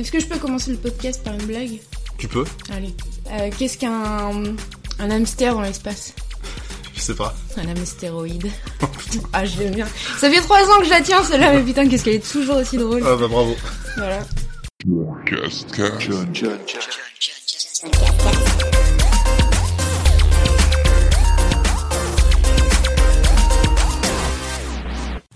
Est-ce 0.00 0.10
que 0.10 0.18
je 0.18 0.26
peux 0.26 0.38
commencer 0.38 0.70
le 0.70 0.78
podcast 0.78 1.22
par 1.22 1.34
une 1.34 1.44
blague 1.44 1.78
Tu 2.16 2.26
peux 2.26 2.44
Allez. 2.72 2.94
Euh, 3.32 3.50
Qu'est-ce 3.58 3.76
qu'un 3.76 4.32
un 4.98 5.10
hamster 5.10 5.52
dans 5.54 5.60
l'espace 5.60 6.14
Je 6.94 7.00
sais 7.02 7.14
pas. 7.14 7.34
Un 7.58 7.68
hamstéroïde. 7.68 8.50
ah, 9.34 9.44
je 9.44 9.58
l'aime 9.58 9.74
bien. 9.74 9.86
Ça 10.18 10.30
fait 10.30 10.40
trois 10.40 10.62
ans 10.62 10.78
que 10.78 10.86
je 10.86 10.90
la 10.90 11.02
tiens, 11.02 11.22
celle-là, 11.22 11.52
mais 11.52 11.62
putain, 11.62 11.86
qu'est-ce 11.86 12.04
qu'elle 12.04 12.14
est 12.14 12.32
toujours 12.32 12.56
aussi 12.56 12.78
drôle. 12.78 13.02
Ah 13.06 13.14
bah 13.16 13.28
bravo. 13.28 13.54
Voilà. 13.96 14.20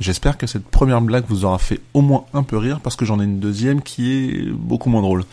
J'espère 0.04 0.36
que 0.36 0.46
cette 0.46 0.66
première 0.66 1.00
blague 1.00 1.24
vous 1.30 1.46
aura 1.46 1.56
fait 1.56 1.80
au 1.94 2.02
moins 2.02 2.26
un 2.34 2.42
peu 2.42 2.58
rire 2.58 2.80
parce 2.80 2.94
que 2.94 3.06
j'en 3.06 3.20
ai 3.20 3.24
une 3.24 3.40
deuxième 3.40 3.80
qui 3.80 4.12
est 4.12 4.50
beaucoup 4.50 4.90
moins 4.90 5.00
drôle. 5.00 5.24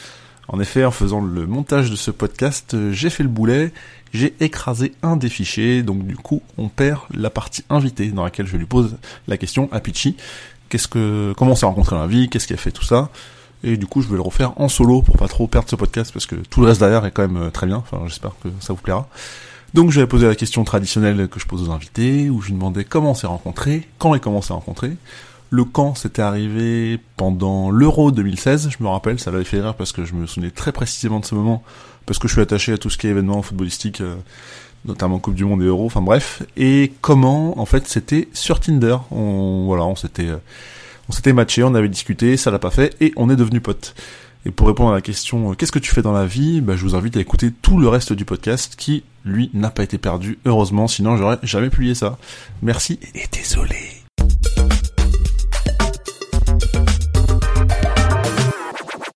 En 0.47 0.61
effet, 0.61 0.85
en 0.85 0.91
faisant 0.91 1.19
le 1.19 1.45
montage 1.45 1.91
de 1.91 1.97
ce 1.97 2.09
podcast, 2.09 2.73
j'ai 2.93 3.09
fait 3.09 3.23
le 3.23 3.27
boulet, 3.27 3.73
j'ai 4.13 4.33
écrasé 4.39 4.93
un 5.03 5.17
des 5.17 5.27
fichiers, 5.27 5.83
donc 5.83 6.07
du 6.07 6.15
coup, 6.15 6.41
on 6.57 6.69
perd 6.69 7.01
la 7.13 7.29
partie 7.29 7.65
invitée 7.69 8.11
dans 8.11 8.23
laquelle 8.23 8.47
je 8.47 8.55
lui 8.55 8.65
pose 8.65 8.95
la 9.27 9.35
question 9.35 9.67
à 9.73 9.81
Pitchy. 9.81 10.15
Qu'est-ce 10.69 10.87
que, 10.87 11.33
comment 11.35 11.51
on 11.51 11.55
s'est 11.55 11.65
rencontré 11.65 11.97
dans 11.97 12.03
la 12.03 12.07
vie, 12.07 12.29
qu'est-ce 12.29 12.47
qui 12.47 12.53
a 12.53 12.57
fait 12.57 12.71
tout 12.71 12.85
ça? 12.85 13.09
Et 13.65 13.75
du 13.75 13.87
coup, 13.87 14.01
je 14.01 14.07
vais 14.07 14.15
le 14.15 14.21
refaire 14.21 14.53
en 14.55 14.69
solo 14.69 15.01
pour 15.01 15.17
pas 15.17 15.27
trop 15.27 15.47
perdre 15.47 15.69
ce 15.69 15.75
podcast 15.75 16.13
parce 16.13 16.25
que 16.25 16.35
tout 16.35 16.61
le 16.61 16.67
reste 16.67 16.79
derrière 16.79 17.05
est 17.05 17.11
quand 17.11 17.27
même 17.27 17.43
euh, 17.43 17.49
très 17.49 17.67
bien. 17.67 17.75
Enfin, 17.75 18.03
j'espère 18.07 18.31
que 18.41 18.47
ça 18.61 18.71
vous 18.71 18.81
plaira. 18.81 19.09
Donc, 19.73 19.91
je 19.91 20.01
vais 20.01 20.07
poser 20.07 20.27
la 20.27 20.35
question 20.35 20.63
traditionnelle 20.63 21.27
que 21.29 21.39
je 21.39 21.45
pose 21.45 21.67
aux 21.67 21.71
invités, 21.71 22.29
où 22.29 22.41
je 22.41 22.47
lui 22.47 22.53
demandais 22.53 22.83
comment 22.83 23.11
on 23.11 23.15
s'est 23.15 23.27
rencontré, 23.27 23.87
quand 23.99 24.13
et 24.15 24.19
comment 24.19 24.39
on 24.39 24.41
s'est 24.41 24.53
rencontré. 24.53 24.91
Le 25.49 25.65
quand, 25.65 25.95
c'était 25.95 26.21
arrivé 26.21 26.99
pendant 27.17 27.71
l'Euro 27.71 28.11
2016, 28.11 28.69
je 28.69 28.83
me 28.83 28.89
rappelle, 28.89 29.19
ça 29.19 29.31
l'avait 29.31 29.43
fait 29.43 29.59
rire 29.59 29.75
parce 29.75 29.91
que 29.91 30.05
je 30.05 30.13
me 30.13 30.25
souvenais 30.25 30.49
très 30.49 30.71
précisément 30.71 31.19
de 31.19 31.25
ce 31.25 31.35
moment, 31.35 31.61
parce 32.05 32.19
que 32.19 32.27
je 32.27 32.33
suis 32.33 32.41
attaché 32.41 32.71
à 32.73 32.77
tout 32.77 32.89
ce 32.89 32.97
qui 32.97 33.07
est 33.07 33.09
événement 33.09 33.41
footballistique, 33.41 33.99
euh, 33.99 34.15
notamment 34.85 35.19
Coupe 35.19 35.35
du 35.35 35.43
Monde 35.43 35.61
et 35.61 35.65
Euro, 35.65 35.85
enfin 35.85 36.01
bref. 36.01 36.43
Et 36.55 36.93
comment, 37.01 37.59
en 37.59 37.65
fait, 37.65 37.87
c'était 37.87 38.29
sur 38.33 38.59
Tinder. 38.59 38.95
On, 39.11 39.65
voilà, 39.65 39.83
on 39.83 39.97
s'était, 39.97 40.27
euh, 40.27 40.37
on 41.09 41.11
s'était 41.11 41.33
matché, 41.33 41.63
on 41.63 41.75
avait 41.75 41.89
discuté, 41.89 42.37
ça 42.37 42.49
l'a 42.49 42.59
pas 42.59 42.71
fait, 42.71 42.95
et 43.01 43.11
on 43.17 43.29
est 43.29 43.35
devenus 43.35 43.61
potes. 43.61 43.93
Et 44.45 44.51
pour 44.51 44.67
répondre 44.67 44.91
à 44.91 44.95
la 44.95 45.01
question 45.01 45.51
euh, 45.51 45.53
qu'est-ce 45.55 45.71
que 45.71 45.79
tu 45.79 45.93
fais 45.93 46.01
dans 46.01 46.13
la 46.13 46.25
vie, 46.25 46.61
bah, 46.61 46.77
je 46.77 46.83
vous 46.83 46.95
invite 46.95 47.17
à 47.17 47.19
écouter 47.19 47.51
tout 47.51 47.77
le 47.77 47.89
reste 47.89 48.13
du 48.13 48.25
podcast 48.25 48.75
qui, 48.77 49.03
lui, 49.23 49.49
n'a 49.53 49.69
pas 49.69 49.83
été 49.83 49.97
perdu, 49.97 50.39
heureusement, 50.45 50.87
sinon 50.87 51.17
j'aurais 51.17 51.39
jamais 51.43 51.69
publié 51.69 51.95
ça. 51.95 52.17
Merci 52.61 52.99
et 53.15 53.25
désolé. 53.31 54.00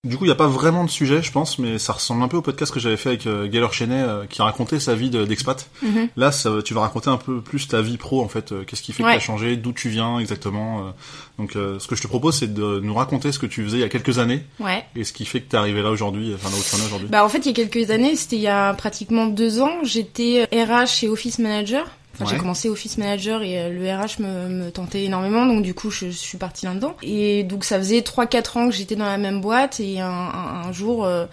Du 0.05 0.17
coup, 0.17 0.23
il 0.25 0.27
n'y 0.27 0.31
a 0.31 0.35
pas 0.35 0.47
vraiment 0.47 0.83
de 0.85 0.89
sujet, 0.89 1.21
je 1.21 1.31
pense, 1.31 1.59
mais 1.59 1.77
ça 1.79 1.91
ressemble 1.93 2.23
un 2.23 2.27
peu 2.27 2.37
au 2.37 2.41
podcast 2.41 2.71
que 2.73 2.79
j'avais 2.79 2.95
fait 2.95 3.09
avec 3.09 3.27
euh, 3.27 3.47
Gaylor 3.47 3.73
Chenet, 3.73 4.01
euh, 4.03 4.25
qui 4.29 4.41
racontait 4.41 4.79
sa 4.79 4.95
vie 4.95 5.09
de- 5.09 5.25
d'expat. 5.25 5.67
Mhm. 5.81 6.09
Là, 6.15 6.31
ça, 6.31 6.51
tu 6.63 6.73
vas 6.73 6.81
raconter 6.81 7.09
un 7.09 7.17
peu 7.17 7.41
plus 7.41 7.67
ta 7.67 7.81
vie 7.81 7.97
pro, 7.97 8.23
en 8.23 8.27
fait. 8.29 8.51
euh, 8.51 8.63
Qu'est-ce 8.65 8.81
qui 8.83 8.93
fait 8.93 9.03
que 9.03 9.09
tu 9.09 9.15
as 9.15 9.19
changé, 9.19 9.57
d'où 9.57 9.73
tu 9.73 9.89
viens 9.89 10.19
exactement. 10.19 10.79
euh. 10.87 10.91
Donc, 11.39 11.51
ce 11.53 11.85
que 11.87 11.95
je 11.95 12.01
te 12.01 12.07
propose, 12.07 12.37
c'est 12.37 12.53
de 12.53 12.79
nous 12.81 12.93
raconter 12.93 13.31
ce 13.33 13.39
que 13.39 13.45
tu 13.45 13.63
faisais 13.63 13.77
il 13.77 13.81
y 13.81 13.83
a 13.83 13.89
quelques 13.89 14.19
années 14.19 14.41
Ouais. 14.59 14.85
et 14.95 15.03
ce 15.03 15.11
qui 15.11 15.25
fait 15.25 15.41
que 15.41 15.49
tu 15.49 15.55
es 15.55 15.59
arrivé 15.59 15.81
là 15.81 15.89
aujourd'hui, 15.89 16.33
enfin 16.35 16.49
là 16.49 16.55
où 16.55 16.61
tu 16.63 16.75
en 16.75 16.79
es 16.79 16.85
aujourd'hui. 16.85 17.07
Bah 17.09 17.25
en 17.25 17.29
fait 17.29 17.39
il 17.39 17.47
y 17.47 17.49
a 17.49 17.65
quelques 17.65 17.89
années, 17.91 18.15
c'était 18.15 18.37
il 18.37 18.41
y 18.43 18.47
a 18.47 18.73
pratiquement 18.73 19.25
deux 19.25 19.59
ans, 19.59 19.71
j'étais 19.83 20.47
RH 20.53 21.03
et 21.03 21.09
Office 21.09 21.39
Manager. 21.39 21.85
Enfin, 22.15 22.25
j'ai 22.29 22.37
commencé 22.37 22.69
Office 22.69 22.97
Manager 22.97 23.41
et 23.43 23.59
euh, 23.59 23.69
le 23.69 23.91
RH 23.93 24.19
me, 24.21 24.47
me 24.47 24.71
tentait 24.71 25.03
énormément, 25.03 25.45
donc 25.45 25.63
du 25.63 25.73
coup 25.73 25.89
je, 25.91 26.05
je 26.07 26.11
suis 26.17 26.37
partie 26.37 26.65
là-dedans. 26.65 26.95
Et 27.03 27.43
donc 27.43 27.63
ça 27.65 27.77
faisait 27.77 27.99
3-4 27.99 28.57
ans 28.57 28.69
que 28.69 28.73
j'étais 28.75 28.95
dans 28.95 29.05
la 29.05 29.17
même 29.17 29.41
boîte 29.41 29.79
et 29.81 29.99
un, 29.99 30.07
un, 30.09 30.63
un 30.67 30.71
jour, 30.71 31.03
euh, 31.05 31.25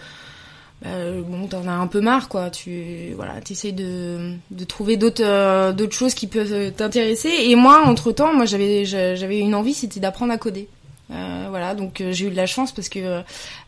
bah, 0.83 0.89
bon 1.25 1.47
t'en 1.47 1.67
as 1.69 1.73
un 1.73 1.87
peu 1.87 2.01
marre 2.01 2.29
quoi. 2.29 2.51
Tu 2.51 3.13
voilà, 3.15 3.41
t'essayes 3.41 3.73
de, 3.73 4.33
de 4.51 4.65
trouver 4.65 4.97
d'autres 4.97 5.23
euh, 5.25 5.73
d'autres 5.73 5.95
choses 5.95 6.15
qui 6.15 6.27
peuvent 6.27 6.53
euh, 6.53 6.71
t'intéresser. 6.71 7.31
Et 7.45 7.55
moi 7.55 7.83
entre 7.87 8.11
temps, 8.11 8.35
moi 8.35 8.45
j'avais 8.45 8.85
j'a- 8.85 9.15
j'avais 9.15 9.39
une 9.39 9.55
envie, 9.55 9.75
c'était 9.75 10.01
d'apprendre 10.01 10.33
à 10.33 10.39
coder. 10.39 10.69
Euh, 11.13 11.47
voilà, 11.51 11.75
donc 11.75 12.03
j'ai 12.11 12.27
eu 12.27 12.31
de 12.31 12.37
la 12.37 12.47
chance 12.47 12.73
parce 12.73 12.89
que 12.89 13.21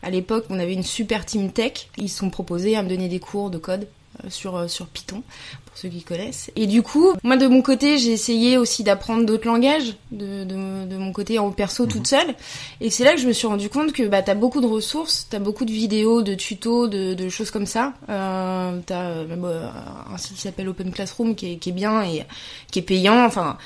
à 0.03 0.09
l'époque 0.09 0.45
on 0.49 0.59
avait 0.59 0.73
une 0.73 0.83
super 0.83 1.25
team 1.25 1.51
tech. 1.51 1.87
Ils 1.97 2.09
se 2.09 2.17
sont 2.17 2.29
proposés 2.29 2.75
à 2.75 2.83
me 2.83 2.89
donner 2.89 3.07
des 3.07 3.19
cours 3.19 3.49
de 3.49 3.57
code 3.57 3.87
sur 4.29 4.55
euh, 4.55 4.67
sur 4.67 4.87
Python 4.87 5.23
pour 5.65 5.77
ceux 5.77 5.89
qui 5.89 6.03
connaissent. 6.03 6.51
Et 6.55 6.67
du 6.67 6.81
coup, 6.81 7.13
moi 7.23 7.37
de 7.37 7.47
mon 7.47 7.61
côté 7.61 7.97
j'ai 7.97 8.11
essayé 8.11 8.57
aussi 8.57 8.83
d'apprendre 8.83 9.25
d'autres 9.25 9.47
langages 9.47 9.95
de, 10.11 10.43
de, 10.43 10.85
de 10.85 10.97
mon 10.97 11.11
côté 11.11 11.39
en 11.39 11.51
perso 11.51 11.85
toute 11.85 12.07
seule. 12.07 12.35
Et 12.81 12.89
c'est 12.89 13.03
là 13.03 13.13
que 13.13 13.19
je 13.19 13.27
me 13.27 13.33
suis 13.33 13.47
rendu 13.47 13.69
compte 13.69 13.91
que 13.91 14.03
bah 14.03 14.21
t'as 14.21 14.35
beaucoup 14.35 14.61
de 14.61 14.67
ressources, 14.67 15.27
t'as 15.29 15.39
beaucoup 15.39 15.65
de 15.65 15.71
vidéos, 15.71 16.21
de 16.21 16.33
tutos, 16.35 16.87
de, 16.87 17.13
de 17.13 17.29
choses 17.29 17.51
comme 17.51 17.65
ça. 17.65 17.93
Euh, 18.09 18.79
t'as 18.85 19.09
euh, 19.09 19.27
même, 19.27 19.45
euh, 19.45 19.67
un 20.13 20.17
site 20.17 20.35
qui 20.35 20.41
s'appelle 20.41 20.69
Open 20.69 20.91
Classroom 20.91 21.35
qui 21.35 21.53
est, 21.53 21.57
qui 21.57 21.69
est 21.69 21.73
bien 21.73 22.03
et 22.03 22.23
qui 22.71 22.79
est 22.79 22.83
payant. 22.83 23.25
Enfin 23.25 23.57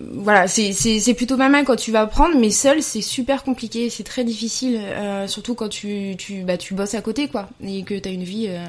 voilà, 0.00 0.48
c'est 0.48 0.72
c'est 0.72 0.98
c'est 1.00 1.14
plutôt 1.14 1.36
pas 1.36 1.48
mal 1.48 1.64
quand 1.64 1.76
tu 1.76 1.92
vas 1.92 2.02
apprendre, 2.02 2.36
mais 2.38 2.50
seul 2.50 2.82
c'est 2.82 3.02
super 3.02 3.42
compliqué, 3.42 3.90
c'est 3.90 4.04
très 4.04 4.24
difficile, 4.24 4.80
euh, 4.80 5.26
surtout 5.26 5.54
quand 5.54 5.68
tu 5.68 6.14
tu 6.16 6.42
bah 6.42 6.56
tu 6.56 6.74
bosses 6.74 6.94
à 6.94 7.02
côté 7.02 7.28
quoi, 7.28 7.48
et 7.62 7.82
que 7.82 7.98
t'as 7.98 8.10
une 8.10 8.22
vie 8.22 8.46
euh, 8.48 8.64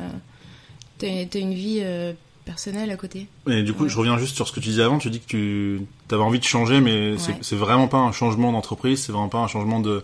t'as 1.30 1.40
une 1.40 1.54
vie 1.54 1.80
euh, 1.82 2.14
personnelle 2.46 2.90
à 2.90 2.96
côté. 2.96 3.28
Et 3.48 3.62
du 3.62 3.72
coup, 3.74 3.84
Ouais. 3.84 3.90
je 3.90 3.98
reviens 3.98 4.18
juste 4.18 4.36
sur 4.36 4.48
ce 4.48 4.52
que 4.52 4.60
tu 4.60 4.70
disais 4.70 4.82
avant. 4.84 4.98
Tu 4.98 5.10
dis 5.12 5.20
que 5.20 5.28
tu 5.28 5.80
avais 6.12 6.24
envie 6.24 6.40
de 6.40 6.44
changer, 6.44 6.82
mais 6.82 7.18
c'est 7.18 7.32
Ouais. 7.32 7.38
c'est 7.42 7.56
vraiment 7.56 7.88
pas 7.88 8.00
un 8.00 8.12
changement 8.12 8.52
d'entreprise, 8.52 9.04
c'est 9.04 9.12
vraiment 9.12 9.30
pas 9.30 9.38
un 9.38 9.48
changement 9.48 9.80
de, 9.80 10.02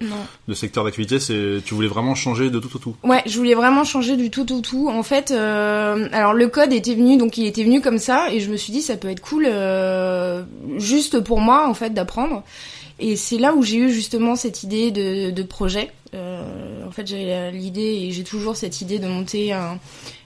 de 0.47 0.53
secteur 0.53 0.83
d'activité. 0.83 1.19
C'est 1.19 1.57
tu 1.65 1.73
voulais 1.73 1.87
vraiment 1.87 2.13
changer 2.15 2.49
de 2.51 2.59
tout 2.59 2.73
au 2.75 2.79
tout. 2.79 2.95
Ouais, 3.03 3.23
je 3.25 3.35
voulais 3.37 3.55
vraiment 3.55 3.83
changer 3.83 4.15
du 4.17 4.29
tout 4.29 4.51
au 4.53 4.61
tout. 4.61 4.87
En 4.87 5.01
fait, 5.03 5.31
euh, 5.31 6.07
alors 6.11 6.33
le 6.33 6.47
code 6.47 6.71
était 6.73 6.93
venu, 6.95 7.17
donc 7.17 7.37
il 7.37 7.45
était 7.47 7.63
venu 7.63 7.81
comme 7.81 7.97
ça, 7.97 8.31
et 8.31 8.39
je 8.39 8.49
me 8.51 8.55
suis 8.57 8.71
dit 8.71 8.81
ça 8.81 8.97
peut 8.97 9.09
être 9.09 9.21
cool, 9.21 9.45
euh, 9.49 10.43
juste 10.77 11.19
pour 11.21 11.39
moi 11.41 11.67
en 11.67 11.73
fait 11.73 11.89
d'apprendre. 11.93 12.43
Et 12.99 13.15
c'est 13.15 13.37
là 13.37 13.53
où 13.53 13.63
j'ai 13.63 13.77
eu 13.77 13.91
justement 13.91 14.35
cette 14.35 14.63
idée 14.63 14.91
de, 14.91 15.29
de 15.31 15.43
projet. 15.43 15.91
Euh, 16.15 16.85
en 16.87 16.91
fait, 16.91 17.05
j'ai 17.05 17.51
l'idée 17.51 17.81
et 18.07 18.11
j'ai 18.11 18.23
toujours 18.23 18.55
cette 18.55 18.81
idée 18.81 18.97
de 18.99 19.07
monter 19.07 19.53
un- 19.53 19.77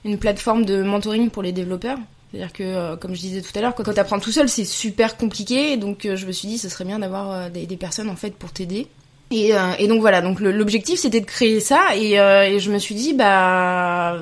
une 0.04 0.16
plateforme 0.18 0.64
de 0.64 0.82
mentoring 0.82 1.28
pour 1.30 1.42
les 1.42 1.52
développeurs. 1.52 1.98
C'est-à-dire 2.30 2.52
que, 2.54 2.62
euh, 2.62 2.96
comme 2.96 3.14
je 3.14 3.20
disais 3.20 3.42
tout 3.42 3.50
à 3.56 3.60
l'heure, 3.60 3.74
quand 3.74 3.84
tu 3.92 3.98
apprends 4.00 4.18
tout 4.18 4.32
seul, 4.32 4.48
c'est 4.48 4.64
super 4.64 5.18
compliqué. 5.18 5.76
Donc, 5.76 6.06
euh, 6.06 6.16
je 6.16 6.24
me 6.26 6.32
suis 6.32 6.48
dit, 6.48 6.56
ce 6.56 6.70
serait 6.70 6.84
bien 6.84 6.98
d'avoir 7.00 7.50
des, 7.50 7.66
des 7.66 7.76
personnes 7.76 8.08
en 8.08 8.16
fait 8.16 8.30
pour 8.34 8.52
t'aider. 8.52 8.86
Et, 9.30 9.52
et 9.78 9.88
donc 9.88 10.00
voilà, 10.02 10.20
donc 10.20 10.40
l'objectif 10.40 10.98
c'était 11.00 11.20
de 11.20 11.24
créer 11.24 11.58
ça 11.60 11.96
et, 11.96 12.16
et 12.16 12.60
je 12.60 12.70
me 12.70 12.78
suis 12.78 12.94
dit 12.94 13.14
bah 13.14 14.14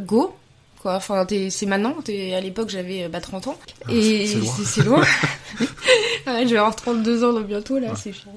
go 0.00 0.34
quoi. 0.82 0.96
Enfin 0.96 1.24
c'est 1.50 1.66
maintenant. 1.66 1.94
À 2.08 2.40
l'époque 2.40 2.68
j'avais 2.68 3.04
euh, 3.04 3.08
bah 3.08 3.20
30 3.20 3.46
ans 3.46 3.56
et 3.88 4.26
c'est- 4.26 4.64
c'est 4.64 4.82
loin. 4.84 5.02
ouais, 6.26 6.42
je 6.46 6.52
vais 6.52 6.58
avoir 6.58 6.74
32 6.76 7.24
ans 7.24 7.32
là, 7.32 7.40
bientôt 7.40 7.78
là, 7.78 7.88
c'est 7.96 8.12
chiant. 8.12 8.34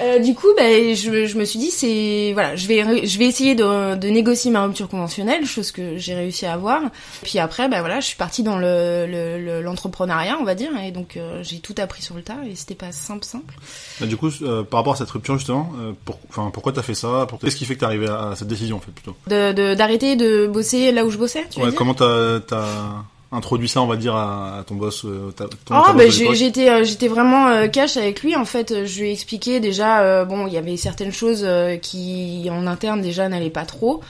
Euh, 0.00 0.18
du 0.20 0.34
coup, 0.34 0.46
bah, 0.56 0.62
je, 0.94 1.26
je 1.26 1.36
me 1.38 1.44
suis 1.44 1.58
dit, 1.58 1.70
c'est 1.70 2.30
voilà, 2.32 2.54
je 2.56 2.66
vais 2.68 3.06
je 3.06 3.18
vais 3.18 3.26
essayer 3.26 3.54
de, 3.54 3.96
de 3.96 4.08
négocier 4.08 4.50
ma 4.50 4.64
rupture 4.64 4.88
conventionnelle, 4.88 5.44
chose 5.44 5.72
que 5.72 5.96
j'ai 5.96 6.14
réussi 6.14 6.46
à 6.46 6.52
avoir. 6.52 6.82
Puis 7.22 7.38
après, 7.38 7.68
bah 7.68 7.80
voilà, 7.80 8.00
je 8.00 8.06
suis 8.06 8.16
partie 8.16 8.42
dans 8.42 8.58
le 8.58 9.06
le- 9.08 9.38
le- 9.44 9.62
l'entrepreneuriat, 9.62 10.36
on 10.40 10.44
va 10.44 10.54
dire, 10.54 10.70
et 10.84 10.90
donc 10.92 11.16
euh, 11.16 11.42
j'ai 11.42 11.58
tout 11.58 11.74
appris 11.78 12.02
sur 12.02 12.14
le 12.14 12.22
tas 12.22 12.36
et 12.48 12.54
c'était 12.54 12.74
pas 12.76 12.92
simple 12.92 13.24
simple. 13.24 13.54
Bah, 14.00 14.06
du 14.06 14.16
coup, 14.16 14.30
euh, 14.42 14.62
par 14.62 14.80
rapport 14.80 14.92
à 14.92 14.96
cette 14.96 15.10
rupture 15.10 15.36
justement, 15.36 15.72
pour, 16.04 16.18
pourquoi 16.52 16.72
t'as 16.72 16.82
fait 16.82 16.94
ça? 16.94 17.26
Pour... 17.28 17.38
Qu'est-ce 17.40 17.56
qui 17.56 17.64
fait 17.64 17.74
que 17.74 17.80
t'es 17.80 17.86
arrivé 17.86 18.06
à, 18.08 18.30
à 18.30 18.36
cette 18.36 18.48
décision 18.48 18.76
en 18.76 18.80
fait 18.80 18.92
plutôt? 18.92 19.16
De 19.26 19.52
de- 19.52 19.74
d'arrêter 19.74 20.14
de, 20.16 20.46
bosser 20.46 20.92
là 20.92 21.04
où 21.04 21.10
je 21.10 21.18
bossais, 21.18 21.44
tu 21.50 21.60
Ouais, 21.60 21.72
Comment 21.74 21.94
t'as 21.94 22.36
as 22.52 23.04
introduit 23.32 23.68
ça, 23.68 23.82
on 23.82 23.86
va 23.86 23.96
dire, 23.96 24.14
à, 24.14 24.58
à 24.58 24.64
ton 24.64 24.74
boss 24.76 25.04
euh, 25.04 25.30
ta, 25.32 25.44
ton, 25.44 25.74
Oh, 25.76 25.92
bah, 25.94 26.08
j'étais 26.08 26.70
euh, 26.70 26.84
j'étais 26.84 27.08
vraiment 27.08 27.48
euh, 27.48 27.68
cash 27.68 27.96
avec 27.96 28.22
lui 28.22 28.34
en 28.36 28.44
fait. 28.44 28.72
Euh, 28.72 28.86
Je 28.86 29.00
lui 29.00 29.08
ai 29.08 29.12
expliqué 29.12 29.60
déjà 29.60 30.24
bon 30.24 30.46
il 30.46 30.52
y 30.52 30.56
avait 30.56 30.76
certaines 30.76 31.12
choses 31.12 31.46
qui 31.82 32.48
en 32.50 32.66
interne 32.66 33.00
déjà 33.02 33.28
n'allaient 33.28 33.50
pas 33.50 33.64
trop. 33.64 34.00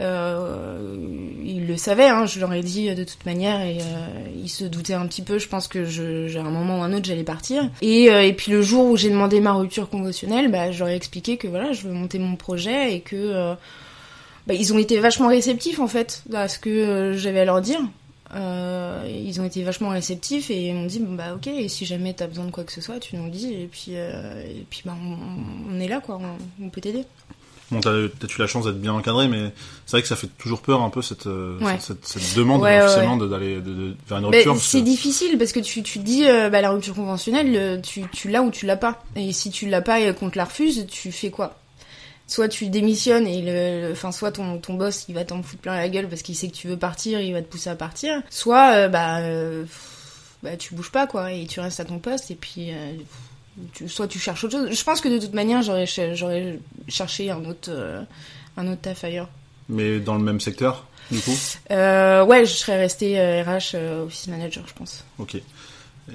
Euh, 0.00 0.96
il 1.44 1.66
le 1.66 1.76
savait, 1.76 2.08
hein, 2.08 2.24
je 2.24 2.40
leur 2.40 2.52
ai 2.54 2.62
dit 2.62 2.94
de 2.94 3.04
toute 3.04 3.26
manière 3.26 3.60
et 3.60 3.76
euh, 3.78 4.26
il 4.42 4.48
se 4.48 4.64
doutait 4.64 4.94
un 4.94 5.06
petit 5.06 5.20
peu. 5.22 5.38
Je 5.38 5.48
pense 5.48 5.68
que 5.68 5.84
je, 5.84 6.28
j'ai 6.28 6.38
un 6.38 6.44
moment 6.44 6.80
ou 6.80 6.82
un 6.82 6.94
autre 6.94 7.04
j'allais 7.04 7.24
partir. 7.24 7.68
Et, 7.82 8.10
euh, 8.10 8.22
et 8.24 8.32
puis 8.32 8.52
le 8.52 8.62
jour 8.62 8.86
où 8.86 8.96
j'ai 8.96 9.10
demandé 9.10 9.40
ma 9.40 9.52
rupture 9.52 9.90
conventionnelle, 9.90 10.50
bah, 10.50 10.72
j'aurais 10.72 10.96
expliqué 10.96 11.36
que 11.36 11.46
voilà 11.46 11.72
je 11.72 11.82
veux 11.86 11.92
monter 11.92 12.18
mon 12.18 12.36
projet 12.36 12.94
et 12.94 13.00
que 13.00 13.16
euh, 13.16 13.54
bah, 14.46 14.54
ils 14.54 14.72
ont 14.72 14.78
été 14.78 14.98
vachement 14.98 15.28
réceptifs 15.28 15.78
en 15.78 15.88
fait 15.88 16.22
à 16.32 16.48
ce 16.48 16.58
que 16.58 17.12
j'avais 17.16 17.40
à 17.40 17.44
leur 17.44 17.60
dire. 17.60 17.80
Euh, 18.34 19.06
ils 19.08 19.40
ont 19.40 19.44
été 19.44 19.62
vachement 19.62 19.90
réceptifs 19.90 20.50
et 20.50 20.68
ils 20.68 20.74
m'ont 20.74 20.86
dit 20.86 21.00
bon, 21.00 21.14
bah 21.14 21.34
ok 21.34 21.48
et 21.48 21.68
si 21.68 21.84
jamais 21.84 22.14
t'as 22.14 22.26
besoin 22.26 22.46
de 22.46 22.50
quoi 22.50 22.64
que 22.64 22.72
ce 22.72 22.80
soit 22.80 22.98
tu 22.98 23.16
nous 23.16 23.24
le 23.26 23.30
dis 23.30 23.52
et 23.52 23.68
puis 23.70 23.88
euh, 23.90 24.42
et 24.46 24.64
puis 24.70 24.80
bah 24.86 24.94
on, 24.98 25.70
on 25.76 25.78
est 25.80 25.86
là 25.88 26.00
quoi 26.00 26.18
on, 26.18 26.64
on 26.64 26.70
peut 26.70 26.80
t'aider 26.80 27.04
Bon, 27.70 27.80
t'as 27.80 27.90
peut-être 27.90 28.36
eu 28.36 28.40
la 28.42 28.46
chance 28.46 28.66
d'être 28.66 28.78
bien 28.82 28.92
encadré, 28.92 29.28
mais 29.28 29.50
c'est 29.86 29.92
vrai 29.92 30.02
que 30.02 30.08
ça 30.08 30.16
fait 30.16 30.26
toujours 30.36 30.60
peur 30.60 30.82
un 30.82 30.90
peu 30.90 31.00
cette, 31.00 31.26
euh, 31.26 31.58
Ouais. 31.60 31.78
cette, 31.80 32.18
demande 32.36 32.60
Ouais, 32.60 32.78
ouais, 32.78 33.28
d'aller 33.30 33.54
de, 33.56 33.60
de, 33.60 33.94
vers 34.06 34.18
une 34.18 34.24
Bah, 34.24 34.30
rupture. 34.36 34.56
c'est 34.60 34.80
que- 34.80 34.84
difficile 34.84 35.38
parce 35.38 35.52
que 35.52 35.60
tu, 35.60 35.82
tu 35.82 35.98
te 35.98 36.04
dis 36.04 36.26
euh, 36.26 36.50
bah, 36.50 36.60
la 36.60 36.70
rupture 36.70 36.94
conventionnelle 36.94 37.80
tu, 37.82 38.02
tu 38.12 38.28
l'as 38.28 38.42
ou 38.42 38.50
tu 38.50 38.66
l'as 38.66 38.76
pas 38.76 39.02
et 39.16 39.32
si 39.32 39.50
tu 39.50 39.68
l'as 39.70 39.80
pas 39.80 40.00
et 40.00 40.14
qu'on 40.14 40.28
te 40.28 40.36
la 40.36 40.44
refuse 40.44 40.86
tu 40.90 41.12
fais 41.12 41.30
quoi? 41.30 41.58
Soit 42.26 42.48
tu 42.48 42.68
démissionnes 42.68 43.26
et 43.26 43.42
le, 43.42 43.92
enfin 43.92 44.12
soit 44.12 44.32
ton, 44.32 44.58
ton 44.58 44.74
boss 44.74 45.06
il 45.08 45.14
va 45.14 45.24
t'en 45.24 45.42
foutre 45.42 45.62
plein 45.62 45.76
la 45.76 45.88
gueule 45.88 46.08
parce 46.08 46.22
qu'il 46.22 46.36
sait 46.36 46.48
que 46.48 46.54
tu 46.54 46.68
veux 46.68 46.76
partir, 46.76 47.20
il 47.20 47.32
va 47.32 47.42
te 47.42 47.46
pousser 47.48 47.70
à 47.70 47.76
partir, 47.76 48.22
soit 48.30 48.74
euh, 48.74 48.88
bah, 48.88 49.18
euh, 49.18 49.64
bah 50.42 50.56
tu 50.56 50.74
bouges 50.74 50.90
pas 50.90 51.06
quoi 51.06 51.32
et 51.32 51.46
tu 51.46 51.60
restes 51.60 51.80
à 51.80 51.84
ton 51.84 51.98
poste 51.98 52.30
et 52.30 52.34
puis 52.34 52.70
euh, 52.70 52.92
tu, 53.74 53.88
soit 53.88 54.08
tu 54.08 54.18
cherches 54.18 54.44
autre 54.44 54.58
chose. 54.58 54.76
Je 54.76 54.84
pense 54.84 55.00
que 55.00 55.08
de 55.08 55.18
toute 55.18 55.34
manière 55.34 55.62
j'aurais 55.62 55.86
j'aurais 55.86 56.58
cherché 56.88 57.30
un 57.30 57.44
autre 57.44 57.70
un 58.56 58.66
autre 58.66 58.80
taf 58.80 59.04
ailleurs. 59.04 59.28
Mais 59.68 60.00
dans 60.00 60.14
le 60.14 60.22
même 60.22 60.40
secteur 60.40 60.86
du 61.10 61.20
coup? 61.20 61.36
Ouais, 61.70 62.46
je 62.46 62.52
serais 62.52 62.78
resté 62.78 63.18
RH 63.42 63.76
office 64.06 64.28
manager 64.28 64.64
je 64.66 64.74
pense. 64.74 65.04
Ok. 65.18 65.36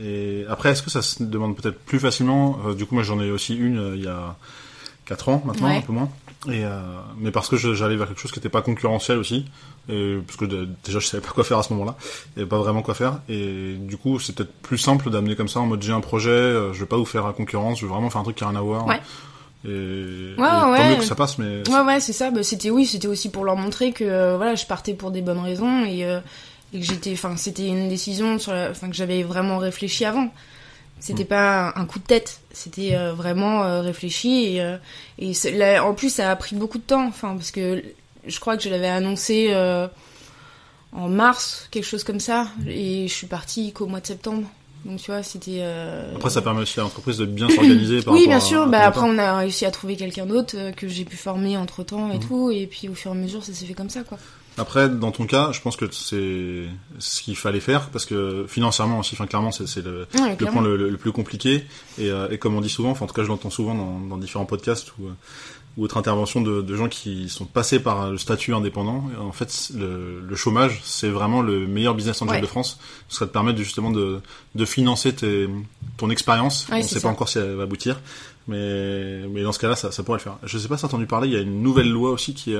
Et 0.03 0.43
après, 0.49 0.71
est-ce 0.71 0.83
que 0.83 0.89
ça 0.89 1.01
se 1.01 1.23
demande 1.23 1.55
peut-être 1.55 1.79
plus 1.79 1.99
facilement? 1.99 2.73
Du 2.73 2.85
coup, 2.85 2.93
moi, 2.93 3.03
j'en 3.03 3.21
ai 3.21 3.31
aussi 3.31 3.55
une 3.55 3.93
il 3.95 4.03
y 4.03 4.07
a 4.07 4.35
4 5.07 5.29
ans 5.29 5.41
maintenant, 5.45 5.67
un 5.67 5.81
peu 5.81 5.93
moins. 5.93 6.09
Et 6.47 6.63
euh, 6.63 6.79
mais 7.17 7.31
parce 7.31 7.49
que 7.49 7.57
j'allais 7.57 7.95
vers 7.95 8.07
quelque 8.07 8.19
chose 8.19 8.31
qui 8.31 8.39
n'était 8.39 8.49
pas 8.49 8.61
concurrentiel 8.61 9.17
aussi, 9.17 9.45
et, 9.89 10.17
parce 10.25 10.37
que 10.37 10.45
déjà 10.45 10.99
je 10.99 11.07
savais 11.07 11.25
pas 11.25 11.31
quoi 11.31 11.43
faire 11.43 11.57
à 11.57 11.63
ce 11.63 11.73
moment-là, 11.73 11.95
et 12.37 12.45
pas 12.45 12.59
vraiment 12.59 12.81
quoi 12.81 12.93
faire. 12.93 13.19
Et 13.27 13.75
du 13.79 13.97
coup, 13.97 14.19
c'est 14.19 14.35
peut-être 14.35 14.53
plus 14.61 14.77
simple 14.77 15.09
d'amener 15.09 15.35
comme 15.35 15.47
ça 15.47 15.59
en 15.59 15.65
mode 15.65 15.81
j'ai 15.81 15.93
un 15.93 16.01
projet, 16.01 16.29
euh, 16.29 16.73
je 16.73 16.79
vais 16.81 16.85
pas 16.85 16.97
vous 16.97 17.05
faire 17.05 17.25
la 17.25 17.33
concurrence, 17.33 17.79
je 17.79 17.85
veux 17.85 17.91
vraiment 17.91 18.09
faire 18.09 18.21
un 18.21 18.23
truc 18.23 18.35
qui 18.35 18.43
a 18.43 18.49
rien 18.49 18.59
à 18.59 18.61
voir. 18.61 18.85
Ouais. 18.85 18.99
Et, 19.65 20.35
ouais, 20.37 20.47
tant 20.47 20.71
ouais. 20.71 20.89
mieux 20.91 20.95
que 20.97 21.03
ça 21.03 21.15
passe, 21.15 21.37
mais 21.39 21.67
ouais, 21.67 21.81
ouais, 21.81 21.99
c'est 21.99 22.13
ça. 22.13 22.29
Bah, 22.29 22.43
c'était 22.43 22.69
oui, 22.69 22.85
c'était 22.85 23.07
aussi 23.07 23.29
pour 23.29 23.43
leur 23.43 23.55
montrer 23.55 23.91
que 23.91 24.03
euh, 24.03 24.37
voilà, 24.37 24.55
je 24.55 24.65
partais 24.65 24.93
pour 24.93 25.11
des 25.11 25.21
bonnes 25.21 25.39
raisons 25.39 25.83
et, 25.85 26.05
euh, 26.05 26.19
et 26.73 26.79
que 26.79 26.85
j'étais, 26.85 27.13
enfin, 27.13 27.35
c'était 27.35 27.67
une 27.67 27.89
décision 27.89 28.37
sur, 28.37 28.53
enfin, 28.53 28.89
que 28.89 28.95
j'avais 28.95 29.23
vraiment 29.23 29.57
réfléchi 29.57 30.05
avant. 30.05 30.29
C'était 30.99 31.25
pas 31.25 31.73
un 31.75 31.85
coup 31.85 31.99
de 31.99 32.03
tête, 32.03 32.41
c'était 32.51 32.95
euh, 32.95 33.13
vraiment 33.13 33.63
euh, 33.63 33.81
réfléchi 33.81 34.55
et, 34.55 34.61
euh, 34.61 34.77
et 35.19 35.33
là, 35.51 35.85
en 35.85 35.93
plus 35.93 36.09
ça 36.11 36.31
a 36.31 36.35
pris 36.35 36.55
beaucoup 36.55 36.79
de 36.79 36.83
temps, 36.83 37.05
enfin 37.05 37.35
parce 37.35 37.51
que 37.51 37.83
je 38.25 38.39
crois 38.39 38.57
que 38.57 38.63
je 38.63 38.69
l'avais 38.69 38.87
annoncé 38.87 39.53
en 40.93 41.09
mars, 41.09 41.67
quelque 41.69 41.85
chose 41.85 42.03
comme 42.03 42.19
ça, 42.19 42.47
et 42.67 43.07
je 43.07 43.13
suis 43.13 43.27
partie 43.27 43.73
qu'au 43.73 43.85
mois 43.85 43.99
de 43.99 44.07
septembre. 44.07 44.47
Donc 44.85 44.99
tu 44.99 45.11
vois, 45.11 45.21
c'était. 45.21 45.63
Après, 46.15 46.29
ça 46.29 46.41
permet 46.41 46.61
aussi 46.61 46.79
à 46.79 46.83
l'entreprise 46.83 47.17
de 47.17 47.25
bien 47.25 47.49
s'organiser. 47.49 47.99
oui, 48.07 48.27
bien 48.27 48.39
sûr. 48.39 48.67
bah 48.67 48.85
après, 48.85 49.05
on 49.05 49.17
a 49.17 49.37
réussi 49.37 49.65
à 49.65 49.71
trouver 49.71 49.95
quelqu'un 49.95 50.25
d'autre 50.25 50.71
que 50.75 50.87
j'ai 50.87 51.05
pu 51.05 51.15
former 51.15 51.57
entre 51.57 51.83
temps 51.83 52.11
et 52.11 52.17
mm. 52.17 52.27
tout, 52.27 52.51
et 52.51 52.67
puis 52.67 52.89
au 52.89 52.95
fur 52.95 53.11
et 53.11 53.13
à 53.13 53.17
mesure, 53.17 53.43
ça 53.43 53.53
s'est 53.53 53.65
fait 53.65 53.73
comme 53.73 53.89
ça, 53.89 54.03
quoi. 54.03 54.17
Après, 54.57 54.89
dans 54.89 55.11
ton 55.11 55.27
cas, 55.27 55.51
je 55.51 55.61
pense 55.61 55.75
que 55.75 55.85
c'est 55.91 56.63
ce 56.97 57.21
qu'il 57.21 57.35
fallait 57.35 57.59
faire 57.59 57.89
parce 57.89 58.05
que 58.05 58.45
financièrement 58.47 58.99
aussi, 58.99 59.13
enfin 59.13 59.27
clairement, 59.27 59.51
c'est 59.51 59.83
le, 59.83 60.07
le 60.13 60.45
point 60.47 60.63
le, 60.63 60.97
plus 60.97 61.11
compliqué. 61.11 61.63
Et, 61.99 62.09
euh, 62.09 62.27
et, 62.31 62.39
comme 62.39 62.55
on 62.55 62.61
dit 62.61 62.69
souvent, 62.69 62.89
enfin 62.89 63.05
en 63.05 63.07
tout 63.07 63.13
cas, 63.13 63.23
je 63.23 63.27
l'entends 63.27 63.51
souvent 63.51 63.75
dans, 63.75 63.99
dans, 63.99 64.17
différents 64.17 64.45
podcasts 64.45 64.93
ou, 64.97 65.09
ou 65.77 65.83
autres 65.83 65.97
interventions 65.97 66.41
de, 66.41 66.63
de, 66.63 66.75
gens 66.75 66.89
qui 66.89 67.29
sont 67.29 67.45
passés 67.45 67.79
par 67.79 68.09
le 68.09 68.17
statut 68.17 68.55
indépendant. 68.55 69.03
en 69.21 69.31
fait, 69.31 69.71
le, 69.75 70.21
le 70.21 70.35
chômage, 70.35 70.81
c'est 70.83 71.09
vraiment 71.09 71.43
le 71.43 71.67
meilleur 71.67 71.93
business 71.93 72.19
angel 72.23 72.41
de 72.41 72.47
France. 72.47 72.79
Ça 73.09 73.27
te 73.27 73.31
permet 73.31 73.55
justement 73.55 73.91
de, 73.91 74.21
de 74.55 74.65
financer 74.65 75.13
tes, 75.13 75.47
ton 75.97 76.09
expérience. 76.09 76.67
on 76.71 76.77
ne 76.77 76.81
sait 76.81 76.99
pas 76.99 77.09
encore 77.09 77.29
si 77.29 77.37
elle 77.37 77.53
va 77.53 77.63
aboutir, 77.63 77.99
mais, 78.47 79.27
mais 79.27 79.43
dans 79.43 79.51
ce 79.51 79.59
cas-là, 79.59 79.75
ça, 79.75 79.91
ça 79.91 80.01
pourrait 80.01 80.17
le 80.17 80.23
faire. 80.23 80.37
Je 80.43 80.57
sais 80.57 80.67
pas 80.67 80.77
si 80.77 80.81
t'as 80.81 80.87
entendu 80.87 81.05
parler, 81.05 81.27
il 81.27 81.33
y 81.35 81.37
a 81.37 81.41
une 81.41 81.61
nouvelle 81.61 81.91
loi 81.91 82.09
aussi 82.09 82.33
qui 82.33 82.53
est 82.53 82.59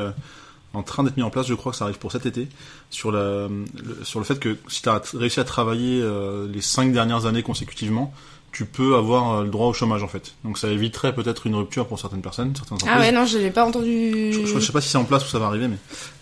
en 0.73 0.83
train 0.83 1.03
d'être 1.03 1.17
mis 1.17 1.23
en 1.23 1.29
place, 1.29 1.47
je 1.47 1.53
crois 1.53 1.71
que 1.71 1.77
ça 1.77 1.85
arrive 1.85 1.97
pour 1.97 2.11
cet 2.11 2.25
été, 2.25 2.47
sur, 2.89 3.11
le, 3.11 3.65
sur 4.03 4.19
le 4.19 4.25
fait 4.25 4.39
que 4.39 4.57
si 4.67 4.81
tu 4.81 4.89
réussi 5.13 5.39
à 5.39 5.43
travailler 5.43 6.01
euh, 6.01 6.47
les 6.47 6.61
cinq 6.61 6.91
dernières 6.91 7.25
années 7.25 7.43
consécutivement, 7.43 8.13
tu 8.57 8.65
peux 8.65 8.95
avoir 8.95 9.33
euh, 9.33 9.43
le 9.43 9.49
droit 9.49 9.67
au 9.67 9.73
chômage 9.73 10.01
en 10.01 10.07
fait. 10.07 10.33
Donc 10.43 10.57
ça 10.57 10.67
éviterait 10.67 11.13
peut-être 11.13 11.45
une 11.45 11.53
rupture 11.53 11.85
pour 11.85 11.99
certaines 11.99 12.23
personnes, 12.23 12.55
certaines 12.55 12.89
Ah 12.91 12.97
ouais, 12.97 13.11
non, 13.11 13.23
je 13.23 13.37
l'ai 13.37 13.51
pas 13.51 13.63
entendu. 13.63 14.33
Je, 14.33 14.47
je, 14.47 14.59
sais 14.59 14.71
pas 14.71 14.81
si 14.81 14.89
c'est 14.89 14.97
en 14.97 15.03
place 15.03 15.23
ou 15.25 15.29
ça 15.29 15.37
va 15.37 15.45
arriver, 15.45 15.67
mais 15.67 15.77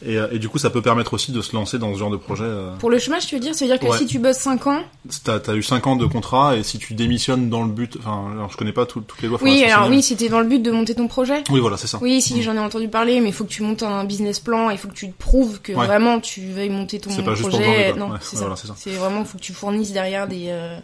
et, 0.05 0.17
euh, 0.17 0.27
et, 0.33 0.37
du 0.37 0.49
coup 0.49 0.57
ça 0.57 0.69
peut 0.69 0.81
permettre 0.81 1.13
aussi 1.13 1.31
de 1.31 1.41
se 1.41 1.55
lancer 1.55 1.79
dans 1.79 1.93
ce 1.93 1.97
genre 1.97 2.09
de 2.09 2.17
projet. 2.17 2.43
Euh... 2.43 2.75
Pour 2.75 2.89
le 2.89 2.99
chômage, 2.99 3.25
tu 3.25 3.35
veux 3.35 3.39
dire, 3.39 3.55
c'est 3.55 3.63
à 3.71 3.77
dire 3.77 3.79
que 3.79 3.97
si 3.97 4.05
tu 4.05 4.19
bosses 4.19 4.39
5 4.39 4.67
ans, 4.67 4.83
t'as 5.23 5.39
as 5.47 5.55
eu 5.55 5.63
5 5.63 5.87
ans 5.87 5.95
de 5.95 6.05
contrat 6.07 6.57
et 6.57 6.63
si 6.63 6.77
tu 6.77 6.93
démissionnes 6.93 7.49
dans 7.49 7.63
le 7.63 7.71
but, 7.71 7.95
enfin, 7.99 8.25
alors 8.33 8.51
je 8.51 8.57
connais 8.57 8.73
pas 8.73 8.85
tout, 8.85 8.99
toutes 8.99 9.21
les 9.21 9.29
lois. 9.29 9.39
Oui, 9.41 9.63
alors 9.63 9.87
oui, 9.87 10.03
c'était 10.03 10.27
dans 10.27 10.41
le 10.41 10.47
but 10.47 10.61
de 10.61 10.71
monter 10.71 10.93
ton 10.93 11.07
projet. 11.07 11.41
Oui, 11.49 11.61
voilà, 11.61 11.77
c'est 11.77 11.87
ça. 11.87 11.99
Oui, 12.01 12.21
si 12.21 12.35
mm. 12.35 12.41
j'en 12.41 12.55
ai 12.55 12.59
entendu 12.59 12.89
parler, 12.89 13.21
mais 13.21 13.29
il 13.29 13.33
faut 13.33 13.45
que 13.45 13.49
tu 13.49 13.63
montes 13.63 13.83
un 13.83 14.03
business 14.03 14.41
plan, 14.41 14.69
il 14.71 14.77
faut 14.77 14.89
que 14.89 14.93
tu 14.93 15.09
te 15.09 15.17
prouves 15.17 15.61
que 15.61 15.71
vraiment 15.71 16.19
tu 16.19 16.41
veuilles 16.49 16.67
monter 16.67 16.99
ton 16.99 17.15
pas 17.15 17.21
projet. 17.21 17.85
Juste 17.85 17.97
non, 17.97 18.09
c'est 18.19 18.35
ça. 18.35 18.53
C'est 18.75 18.91
vraiment, 18.91 19.23
faut 19.23 19.37
que 19.37 19.43
tu 19.43 19.53
fournisses 19.53 19.93
derrière 19.93 20.27
des 20.27 20.47
euh, 20.49 20.77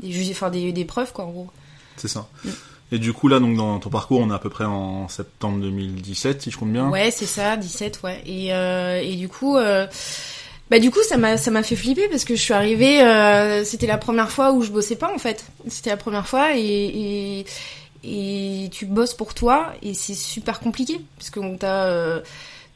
des, 0.00 0.30
enfin, 0.30 0.50
des, 0.50 0.72
des 0.72 0.84
preuves 0.84 1.12
quoi 1.12 1.24
en 1.24 1.30
gros. 1.30 1.50
C'est 1.96 2.08
ça. 2.08 2.28
Mm. 2.44 2.50
Et 2.92 2.98
du 2.98 3.12
coup, 3.12 3.28
là, 3.28 3.40
donc, 3.40 3.56
dans 3.56 3.78
ton 3.80 3.90
parcours, 3.90 4.20
on 4.20 4.30
est 4.30 4.34
à 4.34 4.38
peu 4.38 4.50
près 4.50 4.64
en 4.64 5.08
septembre 5.08 5.58
2017, 5.60 6.42
si 6.42 6.50
je 6.50 6.58
compte 6.58 6.72
bien. 6.72 6.90
Ouais, 6.90 7.10
c'est 7.10 7.26
ça, 7.26 7.56
17, 7.56 8.00
ouais. 8.04 8.22
Et, 8.26 8.54
euh, 8.54 9.00
et 9.02 9.16
du 9.16 9.28
coup, 9.28 9.56
euh, 9.56 9.86
bah, 10.70 10.78
du 10.78 10.90
coup, 10.90 11.00
ça 11.08 11.16
m'a, 11.16 11.36
ça 11.36 11.50
m'a 11.50 11.62
fait 11.62 11.76
flipper 11.76 12.08
parce 12.08 12.24
que 12.24 12.36
je 12.36 12.40
suis 12.40 12.54
arrivée, 12.54 13.02
euh, 13.02 13.64
c'était 13.64 13.86
la 13.86 13.98
première 13.98 14.30
fois 14.30 14.52
où 14.52 14.62
je 14.62 14.70
bossais 14.70 14.96
pas, 14.96 15.12
en 15.12 15.18
fait. 15.18 15.44
C'était 15.68 15.90
la 15.90 15.96
première 15.96 16.28
fois 16.28 16.56
et, 16.56 17.44
et, 18.04 18.64
et 18.64 18.68
tu 18.70 18.86
bosses 18.86 19.14
pour 19.14 19.34
toi 19.34 19.72
et 19.82 19.94
c'est 19.94 20.14
super 20.14 20.60
compliqué 20.60 21.00
parce 21.18 21.30
que 21.30 21.56
t'as, 21.56 21.86
euh, 21.86 22.20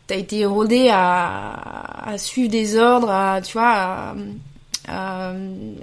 t'as 0.06 0.16
été 0.16 0.46
rodé 0.46 0.88
à, 0.90 2.08
à 2.10 2.18
suivre 2.18 2.50
des 2.50 2.76
ordres, 2.76 3.10
à, 3.10 3.40
tu 3.42 3.52
vois, 3.52 3.72
à, 3.72 4.14
à, 4.88 5.32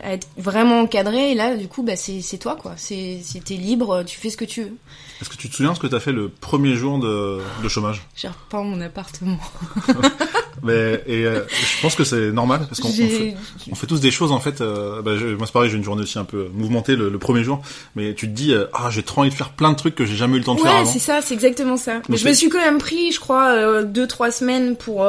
être 0.04 0.28
vraiment 0.38 0.81
encadré. 0.81 1.31
Et 1.31 1.36
là, 1.36 1.56
du 1.56 1.68
coup, 1.68 1.84
bah, 1.84 1.96
c'est 1.96 2.38
toi, 2.38 2.56
quoi. 2.56 2.74
C'est 2.78 3.22
t'es 3.44 3.56
libre, 3.56 4.04
tu 4.04 4.19
fais 4.19 4.30
ce 4.30 4.38
que 4.38 4.46
tu 4.46 4.63
veux. 4.63 4.74
Est-ce 5.22 5.30
que 5.30 5.38
tu 5.38 5.50
te 5.50 5.56
souviens 5.56 5.74
ce 5.74 5.80
que 5.80 5.88
tu 5.88 5.96
as 5.96 6.00
fait 6.00 6.12
le 6.12 6.30
premier 6.30 6.75
jour 6.75 7.00
de, 7.00 7.40
de 7.63 7.69
chômage? 7.69 8.02
J'ai 8.16 8.28
repeint 8.28 8.63
mon 8.63 8.81
appartement. 8.81 9.40
Mais, 10.63 11.04
et 11.06 11.25
euh, 11.25 11.42
je 11.50 11.81
pense 11.81 11.96
que 11.96 12.04
c'est 12.04 12.31
normal 12.31 12.66
parce 12.68 12.80
qu'on 12.80 12.90
fait, 12.90 13.36
on 13.72 13.75
fait 13.75 13.88
tous 13.88 14.00
des 14.00 14.12
choses 14.12 14.31
en 14.31 14.40
fait. 14.40 14.62
Euh, 14.62 15.02
bah, 15.02 15.12
moi 15.38 15.46
c'est 15.46 15.52
pareil, 15.52 15.69
j'ai 15.69 15.78
une 15.78 15.84
journée 15.84 16.02
aussi 16.02 16.18
un 16.18 16.24
peu 16.24 16.48
mouvementée 16.54 16.96
le, 16.96 17.18
premier 17.19 17.44
jour, 17.44 17.62
mais 17.96 18.13
tu 18.13 18.28
te 18.28 18.31
dis 18.31 18.54
euh, 18.54 18.66
ah 18.74 18.90
j'ai 18.90 19.04
trop 19.04 19.22
envie 19.22 19.30
de 19.30 19.36
faire 19.36 19.52
plein 19.52 19.72
de 19.72 19.78
trucs 19.78 19.96
que 19.96 20.06
j'ai 20.06 20.16
jamais 20.16 20.36
eu 20.36 20.40
le 20.40 20.44
temps 20.44 20.56
de 20.56 20.62
faire 20.62 20.72
avant. 20.72 20.86
Ouais, 20.86 20.92
c'est 20.92 21.00
ça, 21.00 21.19
c'est 21.22 21.34
exactement 21.34 21.78
ça. 21.78 22.02
Mais 22.10 22.18
je 22.18 22.28
me 22.28 22.34
suis 22.34 22.50
quand 22.50 22.60
même 22.60 22.78
pris, 22.78 23.12
je 23.12 23.19
crois, 23.19 23.84
deux 23.84 24.07
trois 24.07 24.31
semaines 24.31 24.75
pour 24.75 25.07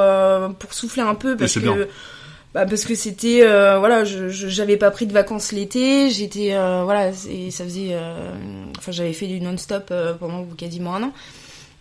pour 0.59 0.75
souffler 0.75 1.03
un 1.03 1.15
peu 1.15 1.37
parce 1.37 1.55
que. 1.55 1.61
Bien 1.61 1.87
bah 2.57 2.65
parce 2.65 2.87
que 2.87 2.95
c'était 2.95 3.43
euh, 3.43 3.79
voilà 3.79 4.05
je 4.05 4.29
j'avais 4.31 4.79
pas 4.79 4.91
pris 4.91 5.07
de 5.07 5.13
vacances 5.13 5.53
l'été 5.53 6.09
j'étais 6.09 6.55
euh, 6.55 6.85
voilà 6.85 7.11
et 7.29 7.51
ça 7.51 7.65
faisait 7.65 7.91
euh, 7.91 8.31
enfin 8.79 8.93
j'avais 8.93 9.13
fait 9.13 9.27
du 9.27 9.43
non-stop 9.43 9.93
pendant 10.19 10.43
quasiment 10.57 10.95
un 10.95 11.03
an. 11.03 11.13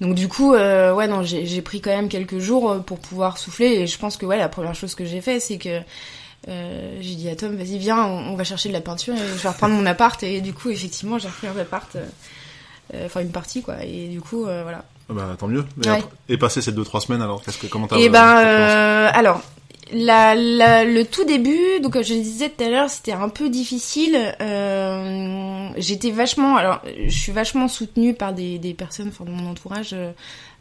Donc 0.01 0.15
du 0.15 0.27
coup 0.27 0.51
ouais 0.51 1.07
non 1.07 1.23
j'ai 1.23 1.61
pris 1.61 1.79
quand 1.79 1.91
même 1.91 2.09
quelques 2.09 2.39
jours 2.39 2.83
pour 2.83 2.99
pouvoir 2.99 3.37
souffler 3.37 3.67
et 3.67 3.87
je 3.87 3.97
pense 3.97 4.17
que 4.17 4.25
ouais 4.25 4.37
la 4.37 4.49
première 4.49 4.75
chose 4.75 4.95
que 4.95 5.05
j'ai 5.05 5.21
fait 5.21 5.39
c'est 5.39 5.57
que 5.57 5.79
j'ai 6.45 7.15
dit 7.15 7.29
à 7.29 7.37
Tom 7.37 7.55
vas-y 7.55 7.77
viens 7.77 8.03
on, 8.05 8.35
va 8.35 8.43
chercher 8.43 8.67
de 8.67 8.73
la 8.73 8.81
peinture 8.81 9.15
et 9.15 9.19
je 9.37 9.43
vais 9.43 9.49
reprendre 9.49 9.75
mon 9.75 9.85
appart 9.85 10.21
et 10.23 10.41
du 10.41 10.51
coup 10.51 10.71
effectivement 10.71 11.17
j'ai 11.19 11.29
repris 11.29 11.47
un 11.47 11.57
appart 11.57 11.95
enfin 13.05 13.21
une 13.21 13.31
partie 13.31 13.61
quoi 13.61 13.81
et 13.81 14.09
du 14.09 14.19
coup 14.19 14.41
voilà. 14.41 14.83
Ah 15.07 15.13
bah 15.13 15.35
tant 15.37 15.47
mieux. 15.47 15.63
Et, 16.27 16.37
passer 16.37 16.61
ces 16.61 16.73
deux 16.73 16.83
trois 16.83 16.99
semaines 16.99 17.21
alors 17.21 17.41
qu'est-ce 17.41 17.59
que 17.59 17.67
comment 17.67 17.87
t'as 17.87 17.95
et 17.95 18.05
eh 18.05 18.09
ben 18.09 18.19
alors 19.13 19.39
la, 19.93 20.35
la, 20.35 20.83
le 20.83 21.05
tout 21.05 21.25
début, 21.25 21.79
donc 21.81 22.01
je 22.01 22.13
le 22.13 22.21
disais 22.21 22.49
tout 22.49 22.63
à 22.63 22.69
l'heure, 22.69 22.89
c'était 22.89 23.11
un 23.11 23.29
peu 23.29 23.49
difficile. 23.49 24.35
Euh, 24.41 25.69
J'étais 25.77 26.11
vachement, 26.11 26.55
alors 26.57 26.81
je 27.05 27.17
suis 27.17 27.31
vachement 27.31 27.67
soutenue 27.67 28.13
par 28.13 28.33
des, 28.33 28.57
des 28.57 28.73
personnes 28.73 29.09
enfin, 29.09 29.25
de 29.25 29.31
mon 29.31 29.49
entourage, 29.49 29.93
euh, 29.93 30.11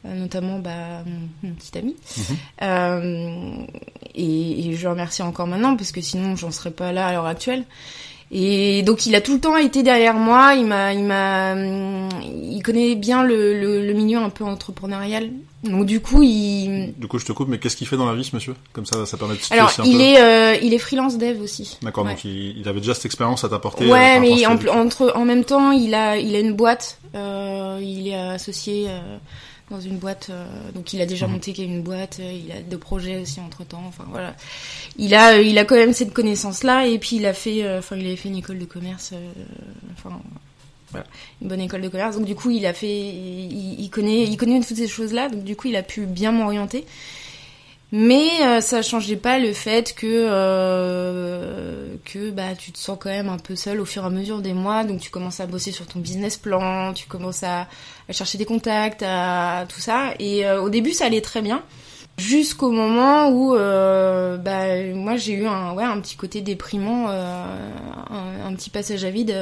notamment 0.04 0.58
bah, 0.58 1.04
mon, 1.06 1.48
mon 1.48 1.54
petit 1.54 1.78
ami. 1.78 1.96
Mhm. 2.16 2.36
euh, 2.62 3.66
et, 4.14 4.68
et, 4.68 4.72
je 4.74 4.82
le 4.82 4.90
remercie 4.90 5.22
encore 5.22 5.46
maintenant 5.46 5.76
parce 5.76 5.92
que 5.92 6.00
sinon 6.00 6.36
j'en 6.36 6.50
serais 6.50 6.70
pas 6.72 6.92
là 6.92 7.06
à 7.08 7.12
l'heure 7.12 7.26
actuelle. 7.26 7.64
Et 8.36 8.82
donc 8.82 9.06
il 9.06 9.14
a 9.14 9.20
tout 9.20 9.34
le 9.34 9.40
temps 9.40 9.56
été 9.56 9.84
derrière 9.84 10.14
moi. 10.14 10.54
Il 10.54 10.66
m'a, 10.66 10.92
il 10.92 11.04
m'a, 11.04 11.54
il 11.54 12.60
connaît 12.64 12.96
bien 12.96 13.22
le, 13.22 13.58
le, 13.58 13.86
le, 13.86 13.92
milieu 13.92 14.18
un 14.18 14.28
peu 14.28 14.42
entrepreneurial. 14.42 15.30
Donc 15.62 15.86
du 15.86 16.00
coup, 16.00 16.24
il. 16.24 16.94
Du 16.98 17.06
coup, 17.06 17.20
je 17.20 17.26
te 17.26 17.30
coupe, 17.30 17.48
mais 17.48 17.58
qu'est-ce 17.58 17.76
qu'il 17.76 17.86
fait 17.86 17.96
dans 17.96 18.06
la 18.06 18.14
vie, 18.16 18.24
ce 18.24 18.34
monsieur? 18.34 18.56
Comme 18.72 18.86
ça, 18.86 19.06
ça 19.06 19.16
permet 19.16 19.34
de 19.34 19.40
Alors, 19.50 19.68
aussi 19.68 19.82
un 19.82 19.84
il 19.84 20.00
est, 20.00 20.20
euh, 20.20 20.56
il 20.60 20.74
est 20.74 20.78
freelance 20.78 21.16
dev 21.16 21.40
aussi. 21.40 21.78
D'accord, 21.82 22.04
donc 22.04 22.24
il, 22.24 22.58
il, 22.58 22.68
avait 22.68 22.80
déjà 22.80 22.94
cette 22.94 23.06
expérience 23.06 23.44
à 23.44 23.48
t'apporter. 23.48 23.86
Ouais, 23.86 24.16
euh, 24.16 24.20
mais 24.20 24.46
en, 24.46 24.58
entre, 24.80 25.12
en 25.14 25.24
même 25.24 25.44
temps, 25.44 25.70
il 25.70 25.94
a, 25.94 26.18
il 26.18 26.34
a 26.34 26.40
une 26.40 26.54
boîte. 26.54 26.98
Euh, 27.14 27.78
il 27.80 28.08
est 28.08 28.16
associé. 28.16 28.88
Euh, 29.70 29.74
dans 29.74 29.80
une 29.80 29.96
boîte. 29.98 30.28
Euh, 30.30 30.46
donc 30.74 30.92
il 30.92 31.00
a 31.00 31.06
déjà 31.06 31.26
mhm. 31.26 31.34
monté 31.34 31.62
une 31.62 31.82
boîte, 31.82 32.18
euh, 32.20 32.32
il 32.32 32.52
a 32.52 32.60
deux 32.60 32.78
projets 32.78 33.20
aussi 33.20 33.40
entre 33.40 33.64
temps. 33.64 33.84
Enfin 33.86 34.04
voilà, 34.08 34.34
il 34.96 35.14
a 35.14 35.40
il 35.40 35.58
a 35.58 35.64
quand 35.64 35.76
même 35.76 35.92
cette 35.92 36.12
connaissance 36.12 36.62
là 36.62 36.86
et 36.86 36.98
puis 36.98 37.16
il 37.16 37.26
a 37.26 37.32
fait, 37.32 37.64
euh, 37.64 37.78
enfin 37.78 37.96
il 37.96 38.06
avait 38.06 38.16
fait 38.16 38.28
une 38.28 38.36
école 38.36 38.58
de 38.58 38.64
commerce. 38.64 39.12
enfin 39.96 40.20
voilà, 40.90 41.06
une 41.42 41.48
bonne 41.48 41.60
école 41.60 41.80
de 41.82 41.88
commerce. 41.88 42.16
Donc 42.16 42.26
du 42.26 42.34
coup 42.34 42.50
il 42.50 42.66
a 42.66 42.72
fait, 42.72 42.88
il, 42.88 43.80
il 43.80 43.90
connaît 43.90 44.24
il 44.24 44.36
connaît 44.36 44.60
toutes 44.60 44.76
ces 44.76 44.88
choses 44.88 45.12
là. 45.12 45.28
Donc 45.28 45.44
du 45.44 45.56
coup 45.56 45.68
il 45.68 45.76
a 45.76 45.82
pu 45.82 46.06
bien 46.06 46.32
m'orienter. 46.32 46.84
Mais 47.92 48.28
euh, 48.42 48.60
ça 48.60 48.82
changeait 48.82 49.16
pas 49.16 49.38
le 49.38 49.52
fait 49.52 49.94
que 49.94 50.06
euh, 50.08 51.94
que 52.04 52.30
bah 52.30 52.56
tu 52.58 52.72
te 52.72 52.78
sens 52.78 52.98
quand 53.00 53.10
même 53.10 53.28
un 53.28 53.38
peu 53.38 53.54
seul 53.54 53.80
au 53.80 53.84
fur 53.84 54.02
et 54.02 54.06
à 54.06 54.10
mesure 54.10 54.40
des 54.40 54.52
mois, 54.52 54.82
donc 54.82 55.00
tu 55.00 55.10
commences 55.10 55.38
à 55.38 55.46
bosser 55.46 55.70
sur 55.70 55.86
ton 55.86 56.00
business 56.00 56.36
plan, 56.36 56.92
tu 56.92 57.06
commences 57.06 57.44
à, 57.44 57.68
à 58.08 58.12
chercher 58.12 58.36
des 58.36 58.46
contacts, 58.46 59.04
à 59.06 59.64
tout 59.68 59.80
ça. 59.80 60.14
Et 60.18 60.44
euh, 60.44 60.60
au 60.60 60.70
début 60.70 60.92
ça 60.92 61.06
allait 61.06 61.20
très 61.20 61.40
bien, 61.40 61.62
jusqu'au 62.18 62.72
moment 62.72 63.28
où 63.30 63.54
euh, 63.54 64.38
bah 64.38 64.82
moi 64.94 65.16
j'ai 65.16 65.34
eu 65.34 65.46
un 65.46 65.72
ouais 65.74 65.84
un 65.84 66.00
petit 66.00 66.16
côté 66.16 66.40
déprimant, 66.40 67.08
un, 67.08 68.46
un 68.46 68.54
petit 68.54 68.70
passage 68.70 69.04
à 69.04 69.10
vide 69.10 69.36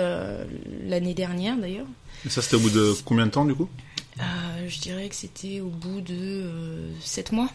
l'année 0.86 1.14
dernière 1.14 1.56
d'ailleurs. 1.56 1.86
Et 2.26 2.28
ça 2.28 2.42
c'était 2.42 2.56
au 2.56 2.60
bout 2.60 2.70
de 2.70 2.92
combien 3.06 3.24
de 3.24 3.30
temps 3.30 3.46
du 3.46 3.54
coup? 3.54 3.68
Je 4.72 4.80
dirais 4.80 5.08
que 5.08 5.14
c'était 5.14 5.60
au 5.60 5.68
bout 5.68 6.00
de 6.00 6.14
euh, 6.14 6.90
7 7.00 7.32
mois. 7.32 7.48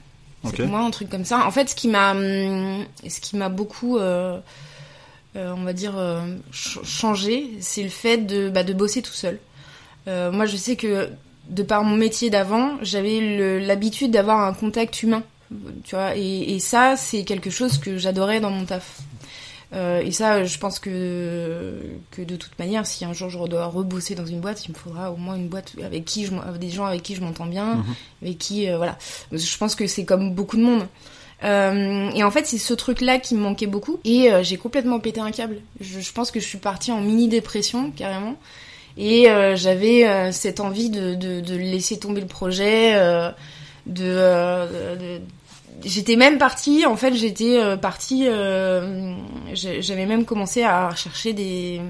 Ok. 0.48 0.58
7 0.58 0.66
mois, 0.68 0.82
un 0.82 0.92
truc 0.92 1.10
comme 1.10 1.26
ça. 1.26 1.46
En 1.46 1.52
fait, 1.52 1.70
ce 1.70 1.76
qui 1.76 1.88
m'a, 1.88 2.12
hum, 2.12 2.86
ce 3.08 3.20
qui 3.22 3.36
m'a 3.38 3.50
beaucoup, 3.50 3.98
euh, 3.98 4.40
euh, 5.36 5.54
on 5.58 5.64
va 5.64 5.74
dire, 5.74 5.94
euh, 5.98 6.22
ch- 6.52 6.80
changé, 6.84 7.52
c'est 7.60 7.84
le 7.84 7.90
fait 7.90 8.18
de, 8.18 8.50
bah, 8.50 8.64
de 8.64 8.74
bosser 8.74 9.02
tout 9.02 9.14
seul. 9.14 9.40
Moi, 10.08 10.46
je 10.46 10.56
sais 10.56 10.78
que 10.78 11.10
de 11.50 11.64
par 11.64 11.84
mon 11.84 11.98
métier 11.98 12.30
d'avant, 12.30 12.78
j'avais 12.82 13.60
l'habitude 13.60 14.12
d'avoir 14.12 14.40
un 14.48 14.54
contact 14.54 15.04
humain. 15.04 15.22
Tu 15.84 15.96
vois, 15.96 16.16
et, 16.16 16.56
et 16.56 16.60
ça, 16.60 16.96
c'est 16.98 17.24
quelque 17.24 17.50
chose 17.50 17.78
que 17.78 17.98
j'adorais 17.98 18.40
dans 18.40 18.50
mon 18.50 18.64
taf. 18.66 19.00
Euh, 19.74 20.00
et 20.02 20.12
ça, 20.12 20.46
je 20.46 20.58
pense 20.60 20.80
que, 20.80 21.74
que 22.12 22.22
de 22.22 22.36
toute 22.38 22.58
manière, 22.58 22.86
si 22.86 23.04
un 23.04 23.12
jour 23.12 23.30
je 23.30 23.38
dois 23.48 23.66
rebosser 23.66 24.16
dans 24.16 24.26
une 24.26 24.40
boîte, 24.40 24.66
il 24.66 24.72
me 24.72 24.78
faudra 24.78 25.12
au 25.12 25.18
moins 25.18 25.36
une 25.36 25.50
boîte 25.50 25.74
avec 25.84 26.06
qui 26.06 26.26
je, 26.26 26.34
avec 26.36 26.60
des 26.62 26.70
gens 26.70 26.86
avec 26.86 27.04
qui 27.04 27.16
je 27.16 27.22
m'entends 27.22 27.46
bien, 27.48 27.76
Mhm. 27.76 27.84
avec 28.22 28.38
qui, 28.38 28.70
euh, 28.70 28.78
voilà. 28.78 28.98
Je 29.34 29.58
pense 29.58 29.76
que 29.76 29.86
c'est 29.88 30.06
comme 30.06 30.34
beaucoup 30.34 30.56
de 30.58 30.62
monde. 30.64 30.88
Euh, 31.44 32.10
et 32.16 32.24
en 32.24 32.32
fait, 32.32 32.48
c'est 32.48 32.58
ce 32.58 32.74
truc-là 32.74 33.20
qui 33.20 33.36
me 33.36 33.42
manquait 33.42 33.68
beaucoup. 33.68 34.00
Et 34.06 34.30
j'ai 34.42 34.56
complètement 34.58 35.00
pété 35.00 35.20
un 35.20 35.32
câble. 35.32 35.58
Je, 35.82 36.00
je 36.00 36.14
pense 36.14 36.32
que 36.32 36.40
je 36.40 36.46
suis 36.46 36.58
partie 36.60 36.92
en 36.94 37.02
mini 37.02 37.28
dépression 37.28 37.92
carrément. 37.92 38.36
Et 38.98 39.28
j'avais 39.56 40.32
cette 40.32 40.60
envie 40.62 40.90
de, 40.90 41.14
de, 41.14 41.40
de 41.42 41.56
laisser 41.56 42.00
tomber 42.00 42.22
le 42.22 42.28
projet, 42.28 42.96
de, 43.86 44.04
de- 44.96 45.22
j'étais 45.84 46.16
même 46.16 46.38
partie. 46.38 46.86
En 46.86 46.96
fait, 46.96 47.14
j'étais 47.14 47.58
euh, 47.62 47.78
partie. 47.78 48.26
euh, 48.28 49.14
j'avais 49.54 50.06
même 50.06 50.26
commencé 50.26 50.64
à 50.64 50.90
rechercher 50.90 51.34
des 51.34 51.82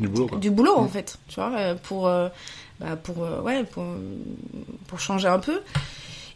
Du 0.00 0.08
boulot 0.08 0.26
quoi. 0.28 0.38
du 0.38 0.50
boulot 0.50 0.74
en 0.76 0.84
Mm. 0.84 0.88
fait, 0.88 1.18
tu 1.28 1.34
vois, 1.36 1.52
euh, 1.58 1.74
pour 1.74 2.06
euh, 2.08 2.28
bah, 2.80 2.96
pour 3.02 3.16
ouais 3.44 3.64
pour 3.64 3.84
pour 4.86 5.00
changer 5.00 5.28
un 5.28 5.38
peu 5.40 5.60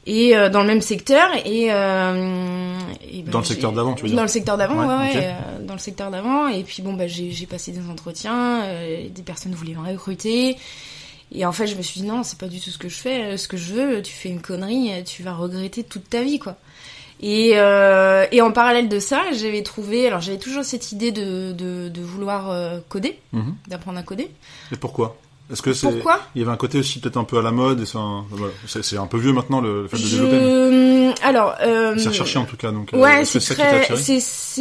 et 0.05 0.37
euh, 0.37 0.49
dans 0.51 0.63
le 0.63 0.67
même 0.67 0.81
secteur 0.81 1.29
et, 1.45 1.69
euh, 1.73 2.77
et, 3.09 3.23
bah, 3.23 3.31
Dans 3.31 3.39
le 3.39 3.45
secteur 3.45 3.71
d'avant, 3.73 3.95
tu 3.95 4.03
veux 4.03 4.09
dire 4.09 4.17
dans 4.17 4.23
le 4.23 4.29
secteur 4.29 4.57
d'avant 4.59 4.81
Ouais, 4.81 5.15
ouais, 5.15 5.27
euh, 5.29 5.65
dans 5.65 5.75
le 5.75 5.79
secteur 5.79 6.11
d'avant 6.11 6.49
et 6.49 6.65
puis 6.65 6.83
bon 6.83 6.95
bah 6.95 7.07
j'ai 7.07 7.47
passé 7.47 7.71
des 7.71 7.89
entretiens 7.89 8.65
des 9.09 9.23
personnes 9.23 9.55
voulaient 9.55 9.75
me 9.75 9.89
recruter 9.93 10.57
et 11.31 11.47
en 11.47 11.53
fait 11.53 11.69
je 11.69 11.77
me 11.77 11.83
suis 11.83 12.01
dit 12.01 12.07
non 12.09 12.25
c'est 12.25 12.37
pas 12.39 12.49
du 12.49 12.59
tout 12.61 12.71
ce 12.71 12.79
que 12.79 12.89
je 12.89 12.97
fais 12.97 13.37
ce 13.37 13.47
que 13.47 13.57
je 13.57 13.73
veux 13.75 14.03
tu 14.03 14.13
fais 14.13 14.29
une 14.29 14.41
connerie 14.41 14.91
tu 15.05 15.23
vas 15.23 15.35
regretter 15.35 15.85
toute 15.85 16.11
ta 16.11 16.23
vie 16.23 16.41
quoi 16.41 16.57
et, 17.23 17.53
euh, 17.55 18.27
et 18.33 18.41
en 18.43 18.53
parallèle 18.53 18.89
de 18.89 18.99
ça, 18.99 19.23
j'avais 19.33 19.63
trouvé, 19.63 20.07
alors 20.07 20.21
j'avais 20.21 20.39
toujours 20.39 20.65
cette 20.65 20.93
idée 20.93 21.13
de, 21.13 21.53
de, 21.53 21.89
de 21.89 22.01
vouloir 22.03 22.51
euh, 22.51 22.79
coder, 22.89 23.19
Mhm. 23.33 23.55
d'apprendre 23.69 23.99
à 23.99 24.03
coder. 24.03 24.29
Et 24.73 24.77
pourquoi? 24.77 25.17
Est-ce 25.53 25.61
que 25.61 25.73
c'est 25.75 25.87
Pourquoi? 25.91 26.19
Il 26.35 26.41
y 26.41 26.45
avait 26.45 26.53
un 26.53 26.57
côté 26.57 26.79
aussi 26.79 26.99
peut-être 26.99 27.19
un 27.19 27.25
peu 27.25 27.37
à 27.37 27.43
la 27.43 27.51
mode 27.51 27.81
et 27.81 27.85
c'est 27.85 27.99
un- 27.99 28.25
voilà, 28.31 28.53
un 28.97 29.07
peu 29.07 29.19
vieux 29.19 29.33
maintenant 29.35 29.61
le, 29.61 29.83
le 29.83 29.89
fait 29.89 29.99
de 29.99 30.03
développer. 30.09 30.39
mais 30.39 31.13
Je... 31.15 31.27
Alors, 31.27 31.57
euh, 31.61 31.95
C'est 31.99 32.09
recherché 32.09 32.39
en 32.39 32.45
tout 32.47 32.57
cas 32.57 32.71
donc. 32.71 32.95
euh, 32.95 32.99
Ouais, 32.99 33.25
c'est 33.27 33.41
ça 33.41 33.55
qui 33.55 33.61
t'a 33.61 33.81
très, 33.81 33.97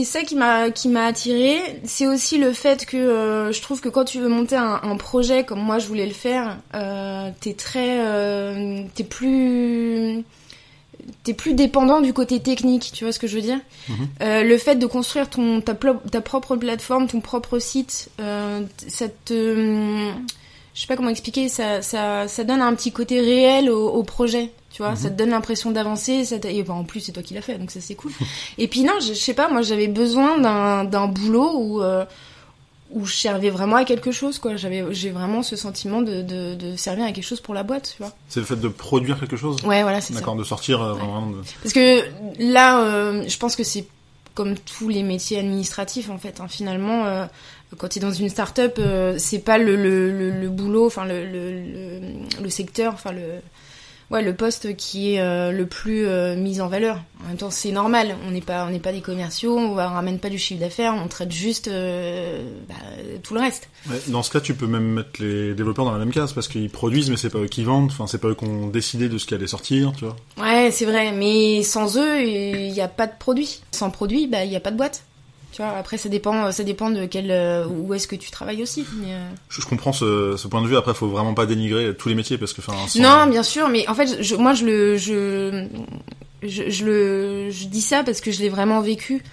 ça 0.04 0.22
qui 0.24 0.36
m'a 0.36 0.70
qui 0.70 0.90
m'a 0.90 1.06
attiré. 1.06 1.60
C'est 1.86 2.08
aussi 2.08 2.40
le 2.40 2.52
fait 2.52 2.86
que 2.86 2.98
euh, 2.98 3.52
je 3.54 3.62
trouve 3.62 3.80
que 3.80 3.88
quand 3.90 4.04
tu 4.04 4.20
veux 4.20 4.28
monter 4.28 4.58
un, 4.58 4.82
un 4.84 4.98
projet 4.98 5.46
comme 5.46 5.60
moi 5.62 5.80
je 5.80 5.88
voulais 5.88 6.08
le 6.08 6.14
faire, 6.14 6.58
euh, 6.74 7.30
t'es 7.40 7.54
très, 7.54 8.06
euh, 8.06 8.82
t'es 8.94 9.06
plus 9.06 10.26
t'es 11.24 11.34
plus 11.34 11.54
dépendant 11.54 12.02
du 12.02 12.14
côté 12.14 12.40
technique, 12.40 12.92
tu 12.94 13.04
vois 13.06 13.12
ce 13.14 13.20
que 13.20 13.28
je 13.28 13.36
veux 13.36 13.42
dire 13.42 13.60
Mhm. 13.90 13.96
Euh, 14.22 14.44
Le 14.44 14.58
fait 14.58 14.76
de 14.76 14.86
construire 14.86 15.30
ton 15.30 15.62
ta, 15.62 15.74
ta 15.76 16.22
propre 16.22 16.56
plateforme, 16.56 17.08
ton 17.08 17.22
propre 17.22 17.60
site, 17.60 18.10
euh, 18.20 18.62
ça 18.88 19.08
te, 19.26 20.12
je 20.74 20.82
sais 20.82 20.88
pas 20.88 20.96
comment 20.96 21.10
expliquer, 21.10 21.50
ça 21.50 21.82
ça 21.82 22.28
ça 22.28 22.44
donne 22.44 22.62
un 22.62 22.74
petit 22.76 22.92
côté 22.92 23.20
réel 23.20 23.70
au, 23.70 23.90
au 23.90 24.04
projet, 24.04 24.52
tu 24.72 24.82
vois, 24.84 24.92
Mhm. 24.92 24.98
ça 24.98 25.10
te 25.10 25.16
donne 25.18 25.30
l'impression 25.32 25.72
d'avancer, 25.72 26.24
et 26.34 26.64
ben, 26.64 26.74
en 26.74 26.84
plus 26.84 27.00
c'est 27.02 27.12
toi 27.12 27.24
qui 27.24 27.34
l'as 27.34 27.42
fait, 27.42 27.58
donc 27.58 27.72
ça 27.72 27.82
c'est 27.82 27.96
cool. 27.96 28.12
et 28.58 28.68
puis 28.68 28.84
non, 28.84 28.94
je, 29.02 29.08
je 29.08 29.20
sais 29.20 29.34
pas, 29.34 29.50
moi 29.50 29.62
j'avais 29.64 29.88
besoin 29.88 30.38
d'un 30.40 30.84
d'un 30.86 31.08
boulot 31.08 31.52
où 31.58 31.82
euh, 31.82 32.06
où 32.94 33.06
je 33.06 33.14
servais 33.16 33.50
vraiment 33.50 33.78
à 33.78 33.86
quelque 33.86 34.12
chose, 34.12 34.38
quoi. 34.40 34.56
J'avais 34.58 34.84
j'ai 34.92 35.10
vraiment 35.12 35.44
ce 35.44 35.56
sentiment 35.56 36.02
de, 36.02 36.22
de 36.22 36.56
de 36.56 36.76
servir 36.76 37.06
à 37.06 37.12
quelque 37.12 37.24
chose 37.26 37.40
pour 37.42 37.54
la 37.54 37.64
boîte, 37.64 37.94
tu 37.98 38.04
vois. 38.04 38.14
C'est 38.30 38.40
le 38.42 38.46
fait 38.46 38.56
de 38.58 38.68
produire 38.68 39.20
quelque 39.20 39.38
chose? 39.38 39.64
Ouais, 39.64 39.82
voilà, 39.84 40.02
c'est 40.02 40.14
ça. 40.14 40.20
D'accord, 40.20 40.36
de 40.36 40.44
sortir 40.44 40.82
euh, 40.82 40.94
Ouais. 40.94 41.00
vraiment 41.00 41.28
de... 41.28 41.38
Parce 41.64 41.74
que 41.74 42.04
là, 42.40 42.82
euh, 42.84 43.24
je 43.28 43.38
pense 43.38 43.56
que 43.56 43.64
c'est 43.64 43.86
comme 44.34 44.56
tous 44.58 44.90
les 44.90 45.04
métiers 45.04 45.40
administratifs 45.40 46.10
en 46.10 46.18
fait. 46.18 46.40
hein. 46.40 46.48
Finalement, 46.50 47.06
euh, 47.06 47.26
quand 47.78 47.88
tu 47.90 48.00
es 48.00 48.02
dans 48.02 48.12
une 48.12 48.30
start-up, 48.30 48.80
c'est 49.18 49.40
pas 49.40 49.58
le, 49.58 49.76
le, 49.76 50.12
le, 50.12 50.32
le 50.32 50.50
boulot, 50.50 50.86
enfin 50.88 51.06
le, 51.06 51.26
le 52.42 52.50
secteur, 52.50 52.94
enfin 52.94 53.12
le 53.12 53.22
ouais 54.12 54.22
le 54.22 54.36
poste 54.36 54.76
qui 54.76 55.14
est 55.14 55.22
euh, 55.22 55.52
le 55.52 55.66
plus 55.66 56.06
euh, 56.06 56.36
mis 56.36 56.62
en 56.62 56.68
valeur. 56.68 57.02
En 57.24 57.28
même 57.28 57.38
temps, 57.38 57.52
c'est 57.52 57.72
normal. 57.72 58.16
On 58.28 58.32
n'est 58.32 58.42
pas 58.42 58.66
on 58.66 58.70
n'est 58.70 58.80
pas 58.80 58.92
des 58.92 59.02
commerciaux, 59.02 59.58
on, 59.58 59.72
on 59.72 59.76
ramène 59.76 60.20
pas 60.20 60.30
du 60.30 60.38
chiffre 60.38 60.60
d'affaires, 60.60 60.96
on 60.96 61.08
traite 61.08 61.32
juste 61.32 61.68
euh, 61.68 62.44
bah, 62.68 62.76
tout 63.24 63.34
le 63.34 63.40
reste. 63.40 63.70
Ouais, 63.90 64.02
dans 64.08 64.24
ce 64.24 64.32
cas, 64.32 64.42
tu 64.42 64.54
peux 64.54 64.68
même 64.68 64.94
mettre 64.94 65.22
les 65.22 65.54
développeurs 65.54 65.86
dans 65.86 65.92
la 65.92 66.00
même 66.00 66.12
case 66.12 66.34
parce 66.34 66.48
qu'ils 66.48 66.70
produisent, 66.70 67.10
mais 67.10 67.18
c'est 67.18 67.30
pas 67.30 67.40
eux 67.40 67.48
qui 67.48 67.64
vendent. 67.64 67.92
Enfin, 67.92 68.08
c'est 68.08 68.20
pas 68.20 68.28
eux 68.28 68.36
qui 68.36 68.46
ont 68.46 68.68
décidé 68.68 69.10
de 69.10 69.18
ce 69.18 69.26
qui 69.26 69.34
allait 69.34 69.48
sortir, 69.48 69.94
tu 69.98 70.06
vois. 70.06 70.16
Ouais, 70.38 70.70
c'est 70.72 70.86
vrai, 70.86 71.12
mais 71.12 71.64
sans 71.64 71.98
eux, 71.98 72.22
il 72.22 72.72
n'y 72.72 72.82
a 72.82 72.88
pas 72.88 73.08
de 73.08 73.14
produit. 73.18 73.62
Sans 73.72 73.90
produit, 73.90 74.28
bah 74.28 74.44
il 74.44 74.50
n'y 74.50 74.56
a 74.56 74.60
pas 74.60 74.72
de 74.72 74.78
boîte. 74.78 75.04
Tu 75.52 75.62
vois, 75.62 75.72
après 75.78 75.98
ça 75.98 76.08
dépend, 76.08 76.52
ça 76.52 76.64
dépend 76.64 76.90
de 76.90 77.06
quel, 77.06 77.30
euh, 77.30 77.66
où 77.68 77.94
est-ce 77.94 78.08
que 78.08 78.16
tu 78.16 78.32
travailles 78.32 78.64
aussi. 78.64 78.86
mais, 79.02 79.14
euh, 79.14 79.20
Je, 79.50 79.62
je 79.62 79.66
comprends 79.68 79.92
ce, 79.92 80.36
ce 80.38 80.48
point 80.48 80.62
de 80.62 80.68
vue. 80.68 80.78
Après, 80.78 80.94
faut 80.94 81.08
vraiment 81.10 81.34
pas 81.34 81.46
dénigrer 81.46 81.94
tous 81.96 82.08
les 82.10 82.16
métiers 82.16 82.38
parce 82.38 82.54
que, 82.54 82.62
enfin, 82.62 82.74
sans- 82.88 83.02
Non, 83.02 83.28
bien 83.30 83.44
sûr, 83.44 83.68
mais 83.68 83.88
en 83.90 83.94
fait, 83.94 84.22
je, 84.24 84.36
moi 84.36 84.54
je 84.54 84.66
le, 84.66 84.98
je, 84.98 85.66
je, 86.42 86.70
je 86.70 86.86
le, 86.86 87.50
je 87.52 87.66
dis 87.68 87.82
ça 87.82 88.04
parce 88.04 88.22
que 88.22 88.32
je 88.32 88.40
l'ai 88.40 88.50
vraiment 88.50 88.80
vécu. 88.82 89.24